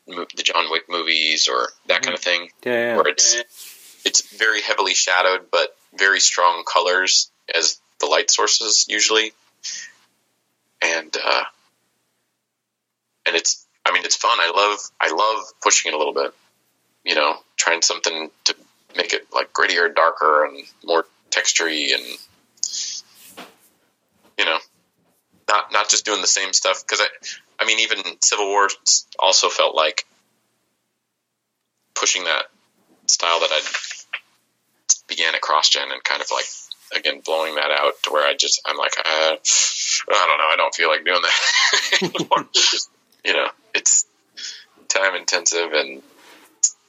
[0.07, 2.73] the John Wick movies or that kind of thing, Yeah.
[2.73, 2.97] yeah.
[2.97, 3.37] where it's
[4.05, 9.33] it's very heavily shadowed but very strong colors as the light sources usually,
[10.83, 11.45] and uh,
[13.27, 14.39] and it's I mean it's fun.
[14.41, 16.35] I love I love pushing it a little bit,
[17.05, 18.55] you know, trying something to
[18.97, 22.05] make it like grittier, darker, and more textury, and
[24.39, 24.59] you know,
[25.49, 27.07] not not just doing the same stuff because I
[27.63, 28.69] I mean even Civil War
[29.19, 30.07] also felt like
[31.95, 32.47] pushing that
[33.07, 33.61] style that I
[35.07, 36.47] began at CrossGen and kind of like
[36.97, 40.55] again blowing that out to where I just I'm like uh, I don't know I
[40.57, 42.41] don't feel like doing that
[43.25, 44.07] you know it's
[44.89, 46.03] time intensive and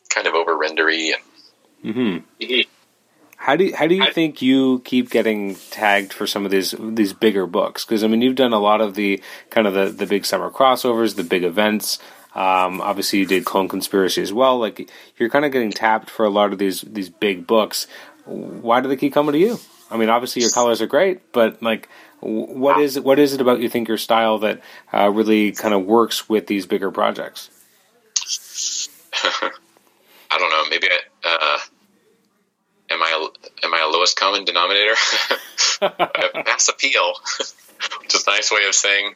[0.09, 1.23] kind of over rendery and
[1.84, 2.17] hmm
[3.38, 6.73] How do you, how do you think you keep getting tagged for some of these
[6.80, 7.84] these bigger books?
[7.84, 10.49] Because I mean, you've done a lot of the kind of the, the big summer
[10.49, 11.99] crossovers, the big events.
[12.35, 14.57] Um, obviously, you did Clone Conspiracy as well.
[14.57, 17.85] Like you're kind of getting tapped for a lot of these these big books.
[18.25, 19.59] Why do they keep coming to you?
[19.94, 21.88] I mean, obviously your colors are great, but like,
[22.20, 23.03] what is it?
[23.03, 24.61] What is it about you think your style that
[24.91, 27.52] uh, really kind of works with these bigger projects?
[30.32, 30.64] I don't know.
[30.72, 31.60] Maybe I, uh,
[32.90, 34.95] am I a, am I a lowest common denominator?
[36.44, 37.14] mass appeal,
[38.02, 39.14] which is a nice way of saying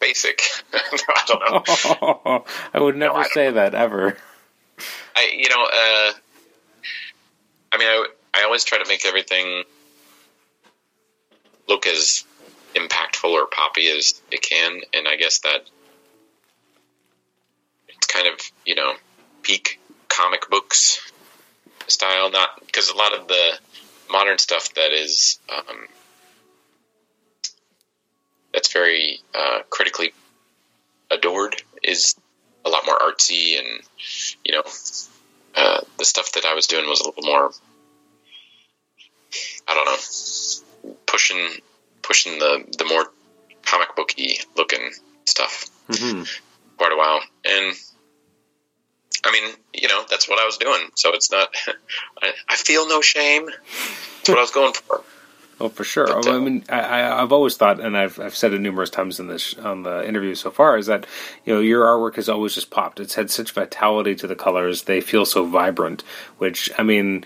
[0.00, 0.40] basic.
[0.72, 2.44] I don't know.
[2.74, 4.16] I would never no, I say that ever.
[5.14, 6.12] I you know uh,
[7.72, 9.64] I mean I I always try to make everything
[11.68, 12.24] look as
[12.74, 15.68] impactful or poppy as it can, and I guess that
[17.88, 18.34] it's kind of
[18.64, 18.94] you know
[19.42, 21.00] peak comic books
[21.86, 22.30] style.
[22.30, 23.58] Not because a lot of the
[24.10, 25.86] modern stuff that is um,
[28.52, 30.12] that's very uh, critically
[31.10, 32.14] adored is
[32.64, 33.82] a lot more artsy and
[34.44, 34.62] you know
[35.56, 37.50] uh, the stuff that I was doing was a little more
[39.66, 39.96] I don't know
[41.06, 41.48] pushing
[42.02, 43.06] pushing the the more
[43.62, 44.90] comic booky looking
[45.24, 46.22] stuff mm-hmm.
[46.76, 47.74] quite a while and
[49.24, 51.54] I mean you know that's what I was doing so it's not
[52.22, 55.02] I, I feel no shame that's what I was going for
[55.60, 56.06] Oh, for sure.
[56.06, 59.18] But, uh, I mean, I, have always thought, and I've, I've said it numerous times
[59.18, 61.04] in this on the interview so far, is that
[61.44, 63.00] you know your artwork has always just popped.
[63.00, 66.02] It's had such vitality to the colors; they feel so vibrant.
[66.38, 67.24] Which I mean,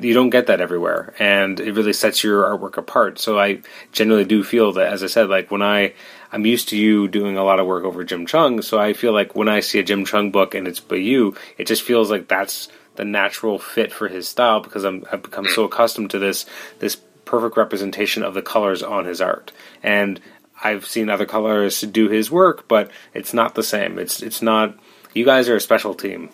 [0.00, 3.18] you don't get that everywhere, and it really sets your artwork apart.
[3.18, 3.60] So I
[3.92, 5.94] generally do feel that, as I said, like when I
[6.32, 9.12] I'm used to you doing a lot of work over Jim Cheung, so I feel
[9.12, 12.10] like when I see a Jim Cheung book and it's by you, it just feels
[12.10, 16.18] like that's the natural fit for his style because I'm I've become so accustomed to
[16.18, 16.46] this
[16.78, 19.52] this perfect representation of the colors on his art.
[19.82, 20.20] And
[20.62, 23.98] I've seen other colorists do his work, but it's not the same.
[23.98, 24.78] It's it's not.
[25.14, 26.30] You guys are a special team.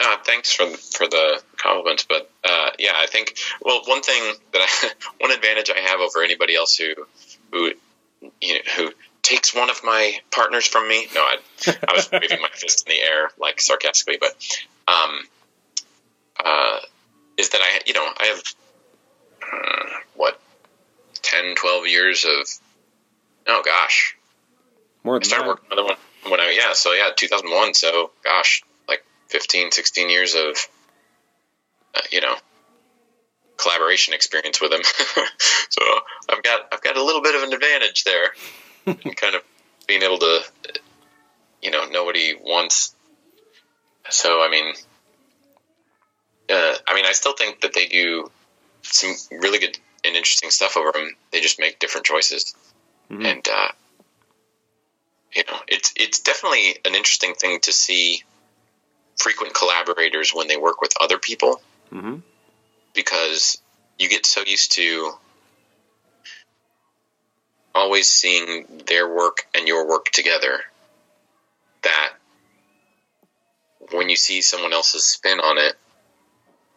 [0.00, 4.60] Uh, thanks for for the compliments, but uh, yeah, I think well, one thing that
[4.62, 6.94] I, one advantage I have over anybody else who
[7.50, 7.72] who
[8.40, 8.90] you know, who
[9.22, 11.06] takes one of my partners from me.
[11.14, 14.30] No, I, I was waving my fist in the air like sarcastically, but
[14.86, 15.18] um,
[16.44, 16.78] uh,
[17.36, 18.42] is that I you know I have
[19.42, 20.40] uh, what
[21.22, 22.48] 10, 12 years of
[23.48, 24.16] oh gosh,
[25.02, 25.14] more.
[25.14, 25.48] Than I started that.
[25.48, 25.96] working on one
[26.30, 27.74] when I yeah, so yeah, two thousand one.
[27.74, 28.62] So gosh,
[29.28, 30.56] 15, 16 years of
[31.94, 32.34] uh, you know
[33.56, 34.82] collaboration experience with him.
[35.68, 35.82] so
[36.28, 38.32] I've got I've got a little bit of an advantage there,
[38.86, 39.42] and kind of
[39.86, 40.40] being able to
[41.62, 42.94] you know know what he wants.
[44.08, 44.74] So I mean,
[46.48, 48.30] uh, I mean, I still think that they do
[48.82, 51.14] some really good and interesting stuff over them.
[51.32, 52.54] They just make different choices,
[53.10, 53.26] mm-hmm.
[53.26, 53.68] and uh,
[55.34, 58.22] you know, it's it's definitely an interesting thing to see
[59.18, 61.60] frequent collaborators when they work with other people,
[61.92, 62.16] mm-hmm.
[62.94, 63.60] because
[63.98, 65.12] you get so used to
[67.74, 70.60] always seeing their work and your work together
[71.82, 72.12] that
[73.92, 75.74] when you see someone else's spin on it,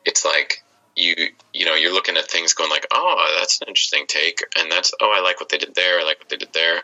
[0.05, 0.63] it's like
[0.95, 1.15] you
[1.53, 4.93] you know you're looking at things going like oh that's an interesting take and that's
[5.01, 6.81] oh I like what they did there I like what they did there.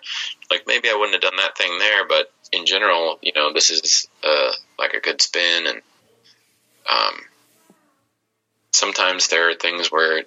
[0.50, 3.70] Like maybe I wouldn't have done that thing there but in general you know this
[3.70, 5.82] is uh, like a good spin and
[6.90, 7.16] um,
[8.72, 10.24] sometimes there are things where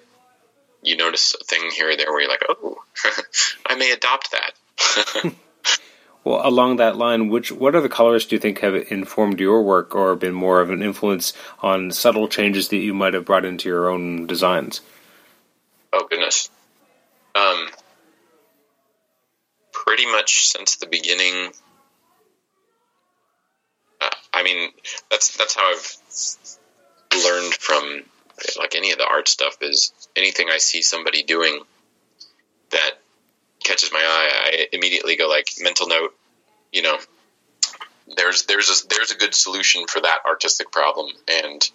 [0.83, 2.77] you notice a thing here or there where you're like oh
[3.65, 5.33] I may adopt that
[6.23, 9.95] Well, along that line, which what other colors do you think have informed your work
[9.95, 13.67] or been more of an influence on subtle changes that you might have brought into
[13.67, 14.81] your own designs?
[15.91, 16.49] Oh goodness,
[17.33, 17.67] um,
[19.73, 21.51] pretty much since the beginning.
[23.99, 24.69] Uh, I mean,
[25.09, 25.97] that's that's how I've
[27.25, 28.03] learned from
[28.59, 31.61] like any of the art stuff is anything I see somebody doing
[32.69, 33.00] that
[33.71, 36.13] catches my eye, I immediately go like mental note.
[36.73, 36.97] You know,
[38.17, 41.69] there's there's a there's a good solution for that artistic problem, and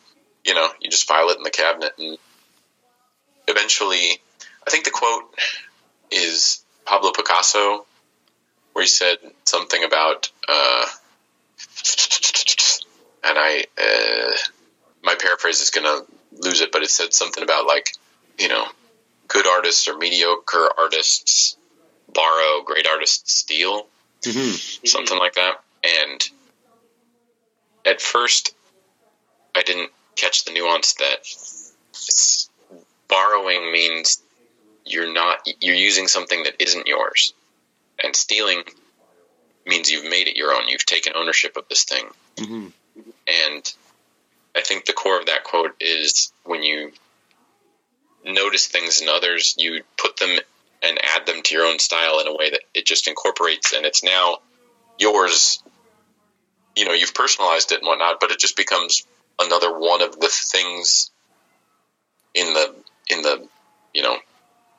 [0.45, 2.19] you know, you just file it in the cabinet, and
[3.49, 4.21] eventually,
[4.67, 5.23] I think the quote
[6.11, 7.87] is Pablo Picasso,
[8.75, 10.87] where he said something about, uh,
[13.25, 14.33] and I, uh,
[15.03, 16.07] my paraphrase is going to
[16.43, 17.93] lose it, but it said something about like,
[18.39, 18.67] you know,
[19.29, 21.56] good artists or mediocre artists
[22.17, 23.87] borrow, great artists steal,
[24.23, 24.87] mm-hmm.
[24.87, 25.63] something like that.
[25.85, 26.29] And
[27.85, 28.55] at first,
[29.55, 31.19] I didn't catch the nuance that
[33.09, 34.21] borrowing means
[34.85, 37.35] you're not you're using something that isn't yours,
[38.03, 38.63] and stealing
[39.67, 40.69] means you've made it your own.
[40.69, 42.07] You've taken ownership of this thing,
[42.37, 42.69] mm-hmm.
[43.27, 43.75] and
[44.57, 46.93] I think the core of that quote is when you
[48.25, 50.39] notice things in others, you put them
[50.83, 53.85] and add them to your own style in a way that it just incorporates, and
[53.87, 54.39] it's now
[54.99, 55.63] yours.
[56.77, 59.07] You know, you've personalized it and whatnot, but it just becomes
[59.41, 61.11] another one of the things
[62.35, 62.75] in the
[63.09, 63.49] in the
[63.95, 64.17] you know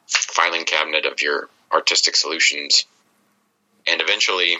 [0.08, 2.86] filing cabinet of your artistic solutions.
[3.90, 4.58] And eventually,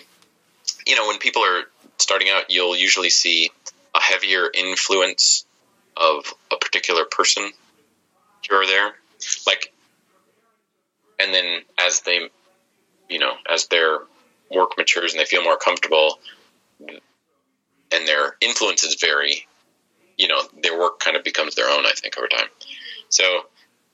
[0.86, 1.64] you know, when people are
[1.98, 3.52] starting out, you'll usually see
[3.96, 5.46] a heavier influence
[5.96, 7.52] of a particular person
[8.42, 8.94] here or there.
[9.46, 9.74] Like,
[11.20, 12.30] and then as they,
[13.10, 14.00] you know, as their
[14.52, 16.20] work matures and they feel more comfortable
[16.80, 19.48] and their influences vary,
[20.18, 22.48] you know, their work kind of becomes their own, I think, over time.
[23.10, 23.24] So,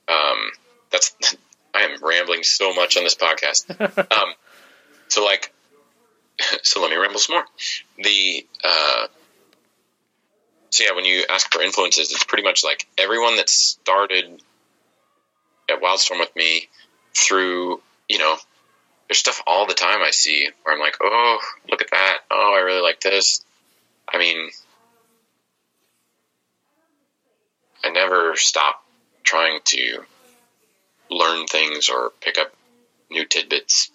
[0.08, 0.50] um,
[0.90, 1.14] that's,
[1.74, 3.68] I am rambling so much on this podcast.
[4.12, 4.34] um,
[5.08, 5.52] so like,
[6.62, 7.44] so let me ramble some more.
[7.98, 9.06] The, uh,
[10.70, 14.40] so yeah, when you ask for influences, it's pretty much like everyone that started
[15.70, 16.68] at Wildstorm with me
[17.16, 18.36] through, you know,
[19.08, 21.38] there's stuff all the time I see where I'm like, oh,
[21.70, 22.18] look at that.
[22.30, 23.44] Oh, I really like this.
[24.12, 24.50] I mean,
[27.82, 28.82] I never stop
[29.22, 30.04] trying to
[31.10, 32.54] learn things or pick up
[33.10, 33.90] new tidbits.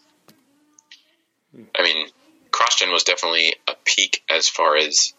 [1.77, 2.07] I mean,
[2.51, 5.13] CrossGen was definitely a peak as far as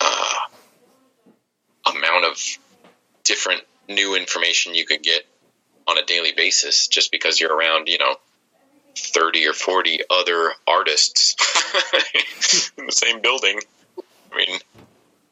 [0.00, 0.34] uh,
[1.94, 2.38] amount of
[3.24, 5.22] different new information you could get
[5.92, 8.16] on a daily basis just because you're around, you know,
[8.96, 11.36] 30 or 40 other artists
[12.78, 13.60] in the same building.
[14.32, 14.58] I mean,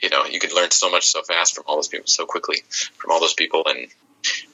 [0.00, 2.62] you know, you could learn so much so fast from all those people so quickly
[2.96, 3.64] from all those people.
[3.66, 3.88] And,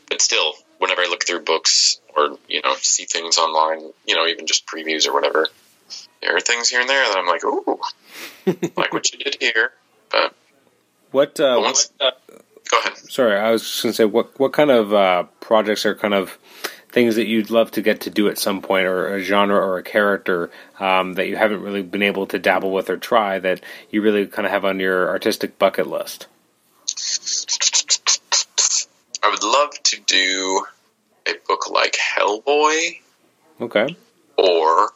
[0.08, 4.26] but still, whenever I look through books or, you know, see things online, you know,
[4.26, 5.48] even just previews or whatever,
[6.22, 7.80] there are things here and there that I'm like, ooh,
[8.76, 9.72] like what you did here.
[10.10, 10.34] But
[11.10, 12.12] what, uh, once, uh,
[12.70, 12.96] go ahead.
[12.96, 16.14] Sorry, I was just going to say, what what kind of uh, projects are kind
[16.14, 16.38] of
[16.90, 19.78] things that you'd love to get to do at some point, or a genre or
[19.78, 23.60] a character um, that you haven't really been able to dabble with or try that
[23.90, 26.26] you really kind of have on your artistic bucket list?
[29.22, 30.64] I would love to do
[31.26, 33.00] a book like Hellboy.
[33.60, 33.96] Okay.
[34.38, 34.90] Or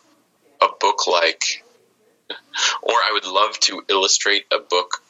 [0.61, 1.65] a book like,
[2.83, 5.03] or I would love to illustrate a book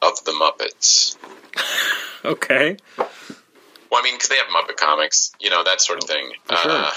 [0.00, 1.16] of the Muppets.
[2.24, 2.76] okay.
[2.98, 6.32] Well, I mean, because they have Muppet comics, you know, that sort of thing.
[6.44, 6.70] For sure.
[6.70, 6.90] Uh,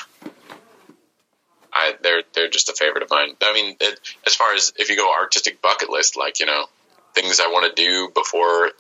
[1.75, 3.31] I they're they're just a favorite of mine.
[3.43, 6.65] I mean, it, as far as if you go artistic bucket list, like you know,
[7.13, 8.71] things I want to do before,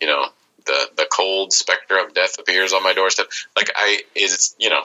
[0.00, 0.24] you know,
[0.64, 3.26] the the cold specter of death appears on my doorstep.
[3.54, 4.82] Like I is you know,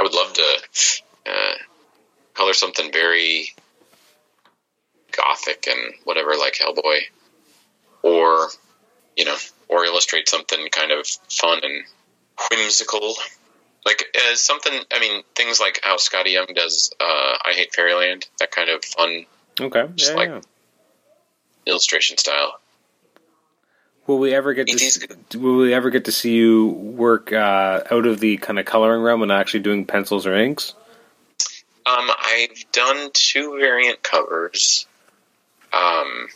[0.00, 0.60] I would love to
[1.26, 1.54] uh,
[2.32, 3.48] color something very
[5.14, 7.00] gothic and whatever, like Hellboy,
[8.02, 8.48] or
[9.16, 9.36] you know,
[9.68, 11.84] or illustrate something kind of fun and
[12.50, 13.14] whimsical.
[13.84, 17.04] Like uh, something, I mean, things like how Skottie Young does uh,
[17.44, 19.26] "I Hate Fairyland," that kind of fun,
[19.60, 19.86] Okay.
[19.96, 20.40] just Yeah, like yeah.
[21.66, 22.58] illustration style.
[24.06, 26.66] Will we ever get to It is s- will we ever get to see you
[26.68, 30.74] work uh, out of the kind of coloring realm and actually doing pencils or inks?
[31.84, 34.86] Um, I've done two variant covers.
[35.72, 36.28] Um,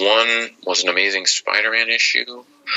[0.00, 2.24] one was an Amazing Spider-Man issue.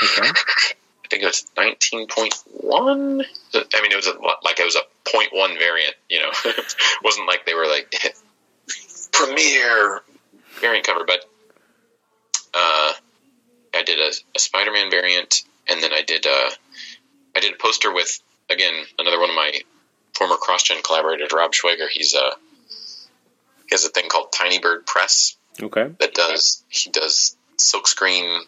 [0.02, 0.28] Okay.
[1.04, 3.24] I think it was 19.1.
[3.54, 5.94] I mean, it was a, like it was a 0.1 variant.
[6.08, 7.94] You know, it wasn't like they were like
[9.12, 10.00] premiere
[10.60, 11.24] variant cover, but
[12.54, 12.92] uh,
[13.74, 16.50] I did a, a Spider-Man variant, and then I did a
[17.36, 19.52] I did a poster with again another one of my
[20.14, 21.88] former CrossGen collaborators, Rob Schwager.
[21.90, 22.30] He's a
[23.66, 25.88] he has a thing called Tiny Bird Press Okay.
[26.00, 28.40] that does he does silkscreen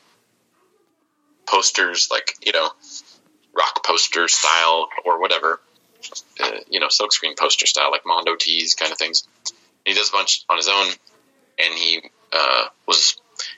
[1.47, 2.69] posters like you know
[3.57, 5.61] rock poster style or whatever
[6.41, 9.27] uh, you know silkscreen poster style like mondo tees kind of things
[9.85, 10.87] he does a bunch on his own
[11.59, 12.03] and he
[12.33, 13.16] uh, was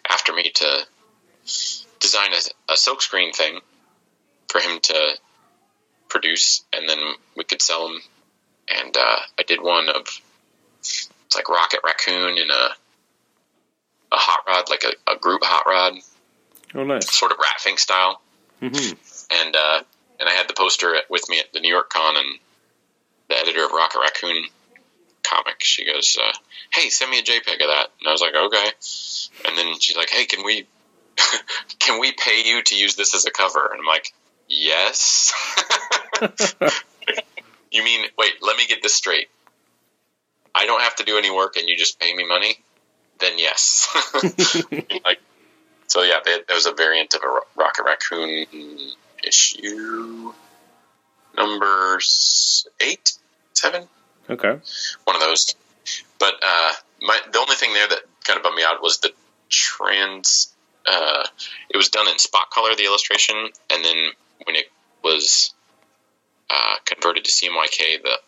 [0.09, 0.87] after me to
[2.01, 3.61] design a, a silkscreen thing
[4.49, 5.19] for him to
[6.09, 6.99] produce and then
[7.37, 8.01] we could sell them
[8.69, 10.07] and uh, i did one of
[10.81, 12.69] it's like rocket raccoon in a
[14.13, 15.95] a hot rod, like a, a group hot rod,
[16.75, 17.11] Oh, nice.
[17.11, 18.21] sort of Rat Fink style.
[18.61, 18.69] hmm
[19.31, 19.81] And uh,
[20.21, 22.39] and I had the poster with me at the New York Con, and
[23.29, 24.45] the editor of Rocket Raccoon
[25.23, 26.33] comic, she goes, uh,
[26.73, 28.71] "Hey, send me a JPEG of that." And I was like, "Okay."
[29.47, 30.67] And then she's like, "Hey, can we
[31.79, 34.13] can we pay you to use this as a cover?" And I'm like,
[34.49, 35.33] "Yes."
[37.71, 38.33] you mean wait?
[38.43, 39.29] Let me get this straight.
[40.55, 42.57] I don't have to do any work, and you just pay me money.
[43.21, 43.89] Then yes.
[45.05, 45.21] like,
[45.87, 48.47] so yeah, there there was a variant of a Ro- Rocket Raccoon
[49.25, 50.33] issue
[51.37, 51.99] number
[52.81, 53.13] eight,
[53.53, 53.89] seven,
[54.29, 54.59] Okay.
[55.05, 55.55] one of those.
[56.19, 59.13] But uh, my the only thing there that kind of bummed me out was the
[59.49, 60.53] trans.
[60.87, 61.25] Uh,
[61.71, 63.37] it was done in spot color, the illustration,
[63.71, 64.11] and then
[64.45, 64.71] when it
[65.03, 65.53] was
[66.51, 68.19] uh, converted to CMYK, the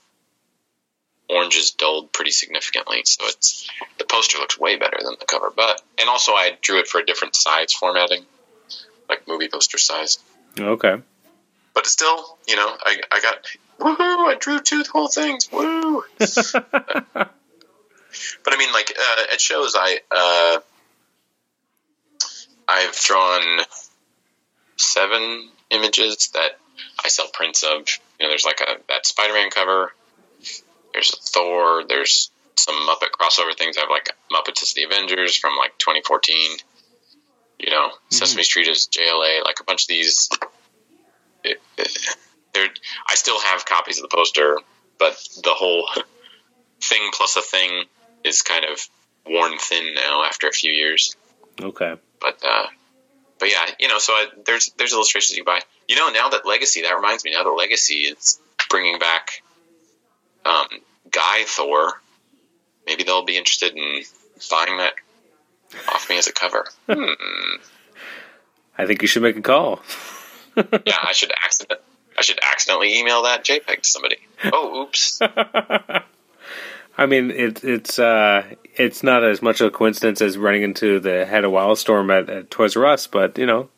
[1.30, 3.02] orange is dulled pretty significantly.
[3.04, 5.52] So it's the poster looks way better than the cover.
[5.54, 8.24] But and also I drew it for a different size formatting,
[9.08, 10.18] like movie poster size.
[10.58, 10.96] Okay.
[11.74, 13.46] But still, you know, I I got
[13.78, 14.28] woohoo!
[14.28, 15.48] I drew two whole things.
[15.52, 16.04] Woo!
[16.18, 16.32] but
[18.46, 20.60] I mean, like uh, at shows, I uh,
[22.68, 23.60] I've drawn
[24.76, 26.58] seven images that
[27.04, 27.86] I sell prints of.
[28.18, 29.92] You know, there's like a that Spider-Man cover.
[31.00, 31.84] There's a Thor.
[31.88, 33.78] There's some Muppet crossover things.
[33.78, 36.58] I have like Muppets as the Avengers from like 2014.
[37.58, 39.42] You know, Sesame Street is JLA.
[39.42, 40.28] Like a bunch of these.
[41.42, 41.98] It, it,
[42.52, 42.68] they're,
[43.08, 44.58] I still have copies of the poster,
[44.98, 45.88] but the whole
[46.82, 47.84] thing plus a thing
[48.22, 48.78] is kind of
[49.26, 51.16] worn thin now after a few years.
[51.62, 51.94] Okay.
[52.20, 52.66] But uh,
[53.38, 55.60] but yeah, you know, so I, there's there's illustrations you buy.
[55.88, 59.42] You know, now that Legacy, that reminds me, now that Legacy is bringing back
[60.44, 60.66] um,
[61.10, 62.00] Guy Thor,
[62.86, 64.02] maybe they'll be interested in
[64.50, 64.94] buying that
[65.88, 66.66] off me as a cover.
[66.88, 67.60] Hmm.
[68.76, 69.80] I think you should make a call.
[70.56, 71.80] Yeah, I should accident
[72.18, 74.16] I should accidentally email that JPEG to somebody.
[74.52, 75.20] Oh, oops.
[76.98, 78.42] I mean, it, it's uh,
[78.74, 82.28] it's not as much of a coincidence as running into the head of Wildstorm at,
[82.28, 83.70] at Toys R Us, but you know,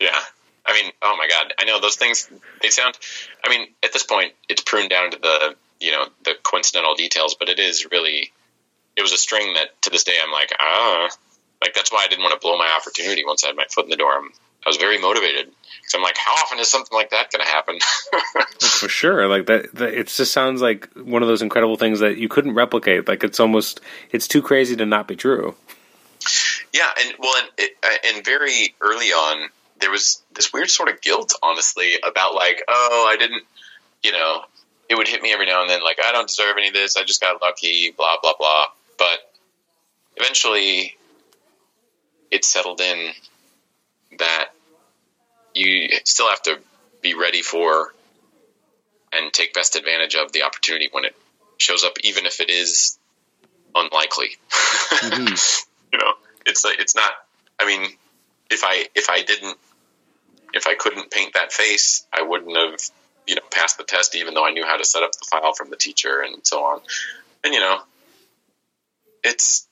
[0.00, 0.18] Yeah.
[0.64, 1.52] I mean, oh my god.
[1.60, 2.30] I know those things
[2.62, 2.96] they sound
[3.44, 7.36] I mean, at this point it's pruned down to the, you know, the coincidental details,
[7.38, 8.32] but it is really
[8.96, 11.08] it was a string that to this day I'm like, ah,
[11.60, 13.84] like that's why I didn't want to blow my opportunity once I had my foot
[13.84, 14.16] in the door.
[14.16, 14.30] I'm,
[14.64, 17.50] I was very motivated because I'm like, how often is something like that going to
[17.50, 17.78] happen?
[18.60, 22.16] for sure, like that, that, it just sounds like one of those incredible things that
[22.16, 23.06] you couldn't replicate.
[23.06, 23.80] Like it's almost,
[24.10, 25.54] it's too crazy to not be true.
[26.72, 27.72] yeah, and well, and, it,
[28.06, 29.50] and very early on,
[29.80, 33.42] there was this weird sort of guilt, honestly, about like, oh, I didn't,
[34.02, 34.44] you know,
[34.94, 36.96] it would hit me every now and then, like, I don't deserve any of this.
[36.96, 38.66] I just got lucky, blah blah blah.
[38.96, 39.18] But
[40.16, 40.96] eventually,
[42.30, 43.10] it settled in
[44.20, 44.50] that
[45.52, 46.60] you still have to
[47.02, 47.92] be ready for
[49.12, 51.16] and take best advantage of the opportunity when it
[51.58, 52.96] shows up, even if it is
[53.74, 54.36] unlikely.
[54.50, 55.66] Mm-hmm.
[55.92, 56.12] you know,
[56.46, 57.10] it's like it's not.
[57.58, 57.90] I mean,
[58.48, 59.58] if I if I didn't
[60.52, 62.76] if I couldn't paint that face, I wouldn't have
[63.26, 65.54] you know pass the test, even though I knew how to set up the file
[65.54, 66.80] from the teacher and so on.
[67.42, 67.80] And you know,
[69.22, 69.66] it's.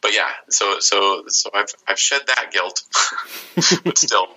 [0.00, 2.82] But yeah, so so so I've I've shed that guilt,
[3.84, 4.28] but still,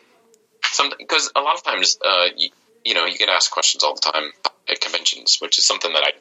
[0.97, 2.49] because a lot of times, uh, you,
[2.85, 4.31] you know, you get asked questions all the time
[4.69, 6.11] at conventions, which is something that I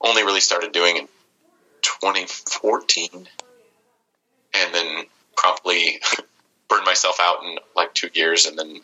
[0.00, 1.08] only really started doing in
[1.82, 3.08] 2014,
[4.54, 5.04] and then
[5.36, 6.00] promptly
[6.68, 8.80] burned myself out in like two years, and then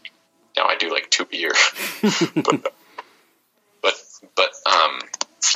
[0.57, 1.53] now I do like two a year.
[2.35, 2.75] but,
[3.83, 3.95] but
[4.37, 5.01] but um,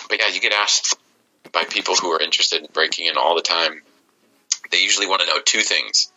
[0.09, 0.97] but yeah, you get asked
[1.53, 3.83] by people who are interested in breaking in all the time.
[4.71, 6.11] They usually want to know two things,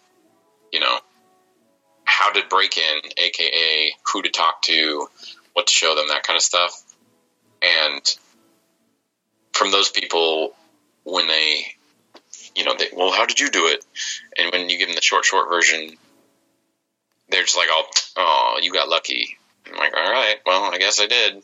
[0.72, 1.00] you know,
[2.06, 5.08] how to break in, aka who to talk to,
[5.54, 6.84] what to show them, that kind of stuff.
[7.62, 8.02] And
[9.52, 10.54] from those people,
[11.04, 11.66] when they,
[12.56, 13.84] you know, they, well, how did you do it?
[14.38, 15.98] And when you give them the short, short version,
[17.30, 17.86] they're just like, oh,
[18.18, 19.38] oh, you got lucky.
[19.68, 21.44] I'm like, all right, well, I guess I did.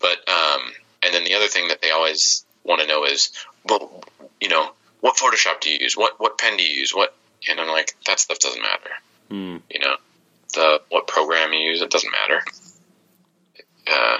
[0.00, 0.60] But, um,
[1.04, 3.30] and then the other thing that they always want to know is,
[3.68, 4.02] well,
[4.40, 4.70] you know,
[5.00, 5.96] what Photoshop do you use?
[5.96, 6.94] What, what pen do you use?
[6.94, 7.14] What,
[7.48, 8.90] and I'm like, that stuff doesn't matter.
[9.28, 9.56] Hmm.
[9.70, 9.96] You know,
[10.54, 12.42] the, what program you use, it doesn't matter.
[13.86, 14.18] Uh,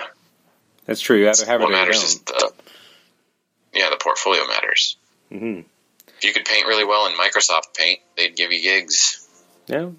[0.86, 1.18] That's true.
[1.18, 1.72] You have to have what it.
[1.72, 2.52] matters is the,
[3.72, 4.96] yeah, the portfolio matters.
[5.30, 5.60] hmm
[6.18, 9.26] If you could paint really well in Microsoft Paint, they'd give you gigs.
[9.66, 9.90] Yeah.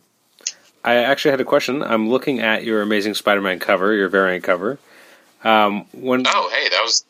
[0.85, 1.81] I actually had a question.
[1.81, 4.77] I'm looking at your Amazing Spider-Man cover, your variant cover.
[5.43, 7.03] Um, when Oh, hey, that was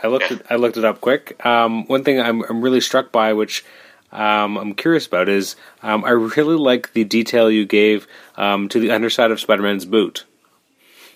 [0.00, 0.36] I looked yeah.
[0.36, 1.44] it, I looked it up quick.
[1.44, 3.64] Um, one thing I'm, I'm really struck by, which
[4.12, 8.06] um, I'm curious about, is um, I really like the detail you gave
[8.36, 10.24] um, to the underside of Spider-Man's boot.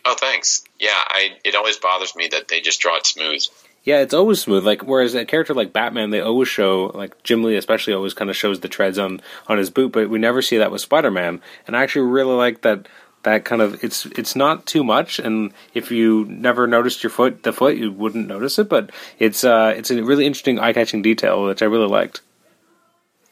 [0.04, 0.64] Oh, thanks.
[0.78, 1.36] Yeah, I.
[1.44, 3.44] It always bothers me that they just draw it smooth.
[3.88, 4.66] Yeah, it's always smooth.
[4.66, 8.28] Like whereas a character like Batman, they always show like Jim Lee, especially always kind
[8.28, 11.10] of shows the treads on on his boot, but we never see that with Spider
[11.10, 11.40] Man.
[11.66, 12.86] And I actually really like that.
[13.22, 17.44] That kind of it's it's not too much, and if you never noticed your foot,
[17.44, 18.68] the foot, you wouldn't notice it.
[18.68, 22.20] But it's uh it's a really interesting eye catching detail which I really liked.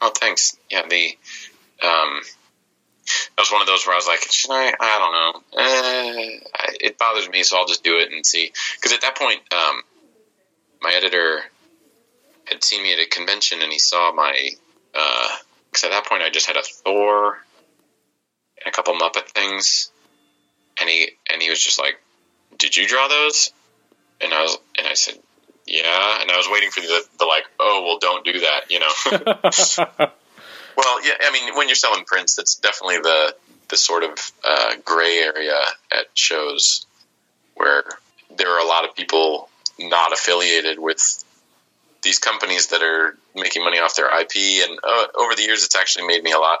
[0.01, 0.57] Oh, thanks.
[0.71, 1.15] Yeah, the
[1.83, 2.21] um,
[3.05, 4.73] that was one of those where I was like, should I?
[4.79, 5.61] I don't know.
[5.61, 8.51] Uh, it bothers me, so I'll just do it and see.
[8.75, 9.83] Because at that point, um,
[10.81, 11.41] my editor
[12.45, 14.49] had seen me at a convention and he saw my.
[14.91, 17.37] Because uh, at that point, I just had a Thor
[18.57, 19.91] and a couple Muppet things,
[20.79, 22.01] and he and he was just like,
[22.57, 23.51] "Did you draw those?"
[24.21, 25.15] And I was and I said,
[25.65, 28.79] "Yeah," and I was waiting for the, the like, "Oh, well, don't do that," you
[28.79, 30.07] know.
[30.77, 33.35] Well, yeah, I mean, when you're selling prints, that's definitely the
[33.69, 35.59] the sort of uh, gray area
[35.91, 36.85] at shows
[37.55, 37.83] where
[38.37, 39.49] there are a lot of people
[39.79, 41.23] not affiliated with
[42.03, 44.67] these companies that are making money off their IP.
[44.67, 46.59] And uh, over the years, it's actually made me a lot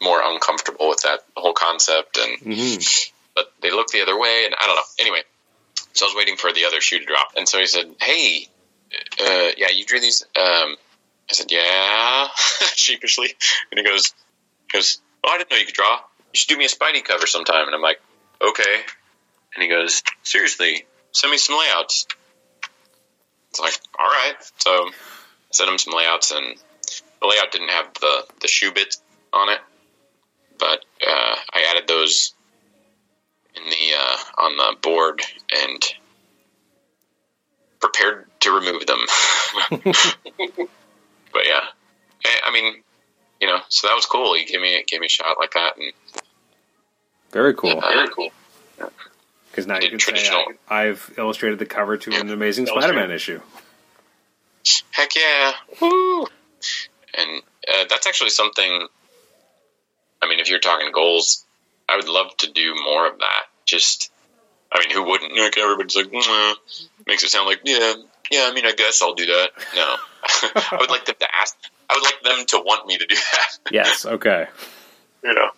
[0.00, 2.18] more uncomfortable with that whole concept.
[2.18, 3.10] And mm-hmm.
[3.34, 4.82] but they look the other way, and I don't know.
[4.98, 5.22] Anyway,
[5.92, 8.48] so I was waiting for the other shoe to drop, and so he said, "Hey,
[9.20, 10.76] uh, yeah, you drew these." Um,
[11.30, 12.28] I said, "Yeah,"
[12.74, 13.34] sheepishly,
[13.70, 14.12] and he goes,
[14.70, 15.98] he "goes, oh, I didn't know you could draw.
[16.32, 18.00] You should do me a Spidey cover sometime." And I'm like,
[18.40, 18.80] "Okay."
[19.54, 22.06] And he goes, "Seriously, send me some layouts."
[23.50, 24.92] It's like, "All right." So I
[25.52, 26.56] sent him some layouts, and
[27.20, 29.00] the layout didn't have the the shoe bits
[29.32, 29.60] on it,
[30.58, 32.34] but uh, I added those
[33.54, 35.22] in the uh, on the board
[35.56, 35.82] and
[37.80, 39.00] prepared to remove them.
[41.32, 41.64] but yeah,
[42.44, 42.82] I mean,
[43.40, 44.34] you know, so that was cool.
[44.34, 45.92] He gave me gave me a shot like that, and
[47.30, 47.78] very cool.
[47.78, 48.30] Uh, very cool.
[49.58, 53.40] Because now you can say I, have illustrated the cover to an Amazing Spider-Man issue.
[54.92, 55.52] Heck yeah!
[55.80, 56.26] Woo!
[57.16, 58.86] And uh, that's actually something.
[60.22, 61.44] I mean, if you're talking goals,
[61.88, 63.46] I would love to do more of that.
[63.64, 64.12] Just,
[64.70, 65.36] I mean, who wouldn't?
[65.36, 66.54] Like everybody's like, mm,
[67.08, 67.94] makes it sound like, yeah,
[68.30, 68.46] yeah.
[68.48, 69.48] I mean, I guess I'll do that.
[69.74, 69.96] No,
[70.70, 71.56] I would like them to ask.
[71.90, 73.58] I would like them to want me to do that.
[73.72, 74.06] yes.
[74.06, 74.46] Okay.
[75.24, 75.50] you know,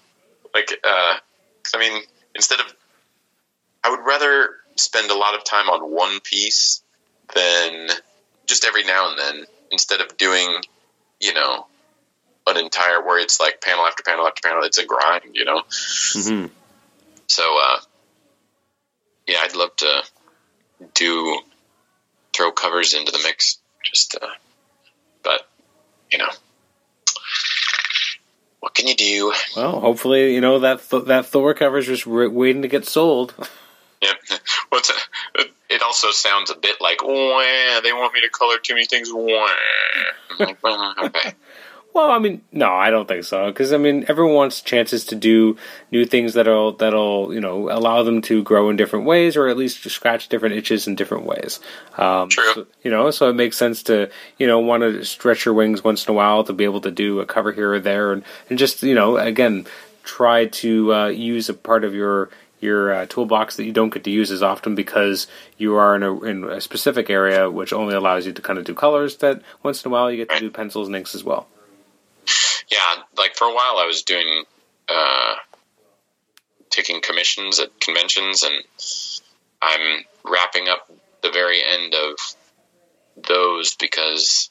[0.54, 1.16] like, uh,
[1.74, 2.02] I mean,
[2.34, 2.74] instead of,
[3.84, 6.82] I would rather spend a lot of time on one piece
[7.34, 7.88] than
[8.46, 10.62] just every now and then, instead of doing,
[11.20, 11.66] you know,
[12.46, 14.64] an entire where it's like panel after panel after panel.
[14.64, 15.62] It's a grind, you know.
[15.68, 16.46] Mm-hmm.
[17.26, 17.80] So, uh,
[19.26, 20.02] yeah, I'd love to
[20.94, 21.38] do
[22.34, 23.58] throw covers into the mix.
[23.84, 24.26] Just uh,
[25.22, 25.48] but
[26.10, 26.28] you know,
[28.60, 29.32] what can you do?
[29.56, 32.86] Well, hopefully, you know that th- that Thor cover is just re- waiting to get
[32.86, 33.34] sold.
[34.02, 34.12] Yeah,
[34.72, 34.80] well,
[35.38, 38.86] a, it also sounds a bit like, Wah, they want me to color too many
[38.86, 39.10] things.
[39.10, 41.34] Like, well, okay.
[41.92, 43.46] Well, I mean, no, I don't think so.
[43.46, 45.56] Because I mean, everyone wants chances to do
[45.90, 49.56] new things that'll that'll you know allow them to grow in different ways, or at
[49.56, 51.58] least scratch different itches in different ways.
[51.98, 52.52] Um, True.
[52.54, 54.08] So, you know, so it makes sense to
[54.38, 56.92] you know want to stretch your wings once in a while to be able to
[56.92, 59.66] do a cover here or there, and and just you know again
[60.04, 62.30] try to uh, use a part of your
[62.60, 65.26] your uh, toolbox that you don't get to use as often because
[65.56, 68.64] you are in a, in a specific area which only allows you to kind of
[68.64, 71.24] do colors that once in a while you get to do pencils and inks as
[71.24, 71.46] well.
[72.70, 74.44] Yeah, like for a while I was doing
[74.88, 75.34] uh,
[76.70, 78.54] taking commissions at conventions, and
[79.60, 80.90] I'm wrapping up
[81.22, 82.16] the very end of
[83.26, 84.50] those because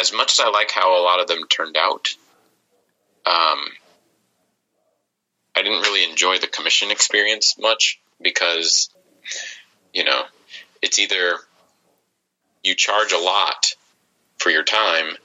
[0.00, 2.08] as much as I like how a lot of them turned out,
[3.26, 3.58] um,
[5.56, 8.90] I didn't really enjoy the commission experience much because,
[9.92, 10.22] you know,
[10.82, 11.38] it's either
[12.62, 13.74] you charge a lot
[14.38, 15.16] for your time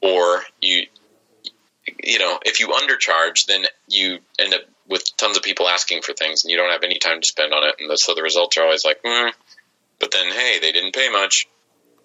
[0.00, 0.86] or you
[2.02, 6.12] you know if you undercharge then you end up with tons of people asking for
[6.12, 8.56] things and you don't have any time to spend on it and so the results
[8.56, 9.32] are always like mm.
[10.00, 11.46] but then hey they didn't pay much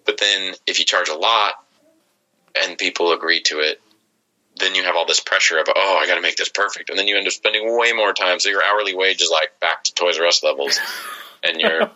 [0.04, 1.54] but then if you charge a lot
[2.60, 3.80] and people agree to it
[4.56, 6.98] then you have all this pressure of oh i got to make this perfect and
[6.98, 9.84] then you end up spending way more time so your hourly wage is like back
[9.84, 10.78] to toys r us levels
[11.42, 11.90] and you're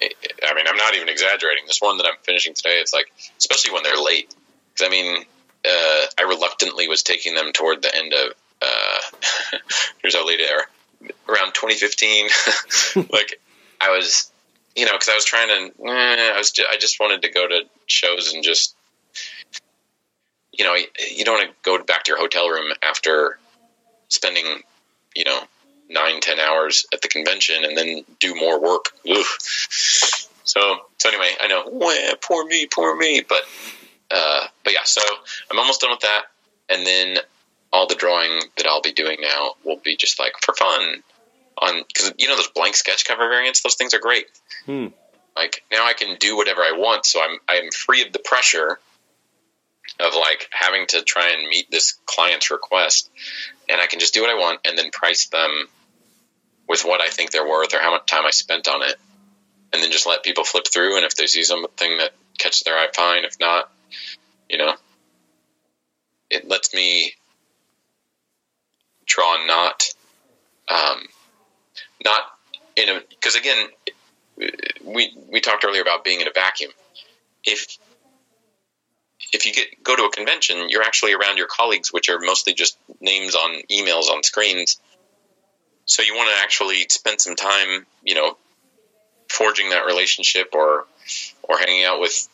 [0.00, 1.64] I mean, I'm not even exaggerating.
[1.66, 4.34] This one that I'm finishing today, it's like, especially when they're late.
[4.72, 5.24] Because I mean,
[5.64, 8.32] uh, I reluctantly was taking them toward the end of.
[8.60, 9.58] Uh,
[10.02, 10.66] here's how late they are.
[11.28, 12.28] Around 2015,
[13.12, 13.40] like
[13.80, 14.32] I was,
[14.74, 15.88] you know, because I was trying to.
[15.88, 16.52] Eh, I was.
[16.70, 18.74] I just wanted to go to shows and just,
[20.58, 23.38] you know, you don't want to go back to your hotel room after
[24.08, 24.44] spending,
[25.14, 25.40] you know,
[25.88, 28.86] nine ten hours at the convention and then do more work.
[29.08, 29.24] Ugh.
[30.44, 33.42] So so anyway, I know Wah, poor me, poor me, but
[34.10, 34.84] uh, but yeah.
[34.84, 35.00] So
[35.50, 36.24] I'm almost done with that,
[36.68, 37.18] and then
[37.72, 41.02] all the drawing that I'll be doing now will be just like for fun
[41.58, 43.62] on because you know those blank sketch cover variants.
[43.62, 44.26] Those things are great.
[44.66, 44.86] Hmm.
[45.36, 48.80] Like now I can do whatever I want, so I'm I'm free of the pressure
[50.00, 53.10] of like having to try and meet this client's request,
[53.68, 55.68] and I can just do what I want and then price them
[56.68, 58.96] with what I think they're worth or how much time I spent on it,
[59.72, 60.96] and then just let people flip through.
[60.96, 63.24] And if they see something that catches their eye, fine.
[63.24, 63.70] If not,
[64.48, 64.74] you know,
[66.30, 67.14] it lets me
[69.06, 69.88] draw not,
[70.68, 71.06] um,
[72.04, 72.22] not
[72.76, 73.68] in a because again,
[74.84, 76.70] we we talked earlier about being in a vacuum.
[77.44, 77.78] If
[79.32, 82.54] if you get go to a convention, you're actually around your colleagues, which are mostly
[82.54, 84.78] just names on emails on screens
[85.88, 88.36] so you want to actually spend some time, you know,
[89.26, 90.84] forging that relationship or
[91.42, 92.28] or hanging out with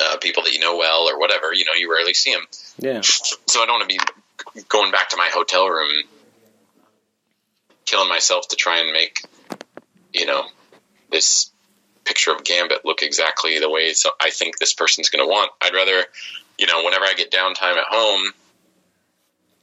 [0.00, 1.54] uh, people that you know well or whatever.
[1.54, 2.44] You know, you rarely see them.
[2.78, 3.00] Yeah.
[3.02, 3.98] So I don't want to
[4.54, 5.92] be going back to my hotel room,
[7.84, 9.20] killing myself to try and make,
[10.12, 10.46] you know,
[11.12, 11.52] this
[12.06, 15.50] picture of Gambit look exactly the way so I think this person's going to want.
[15.60, 16.04] I'd rather,
[16.58, 18.32] you know, whenever I get downtime at home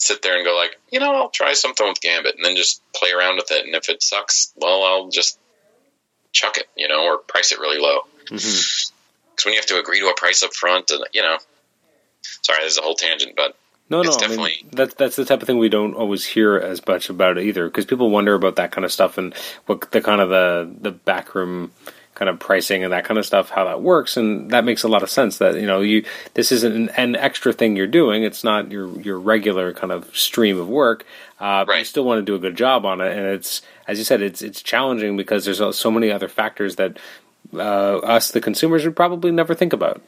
[0.03, 2.81] sit there and go like, you know, I'll try something with Gambit and then just
[2.93, 3.65] play around with it.
[3.65, 5.39] And if it sucks, well, I'll just
[6.31, 8.01] chuck it, you know, or price it really low.
[8.19, 9.47] Because mm-hmm.
[9.47, 11.37] when you have to agree to a price up front, and you know,
[12.41, 13.55] sorry, there's a whole tangent, but
[13.89, 16.85] no, no, I mean, that's that's the type of thing we don't always hear as
[16.87, 20.21] much about either, because people wonder about that kind of stuff and what the kind
[20.21, 21.71] of the the backroom
[22.23, 24.87] kind of pricing and that kind of stuff, how that works, and that makes a
[24.87, 25.39] lot of sense.
[25.39, 26.05] That you know, you
[26.35, 30.15] this isn't an, an extra thing you're doing; it's not your your regular kind of
[30.15, 31.05] stream of work.
[31.37, 31.79] Uh, right.
[31.79, 34.21] you still want to do a good job on it, and it's as you said,
[34.21, 36.97] it's it's challenging because there's so many other factors that
[37.53, 40.01] uh, us, the consumers, would probably never think about.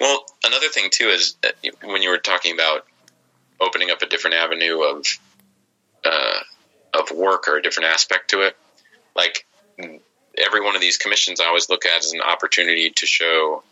[0.00, 1.34] Well, another thing too is
[1.82, 2.86] when you were talking about
[3.60, 5.04] opening up a different avenue of
[6.04, 6.40] uh,
[6.94, 8.56] of work or a different aspect to it,
[9.16, 9.44] like
[10.44, 13.62] every one of these commissions I always look at as an opportunity to show,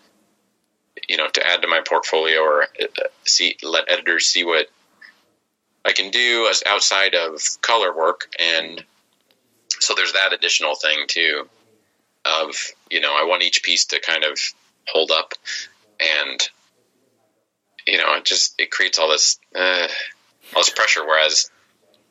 [1.08, 2.86] you know, to add to my portfolio or uh,
[3.24, 4.66] see let editors see what
[5.84, 8.84] I can do as outside of color work, and
[9.78, 11.48] so there's that additional thing too.
[12.24, 12.54] Of
[12.90, 14.38] you know, I want each piece to kind of
[14.86, 15.32] hold up,
[15.98, 16.48] and
[17.86, 19.88] you know, it just it creates all this uh,
[20.54, 21.04] all this pressure.
[21.06, 21.50] Whereas,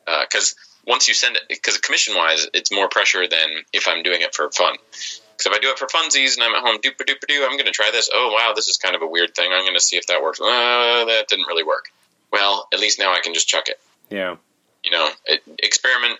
[0.04, 4.02] because uh, once you send it, because commission wise, it's more pressure than if I'm
[4.02, 4.74] doing it for fun.
[4.90, 7.56] Because if I do it for funsies and I'm at home, dooper dooper doo, I'm
[7.56, 8.10] going to try this.
[8.12, 9.50] Oh wow, this is kind of a weird thing.
[9.52, 10.40] I'm going to see if that works.
[10.40, 11.90] Uh, that didn't really work.
[12.32, 13.80] Well, at least now I can just chuck it.
[14.10, 14.36] Yeah.
[14.84, 16.18] You know, it, experiment.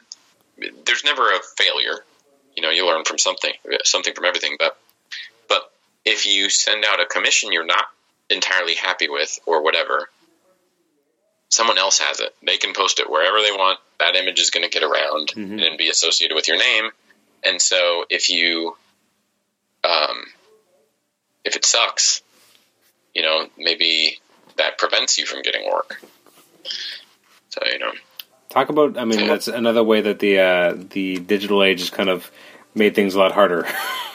[0.85, 2.05] There's never a failure.
[2.57, 3.53] You know, you learn from something,
[3.85, 4.57] something from everything.
[4.59, 4.77] But,
[5.49, 5.71] but
[6.05, 7.87] if you send out a commission you're not
[8.29, 10.11] entirely happy with or whatever,
[11.51, 12.35] someone else has it.
[12.43, 13.79] They can post it wherever they want.
[13.99, 15.59] That image is going to get around mm-hmm.
[15.59, 16.91] and be associated with your name.
[17.45, 18.77] And so if you,
[19.85, 20.25] um,
[21.45, 22.23] if it sucks,
[23.15, 24.21] you know, maybe
[24.57, 26.01] that prevents you from getting work.
[27.51, 27.93] So you know,
[28.49, 28.97] talk about.
[28.97, 32.31] I mean, that's another way that the uh, the digital age has kind of
[32.75, 33.67] made things a lot harder.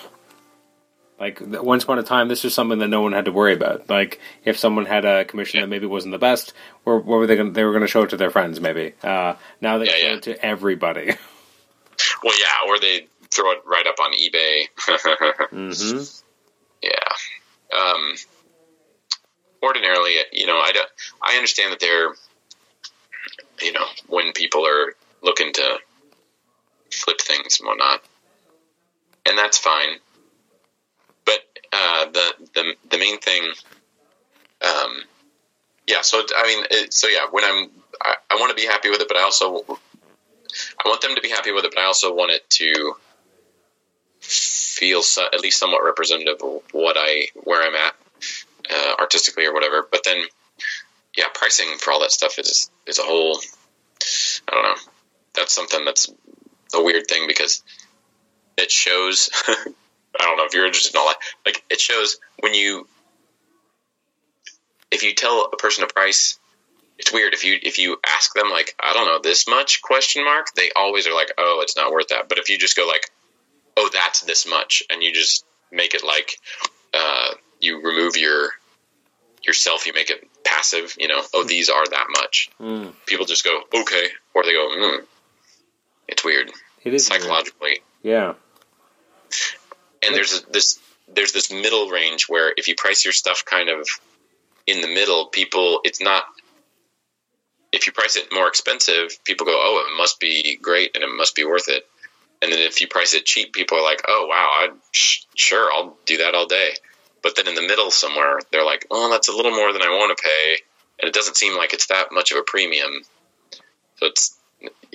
[1.19, 3.89] Like once upon a time, this was something that no one had to worry about.
[3.89, 7.37] Like if someone had a commission that maybe wasn't the best, or what were they?
[7.37, 8.59] Gonna, they were going to show it to their friends.
[8.59, 10.15] Maybe uh, now they yeah, show yeah.
[10.15, 11.13] it to everybody.
[12.23, 14.67] Well, yeah, or they throw it right up on eBay.
[14.77, 16.03] mm-hmm.
[16.83, 17.79] Yeah.
[17.79, 18.15] Um,
[19.63, 20.89] ordinarily, you know, I don't.
[21.23, 22.09] I understand that they're,
[23.61, 24.93] you know, when people are
[25.23, 25.77] looking to
[26.91, 28.03] flip things and whatnot,
[29.25, 29.99] and that's fine
[31.75, 33.43] uh, the the the main thing.
[34.61, 35.03] Um,
[35.87, 36.01] yeah.
[36.01, 37.27] So I mean, it, so yeah.
[37.29, 37.69] When I'm,
[38.01, 41.21] I, I want to be happy with it, but I also, I want them to
[41.21, 42.95] be happy with it, but I also want it to
[44.21, 47.95] feel so, at least somewhat representative of what I where I'm at
[48.73, 49.85] uh, artistically or whatever.
[49.89, 50.23] But then,
[51.17, 53.39] yeah, pricing for all that stuff is is a whole.
[54.47, 54.91] I don't know.
[55.33, 56.09] That's something that's
[56.73, 57.63] a weird thing because
[58.57, 59.29] it shows
[60.19, 61.17] I don't know if you're interested in all that.
[61.45, 62.87] Like it shows when you
[64.91, 66.39] if you tell a person a price,
[66.97, 70.23] it's weird if you if you ask them like I don't know this much question
[70.23, 72.29] mark, they always are like oh it's not worth that.
[72.29, 73.09] But if you just go like
[73.77, 76.39] oh that's this much and you just make it like
[76.93, 78.49] uh, you remove your
[79.43, 80.95] yourself, you make it passive.
[80.97, 82.49] You know oh these are that much.
[82.59, 82.93] Mm.
[83.05, 85.05] People just go okay or they go mm.
[86.07, 86.51] It's weird.
[86.83, 87.81] It is psychologically.
[88.03, 88.15] Weird.
[88.21, 88.33] Yeah
[90.05, 90.79] and there's this
[91.13, 93.87] there's this middle range where if you price your stuff kind of
[94.67, 96.25] in the middle, people it's not.
[97.71, 101.09] If you price it more expensive, people go, "Oh, it must be great and it
[101.09, 101.85] must be worth it."
[102.41, 105.71] And then if you price it cheap, people are like, "Oh, wow, I sh- sure,
[105.71, 106.75] I'll do that all day."
[107.25, 109.89] but then in the middle somewhere, they're like, "Oh, that's a little more than I
[109.89, 110.59] want to pay,"
[110.99, 113.01] and it doesn't seem like it's that much of a premium.
[113.95, 114.37] So it's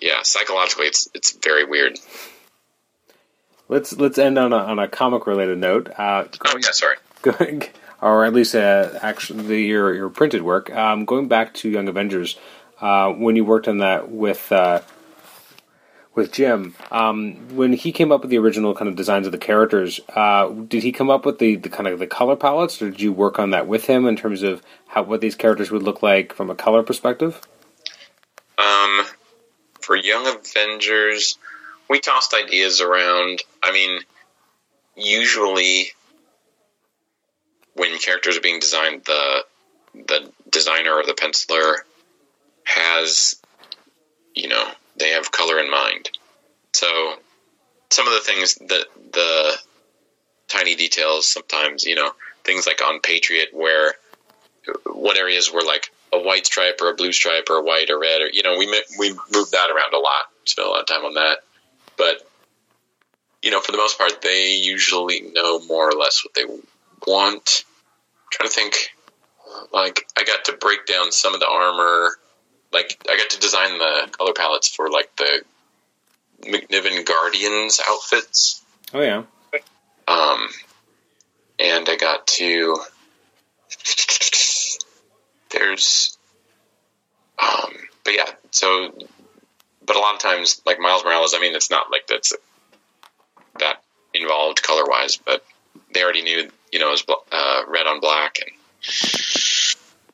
[0.00, 1.98] yeah, psychologically, it's it's very weird.
[3.70, 5.90] Let's let's end on a, on a comic related note.
[5.96, 6.96] Uh, Oh yeah, sorry.
[7.22, 7.62] going,
[8.02, 10.74] or at least uh, actually the, your your printed work.
[10.74, 12.36] Um, going back to Young Avengers,
[12.80, 14.80] uh, when you worked on that with uh,
[16.16, 19.38] with Jim, um, when he came up with the original kind of designs of the
[19.38, 22.90] characters, uh, did he come up with the, the kind of the color palettes, or
[22.90, 25.84] did you work on that with him in terms of how what these characters would
[25.84, 27.40] look like from a color perspective?
[28.58, 29.06] Um,
[29.80, 31.38] for Young Avengers,
[31.90, 33.42] we tossed ideas around.
[33.62, 33.98] I mean,
[34.96, 35.88] usually
[37.74, 39.44] when characters are being designed, the
[39.92, 41.78] the designer or the penciler
[42.62, 43.34] has,
[44.34, 44.64] you know,
[44.98, 46.10] they have color in mind.
[46.72, 46.86] So
[47.90, 49.58] some of the things that the
[50.46, 52.12] tiny details sometimes, you know,
[52.44, 53.94] things like on Patriot where
[54.86, 57.98] what areas were like a white stripe or a blue stripe or a white or
[57.98, 58.66] red or you know we
[58.98, 61.38] we moved that around a lot spent a lot of time on that
[62.00, 62.26] but
[63.42, 66.44] you know for the most part they usually know more or less what they
[67.06, 67.64] want
[68.16, 68.74] I'm trying to think
[69.72, 72.16] like I got to break down some of the armor
[72.72, 75.42] like I got to design the color palettes for like the
[76.42, 79.22] McNiven Guardians outfits Oh yeah,
[80.08, 80.48] um,
[81.60, 82.78] and I got to.
[85.50, 86.18] There's,
[87.38, 87.72] um,
[88.04, 88.30] but yeah.
[88.50, 88.92] So,
[89.90, 92.32] but a lot of times, like Miles Morales, I mean, it's not like that's
[93.58, 93.82] that
[94.14, 95.44] involved color wise, but
[95.92, 98.52] they already knew, you know, it was uh, red on black, and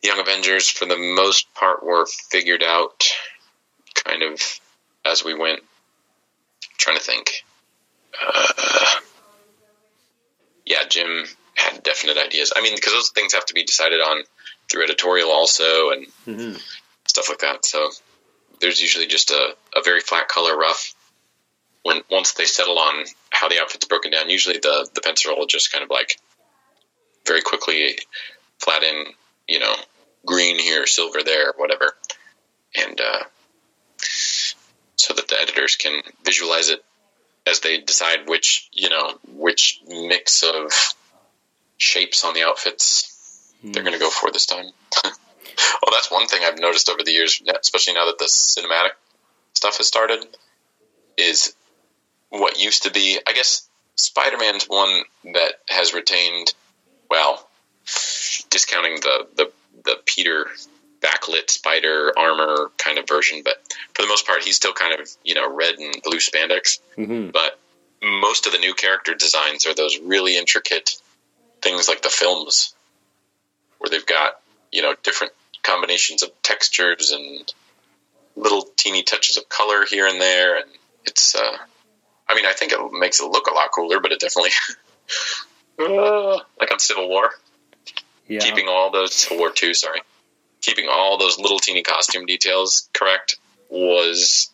[0.02, 3.04] Young Avengers, for the most part, were figured out
[4.02, 4.40] kind of
[5.04, 5.60] as we went.
[6.78, 7.44] trying to think.
[8.26, 8.94] Uh,
[10.64, 12.52] yeah, Jim had definite ideas.
[12.56, 14.22] I mean, because those things have to be decided on
[14.70, 16.56] through editorial also and mm-hmm.
[17.06, 17.66] stuff like that.
[17.66, 17.90] So
[18.60, 20.94] there's usually just a, a very flat color rough.
[21.82, 25.46] When once they settle on how the outfit's broken down, usually the the pencil will
[25.46, 26.18] just kind of like
[27.26, 27.98] very quickly
[28.58, 29.06] flatten,
[29.48, 29.74] you know,
[30.24, 31.96] green here, silver there, whatever,
[32.74, 33.24] and uh,
[33.98, 36.84] so that the editors can visualize it
[37.46, 40.72] as they decide which you know which mix of
[41.78, 43.12] shapes on the outfits
[43.62, 44.66] they're going to go for this time.
[45.58, 48.92] oh, that's one thing I've noticed over the years, especially now that the cinematic
[49.54, 50.24] stuff has started,
[51.16, 51.54] is
[52.30, 53.18] what used to be.
[53.26, 56.52] I guess Spider-Man's one that has retained.
[57.10, 57.48] Well,
[58.50, 59.52] discounting the the
[59.84, 60.46] the Peter
[61.00, 63.62] backlit spider armor kind of version, but
[63.94, 66.80] for the most part, he's still kind of you know red and blue spandex.
[66.96, 67.30] Mm-hmm.
[67.30, 67.58] But
[68.02, 70.96] most of the new character designs are those really intricate
[71.62, 72.74] things like the films,
[73.78, 74.40] where they've got
[74.72, 75.32] you know different
[75.66, 77.52] combinations of textures and
[78.36, 80.70] little teeny touches of color here and there, and
[81.04, 81.34] it's.
[81.34, 81.56] Uh,
[82.28, 84.50] I mean, I think it makes it look a lot cooler, but it definitely.
[85.78, 87.30] Uh, like on Civil War,
[88.26, 90.00] Yeah, keeping all those Civil War two, sorry,
[90.62, 93.36] keeping all those little teeny costume details correct
[93.68, 94.50] was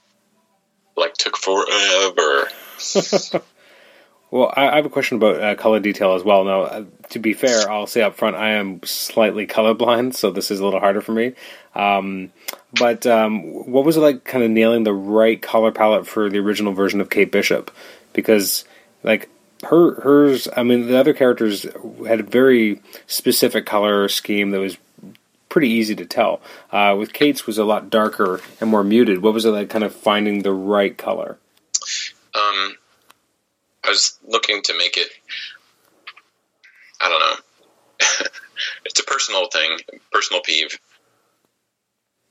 [0.97, 2.49] like took forever.
[4.33, 6.45] Well, I, have a question about uh, color detail as well.
[6.45, 10.51] Now, uh, to be fair, I'll say up front, I am slightly colorblind, so this
[10.51, 11.35] is a little harder for me.
[11.75, 12.33] Um,
[12.73, 16.39] but um, what was it like, kind of nailing the right color palette for the
[16.39, 17.71] original version of Kate Bishop?
[18.15, 18.65] Because,
[19.03, 19.29] like,
[19.65, 21.67] her hers, I mean, the other characters
[22.09, 24.79] had a very specific color scheme that was
[25.51, 26.41] pretty easy to tell.
[26.71, 29.23] Uh, with Kate's was a lot darker and more muted.
[29.23, 31.37] What was it like, kind of finding the right color?
[32.35, 32.77] Um,
[33.85, 35.09] I was looking to make it.
[37.01, 38.27] I don't know.
[38.85, 39.79] it's a personal thing,
[40.13, 40.79] personal peeve.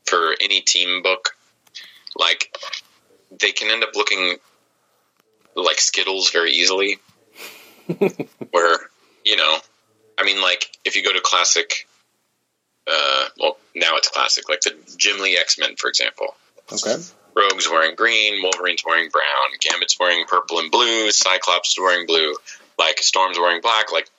[0.05, 1.29] For any team book,
[2.17, 2.57] like
[3.39, 4.37] they can end up looking
[5.55, 6.99] like Skittles very easily.
[8.51, 8.77] where
[9.23, 9.57] you know,
[10.17, 11.87] I mean, like if you go to classic,
[12.87, 16.35] uh, well, now it's classic, like the Jim Lee X Men, for example.
[16.71, 16.95] Okay.
[17.35, 22.35] Rogue's wearing green, Wolverine's wearing brown, Gambit's wearing purple and blue, Cyclops wearing blue,
[22.77, 24.09] like Storm's wearing black, like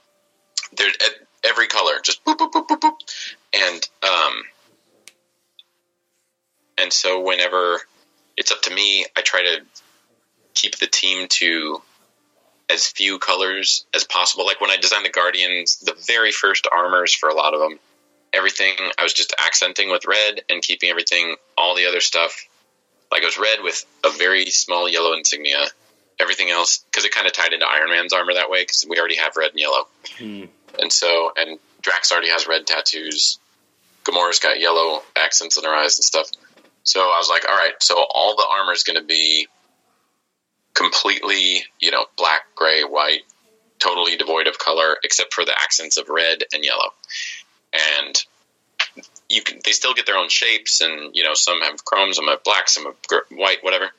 [1.44, 2.96] every color, just boop boop boop boop boop,
[3.52, 4.42] and um,
[6.78, 7.80] and so whenever
[8.36, 9.60] it's up to me, I try to
[10.54, 11.82] keep the team to
[12.70, 14.46] as few colors as possible.
[14.46, 17.78] Like when I designed the Guardians, the very first armors for a lot of them,
[18.32, 22.46] everything I was just accenting with red and keeping everything, all the other stuff
[23.12, 25.66] like it was red with a very small yellow insignia.
[26.18, 28.98] Everything else, because it kind of tied into Iron Man's armor that way, because we
[28.98, 29.86] already have red and yellow.
[30.18, 30.44] Hmm.
[30.78, 33.38] and so and Drax already has red tattoos.
[34.04, 36.28] Gamora's got yellow accents in her eyes and stuff.
[36.84, 39.46] So I was like, all right, so all the armor is going to be
[40.74, 43.22] completely, you know, black, gray, white,
[43.78, 46.90] totally devoid of color, except for the accents of red and yellow.
[47.72, 48.24] And
[49.32, 52.28] you can, they still get their own shapes, and you know, some have chrome, some
[52.28, 52.96] have black, some have
[53.30, 53.90] white, whatever.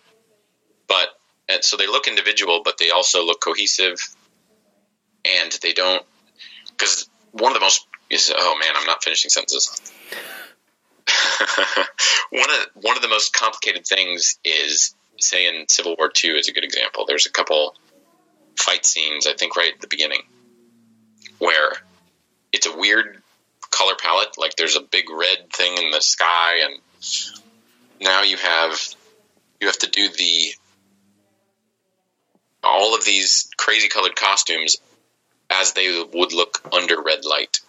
[0.88, 1.08] But
[1.50, 3.98] and so they look individual, but they also look cohesive,
[5.26, 6.04] and they don't
[6.70, 9.92] because one of the most is oh man, I'm not finishing sentences.
[12.30, 16.48] one of one of the most complicated things is say in Civil War II is
[16.48, 17.06] a good example.
[17.08, 17.76] There's a couple
[18.56, 20.22] fight scenes, I think, right at the beginning,
[21.40, 21.72] where
[22.52, 23.23] it's a weird
[23.74, 24.38] color palette.
[24.38, 26.80] Like there's a big red thing in the sky, and
[28.02, 28.80] now you have
[29.60, 30.54] you have to do the
[32.64, 34.78] all of these crazy colored costumes
[35.50, 37.60] as they would look under red light,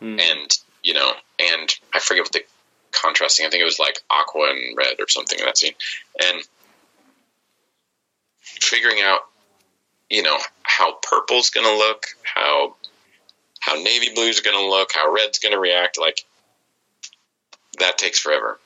[0.00, 0.18] Hmm.
[0.18, 2.44] and you know, and I forget what the
[2.92, 3.46] contrasting.
[3.46, 5.74] I think it was like aqua and red or something in that scene,
[6.22, 6.42] and
[8.40, 9.20] figuring out,
[10.10, 12.76] you know, how purple's going to look, how
[13.64, 15.98] how navy blue's going to look, how red's going to react.
[15.98, 16.24] Like
[17.78, 18.58] that takes forever.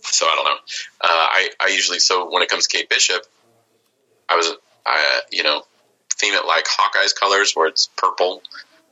[0.00, 0.58] So I don't know.
[1.00, 3.22] Uh, I I usually so when it comes to Kate Bishop,
[4.28, 4.50] I was
[4.86, 5.62] I you know
[6.10, 8.42] theme it like Hawkeye's colors where it's purple,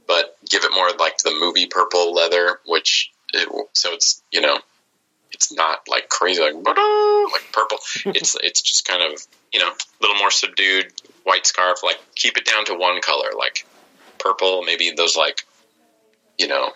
[0.06, 4.58] but give it more like the movie purple leather, which it, so it's you know
[5.32, 7.78] it's not like crazy like like purple.
[8.14, 10.92] It's it's just kind of you know a little more subdued
[11.24, 11.82] white scarf.
[11.82, 13.66] Like keep it down to one color, like
[14.22, 14.62] purple.
[14.62, 15.46] Maybe those like
[16.38, 16.70] you know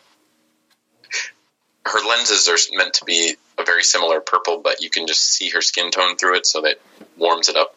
[1.87, 5.49] her lenses are meant to be a very similar purple, but you can just see
[5.51, 6.81] her skin tone through it, so that
[7.17, 7.77] warms it up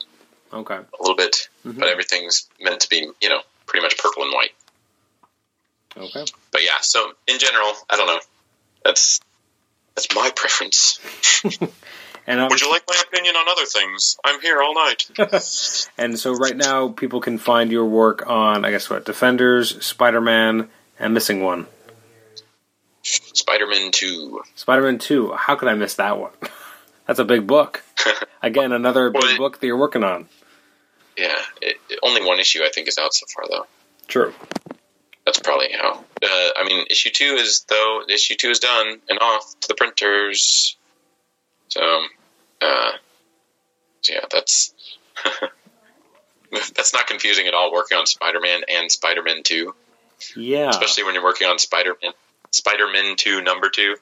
[0.51, 0.75] Okay.
[0.75, 1.47] a little bit.
[1.65, 1.77] Mhm.
[1.79, 4.51] But everything's meant to be you know pretty much purple and white.
[5.97, 6.25] Okay.
[6.51, 8.19] But yeah, so in general, I don't know.
[8.83, 9.19] That's
[9.95, 10.99] that's my preference.
[12.29, 14.17] And Would you like my opinion on other things?
[14.23, 15.09] I'm here all night.
[15.97, 20.21] and so right now people can find your work on I guess what Defenders, Spider
[20.21, 20.69] Man,
[20.99, 21.65] and missing one.
[23.01, 24.41] Spider-Man 2.
[24.55, 25.31] Spider Man Two.
[25.33, 26.31] How could I miss that one?
[27.07, 27.81] That's a big book.
[28.43, 30.27] Again, another big Well, it- book that you're working on.
[31.17, 33.65] yeah, it- only one issue I think is out so far though.
[34.07, 34.33] True.
[35.25, 35.93] That's probably how.
[36.21, 39.75] Uh, I mean, issue two is though issue two is done and off to the
[39.75, 40.75] printers.
[41.69, 42.01] So,
[42.61, 42.91] uh,
[44.01, 44.73] so yeah, that's
[46.75, 47.71] that's not confusing at all.
[47.71, 49.75] Working on Spider-Man and Spider-Man Two,
[50.35, 50.69] Yeah.
[50.69, 52.11] especially when you're working on Spider-Man,
[52.51, 53.95] Spider-Man Two Number Two,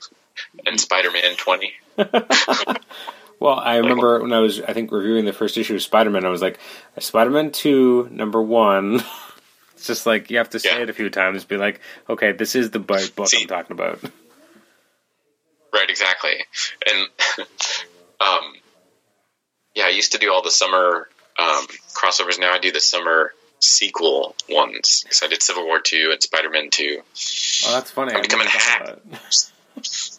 [0.65, 1.73] and Spider-Man Twenty.
[3.39, 6.25] Well, I remember when I was, I think, reviewing the first issue of Spider Man,
[6.25, 6.57] I was like,
[6.97, 9.03] Spider Man 2, number one.
[9.75, 10.81] it's just like, you have to say Yeah.
[10.81, 11.79] it a few times, be like,
[12.09, 12.97] okay, this is the book
[13.27, 13.99] See- I'm talking about.
[15.71, 16.31] Right, exactly.
[16.89, 17.07] And
[18.19, 18.53] um,
[19.75, 21.07] yeah, I used to do all the summer
[21.39, 22.39] um, crossovers.
[22.39, 26.49] Now I do the summer sequel ones because I did Civil War two and Spider
[26.49, 27.01] Man two.
[27.65, 28.11] Oh, that's funny.
[28.13, 28.51] I'm I becoming a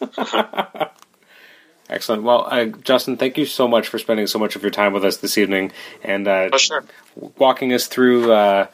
[0.07, 0.91] that.
[1.89, 2.21] Excellent.
[2.23, 5.03] Well, uh, Justin, thank you so much for spending so much of your time with
[5.03, 5.71] us this evening
[6.03, 6.83] and uh, Oh, sure.
[7.37, 8.67] walking us through uh,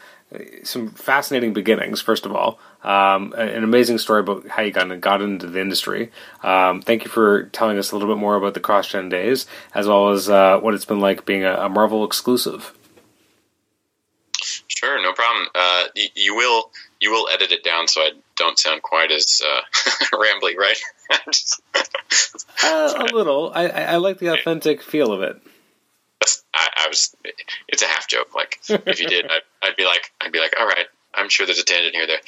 [0.63, 2.01] some fascinating beginnings.
[2.01, 6.11] First of all, um, an amazing story about how you got, got into the industry.
[6.43, 9.87] Um, thank you for telling us a little bit more about the CrossGen days, as
[9.87, 12.73] well as uh, what it's been like being a, a Marvel exclusive.
[14.67, 15.47] Sure, no problem.
[15.55, 19.41] Uh, y- you will you will edit it down so I don't sound quite as
[19.45, 19.61] uh,
[20.13, 20.79] rambly, right?
[22.63, 23.51] Uh, a little.
[23.53, 25.39] I, I, I like the authentic feel of it.
[26.53, 27.15] I, I was.
[27.67, 28.33] It's a half joke.
[28.33, 31.45] Like if you did, I'd, I'd be like, I'd be like, all right, I'm sure
[31.45, 32.07] there's a tangent here.
[32.07, 32.19] There.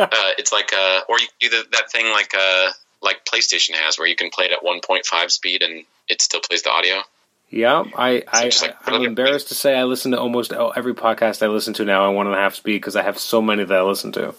[0.00, 0.06] Uh,
[0.38, 2.70] it's like, uh, or you can do the, that thing like, uh,
[3.02, 6.62] like PlayStation has, where you can play it at 1.5 speed and it still plays
[6.62, 7.02] the audio.
[7.50, 10.94] Yeah, I, I, just like- I, am embarrassed to say I listen to almost every
[10.94, 13.42] podcast I listen to now on one and a half speed because I have so
[13.42, 14.34] many that I listen to.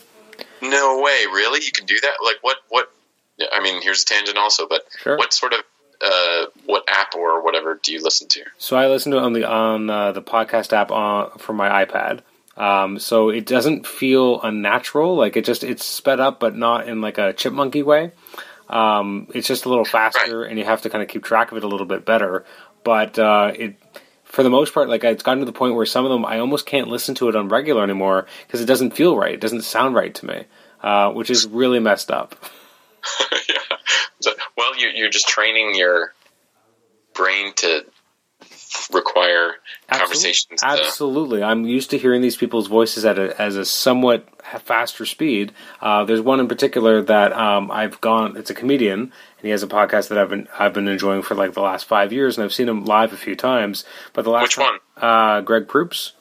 [0.62, 1.60] No way, really?
[1.66, 2.14] You can do that?
[2.24, 2.58] Like what?
[2.70, 2.90] What?
[3.52, 5.18] I mean, here's a tangent also, but Sure.
[5.18, 5.62] what sort of
[6.02, 8.44] uh, what app or whatever do you listen to?
[8.58, 11.86] So I listen to it on the on uh, the podcast app on for my
[11.86, 12.22] iPad.
[12.58, 15.16] Um, so it doesn't feel unnatural.
[15.16, 18.12] Like it just it's sped up, but not in like a chipmunky way.
[18.70, 21.58] Um, it's just a little faster, and you have to kind of keep track of
[21.58, 22.46] it a little bit better.
[22.84, 23.76] But uh, it,
[24.24, 26.40] for the most part, like it's gotten to the point where some of them I
[26.40, 29.34] almost can't listen to it on regular anymore because it doesn't feel right.
[29.34, 30.46] It doesn't sound right to me,
[30.82, 32.36] uh, which is really messed up.
[33.50, 33.69] yeah.
[34.22, 36.14] So, well, you, you're just training your
[37.14, 37.86] brain to
[38.94, 39.56] require
[39.92, 40.62] Absol- conversations.
[40.62, 44.28] to- Absolutely, I'm used to hearing these people's voices at a, as a somewhat
[44.62, 45.52] faster speed.
[45.82, 48.38] Uh, there's one in particular that um, I've gone.
[48.38, 49.12] It's a comedian, and
[49.42, 52.14] he has a podcast that I've been I've been enjoying for like the last five
[52.14, 53.84] years, and I've seen him live a few times.
[54.14, 55.04] But the last Which time- one?
[55.04, 56.14] Uh, Greg Proops.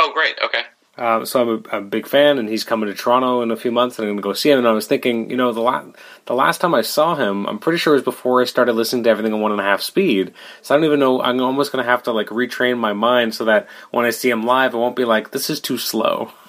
[0.00, 0.36] oh, great.
[0.44, 0.62] Okay.
[0.98, 3.98] Um, so I'm a, big fan, and he's coming to Toronto in a few months,
[3.98, 4.58] and I'm going to go see him.
[4.58, 5.84] And I was thinking, you know, the la-
[6.26, 9.04] the last time I saw him, I'm pretty sure it was before I started listening
[9.04, 10.34] to everything at one and a half speed.
[10.60, 11.22] So I don't even know.
[11.22, 14.28] I'm almost going to have to like retrain my mind so that when I see
[14.28, 16.32] him live, I won't be like, "This is too slow,"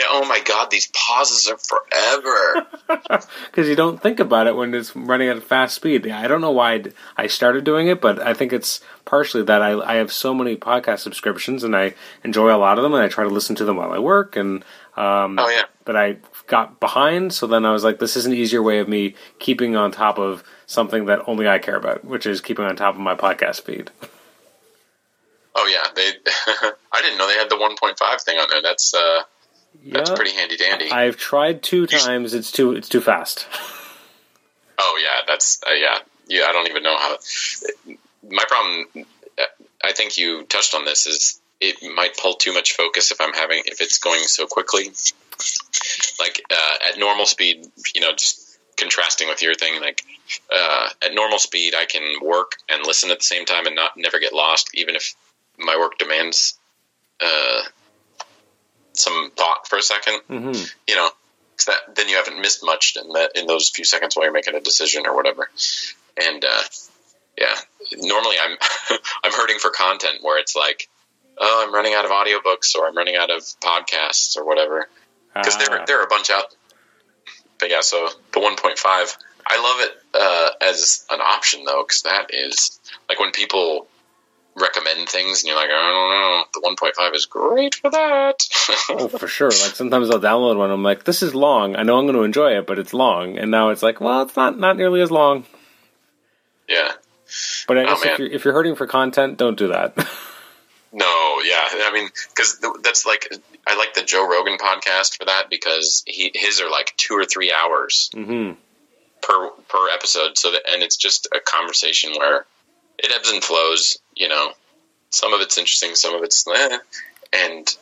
[0.00, 0.06] Yeah.
[0.08, 2.66] Oh my God, these pauses are forever.
[3.50, 6.08] because you don't think about it when it's running at a fast speed.
[6.08, 9.60] I don't know why I'd- I started doing it, but I think it's partially that
[9.60, 11.94] I, I have so many podcast subscriptions, and I
[12.24, 14.36] enjoy a lot of them, and I try to listen to them while I work,
[14.36, 14.64] and
[14.96, 15.64] um, oh yeah.
[15.84, 16.16] but I
[16.46, 17.34] got behind.
[17.34, 20.18] So then I was like, this is an easier way of me keeping on top
[20.18, 23.62] of something that only I care about, which is keeping on top of my podcast
[23.62, 23.90] feed.
[25.54, 25.90] Oh yeah.
[25.94, 26.10] They.
[26.92, 28.62] I didn't know they had the 1.5 thing on there.
[28.62, 29.22] That's uh,
[29.86, 30.16] that's Yeah.
[30.16, 30.90] pretty handy dandy.
[30.90, 32.34] I've tried two times.
[32.34, 33.46] It's too it's too fast.
[34.82, 36.46] Oh yeah, that's uh, yeah, yeah.
[36.48, 37.18] I don't even know how.
[38.30, 38.86] My problem,
[39.38, 39.42] uh,
[39.84, 43.34] I think you touched on this, is it might pull too much focus if I'm
[43.34, 44.84] having if it's going so quickly.
[46.18, 49.80] Like uh, at normal speed, you know, just contrasting with your thing.
[49.82, 50.02] Like
[50.50, 53.98] uh, at normal speed, I can work and listen at the same time and not
[53.98, 55.14] never get lost, even if
[55.58, 56.58] my work demands
[57.20, 57.62] uh,
[59.00, 60.52] some thought for a 2nd hmm
[60.86, 61.08] you know,
[61.66, 64.54] that then you haven't missed much in that in those few seconds while you're making
[64.54, 65.48] a decision or whatever.
[66.16, 66.62] And uh,
[67.38, 67.54] yeah,
[67.98, 68.56] normally I'm
[69.24, 70.88] I'm hurting for content where it's like,
[71.38, 74.88] oh, I'm running out of audiobooks or I'm running out of podcasts or whatever
[75.34, 75.58] because Ah.
[75.58, 76.46] there there are a bunch out.
[77.58, 79.16] But yeah, so the 1.5,
[79.46, 83.86] I love it uh, as an option though because that is like when people
[84.56, 88.46] recommend things and you're like, I don't know, the 1.5 is great for that.
[88.90, 89.48] oh, for sure.
[89.48, 90.70] Like sometimes I'll download one.
[90.70, 91.76] I'm like, this is long.
[91.76, 93.38] I know I'm going to enjoy it, but it's long.
[93.38, 95.44] And now it's like, well, it's not not nearly as long.
[96.68, 96.92] yeah.
[97.68, 99.94] But I Oh, guess if you're if you're hurting for content, don't do that.
[100.92, 103.28] No, yeah, I mean, because that's like
[103.64, 107.24] I like the Joe Rogan podcast for that because he his are like two or
[107.24, 108.54] three hours hmm
[109.22, 112.44] per per episode, so that and it's just a conversation where
[113.02, 113.98] it ebbs and flows.
[114.14, 114.52] You know,
[115.10, 116.78] some of it's interesting, some of it's eh,
[117.32, 117.76] and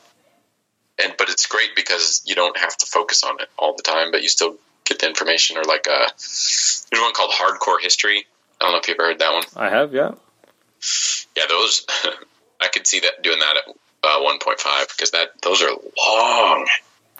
[1.03, 4.11] and but it's great because you don't have to focus on it all the time,
[4.11, 5.57] but you still get the information.
[5.57, 8.27] Or like uh, there's one called Hardcore History.
[8.61, 9.45] I don't know if you've ever heard that one.
[9.57, 10.13] I have, yeah.
[11.37, 11.87] Yeah, those
[12.61, 16.67] I could see that doing that at uh, 1.5 because that those are long.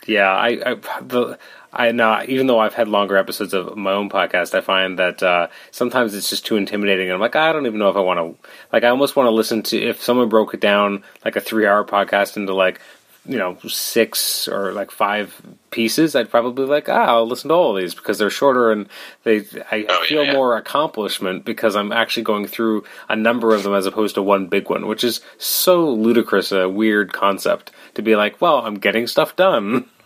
[0.07, 1.39] Yeah, I, I the
[1.73, 5.23] I know even though I've had longer episodes of my own podcast, I find that
[5.23, 7.09] uh, sometimes it's just too intimidating.
[7.09, 8.49] And I'm like, I don't even know if I want to.
[8.73, 11.67] Like, I almost want to listen to if someone broke it down like a three
[11.67, 12.81] hour podcast into like
[13.27, 16.17] you know six or like five pieces.
[16.17, 18.89] I'd probably be like, ah, I'll listen to all of these because they're shorter and
[19.25, 19.41] they.
[19.71, 20.33] I Oh, yeah, feel yeah.
[20.33, 24.47] more accomplishment because I'm actually going through a number of them as opposed to one
[24.47, 29.07] big one, which is so ludicrous a weird concept to be like, well, I'm getting
[29.07, 29.85] stuff done.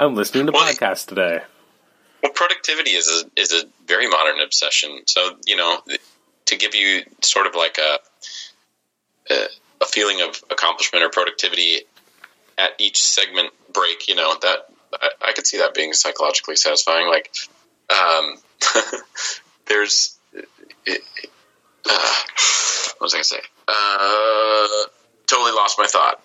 [0.00, 1.40] I'm listening to Well, podcasts today.
[2.22, 5.00] Well, productivity is a is a very modern obsession.
[5.06, 5.82] So you know,
[6.46, 7.98] to give you sort of like a
[9.30, 9.46] a,
[9.82, 11.80] a feeling of accomplishment or productivity
[12.56, 14.58] at each segment break, you know that
[14.94, 17.06] I, I could see that being psychologically satisfying.
[17.06, 17.30] Like,
[17.90, 18.36] um,
[19.66, 20.16] there's.
[20.86, 21.02] It,
[21.84, 22.14] uh,
[22.96, 23.40] what was I going to say?
[23.68, 24.88] Uh,
[25.26, 26.22] totally lost my thought.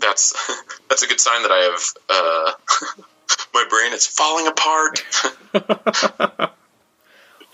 [0.00, 0.34] That's
[0.88, 3.02] that's a good sign that I have uh,
[3.54, 5.02] my brain is falling apart.
[5.54, 5.60] no,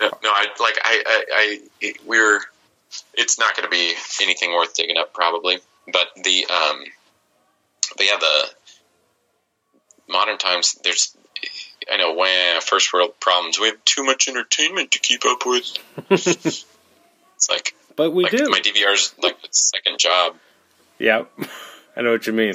[0.01, 2.41] no, I like I, I, I we're
[3.13, 5.57] it's not going to be anything worth digging up probably,
[5.91, 6.83] but the um,
[7.97, 8.49] but yeah, the
[10.07, 11.15] modern times there's
[11.91, 13.59] I know wah, first world problems.
[13.59, 15.73] We have too much entertainment to keep up with.
[16.09, 16.65] it's
[17.49, 18.49] like But we like do.
[18.49, 20.35] my DVR's like a second job.
[20.99, 21.31] Yep.
[21.95, 22.53] I know what you mean.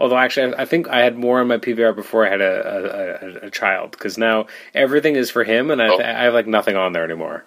[0.00, 3.26] Although actually, I think I had more on my PVR before I had a, a,
[3.44, 5.98] a, a child because now everything is for him, and I, Oh.
[6.00, 7.44] I have like nothing on there anymore.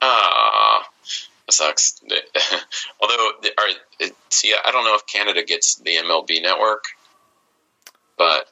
[0.00, 0.88] Ah,
[1.46, 2.00] that sucks.
[3.00, 6.84] Although, are, see, I don't know if Canada gets the MLB network,
[8.16, 8.48] but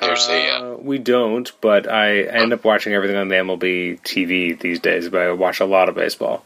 [0.00, 0.50] there's a.
[0.50, 4.78] Uh, Uh, we don't, but I end up watching everything on the MLB TV these
[4.80, 5.08] days.
[5.08, 6.44] But I watch a lot of baseball.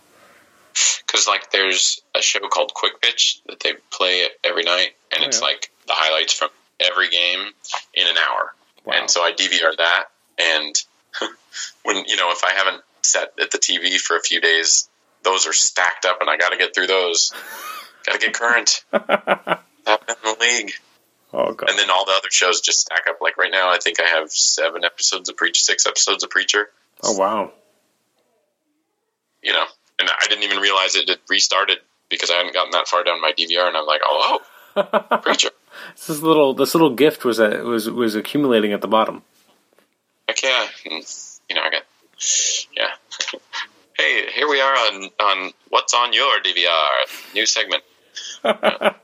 [1.06, 5.26] Because like there's a show called Quick Pitch that they play every night, and Oh,
[5.26, 5.46] it's yeah.
[5.46, 6.50] like the highlights from
[6.80, 7.40] every game
[7.94, 8.54] in an hour.
[8.84, 8.94] Wow.
[8.96, 10.04] And so I DVR that,
[10.38, 10.74] and
[11.82, 14.88] when you know if I haven't set at the TV for a few days.
[15.24, 17.32] Those are stacked up, and I got to get through those.
[18.06, 18.84] got to get current.
[18.92, 20.72] Happening in the league.
[21.32, 21.70] Oh god.
[21.70, 23.18] And then all the other shows just stack up.
[23.20, 26.70] Like right now, I think I have seven episodes of Preacher, six episodes of Preacher.
[27.02, 27.52] Oh wow.
[29.42, 29.64] You know,
[29.98, 33.20] and I didn't even realize it had restarted because I hadn't gotten that far down
[33.20, 34.40] my DVR, and I'm like, oh,
[34.76, 35.50] oh Preacher.
[35.94, 39.22] This little this little gift was a, was was accumulating at the bottom.
[40.26, 41.04] Heck yeah, and,
[41.48, 41.82] you know, I got
[42.76, 42.88] yeah.
[43.96, 47.82] hey, here we are on on what's on your DVR new segment.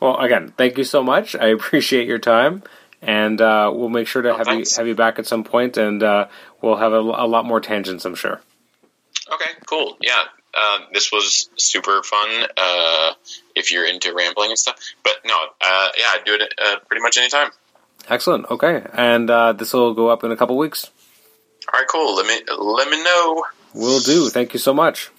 [0.00, 1.34] Well, again, thank you so much.
[1.34, 2.62] I appreciate your time,
[3.00, 4.72] and uh, we'll make sure to Oh, have thanks.
[4.72, 6.26] you have you back at some point, and uh,
[6.60, 8.42] we'll have a, a lot more tangents, I'm sure.
[9.32, 9.96] Okay, cool.
[10.00, 10.22] Yeah,
[10.52, 12.46] uh, this was super fun.
[12.56, 13.12] Uh,
[13.54, 17.02] if you're into rambling and stuff, but no, uh, yeah, I do it uh, pretty
[17.02, 17.50] much anytime.
[18.08, 18.50] Excellent.
[18.50, 20.90] Okay, and uh, this will go up in a couple weeks.
[21.72, 22.16] All right, cool.
[22.16, 23.44] Let me let me know.
[23.74, 24.28] Will do.
[24.28, 25.10] Thank you so much.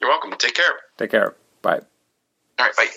[0.00, 0.32] You're welcome.
[0.38, 0.74] Take care.
[0.98, 1.34] Take care.
[1.62, 1.80] Bye.
[2.58, 2.88] All right, bye.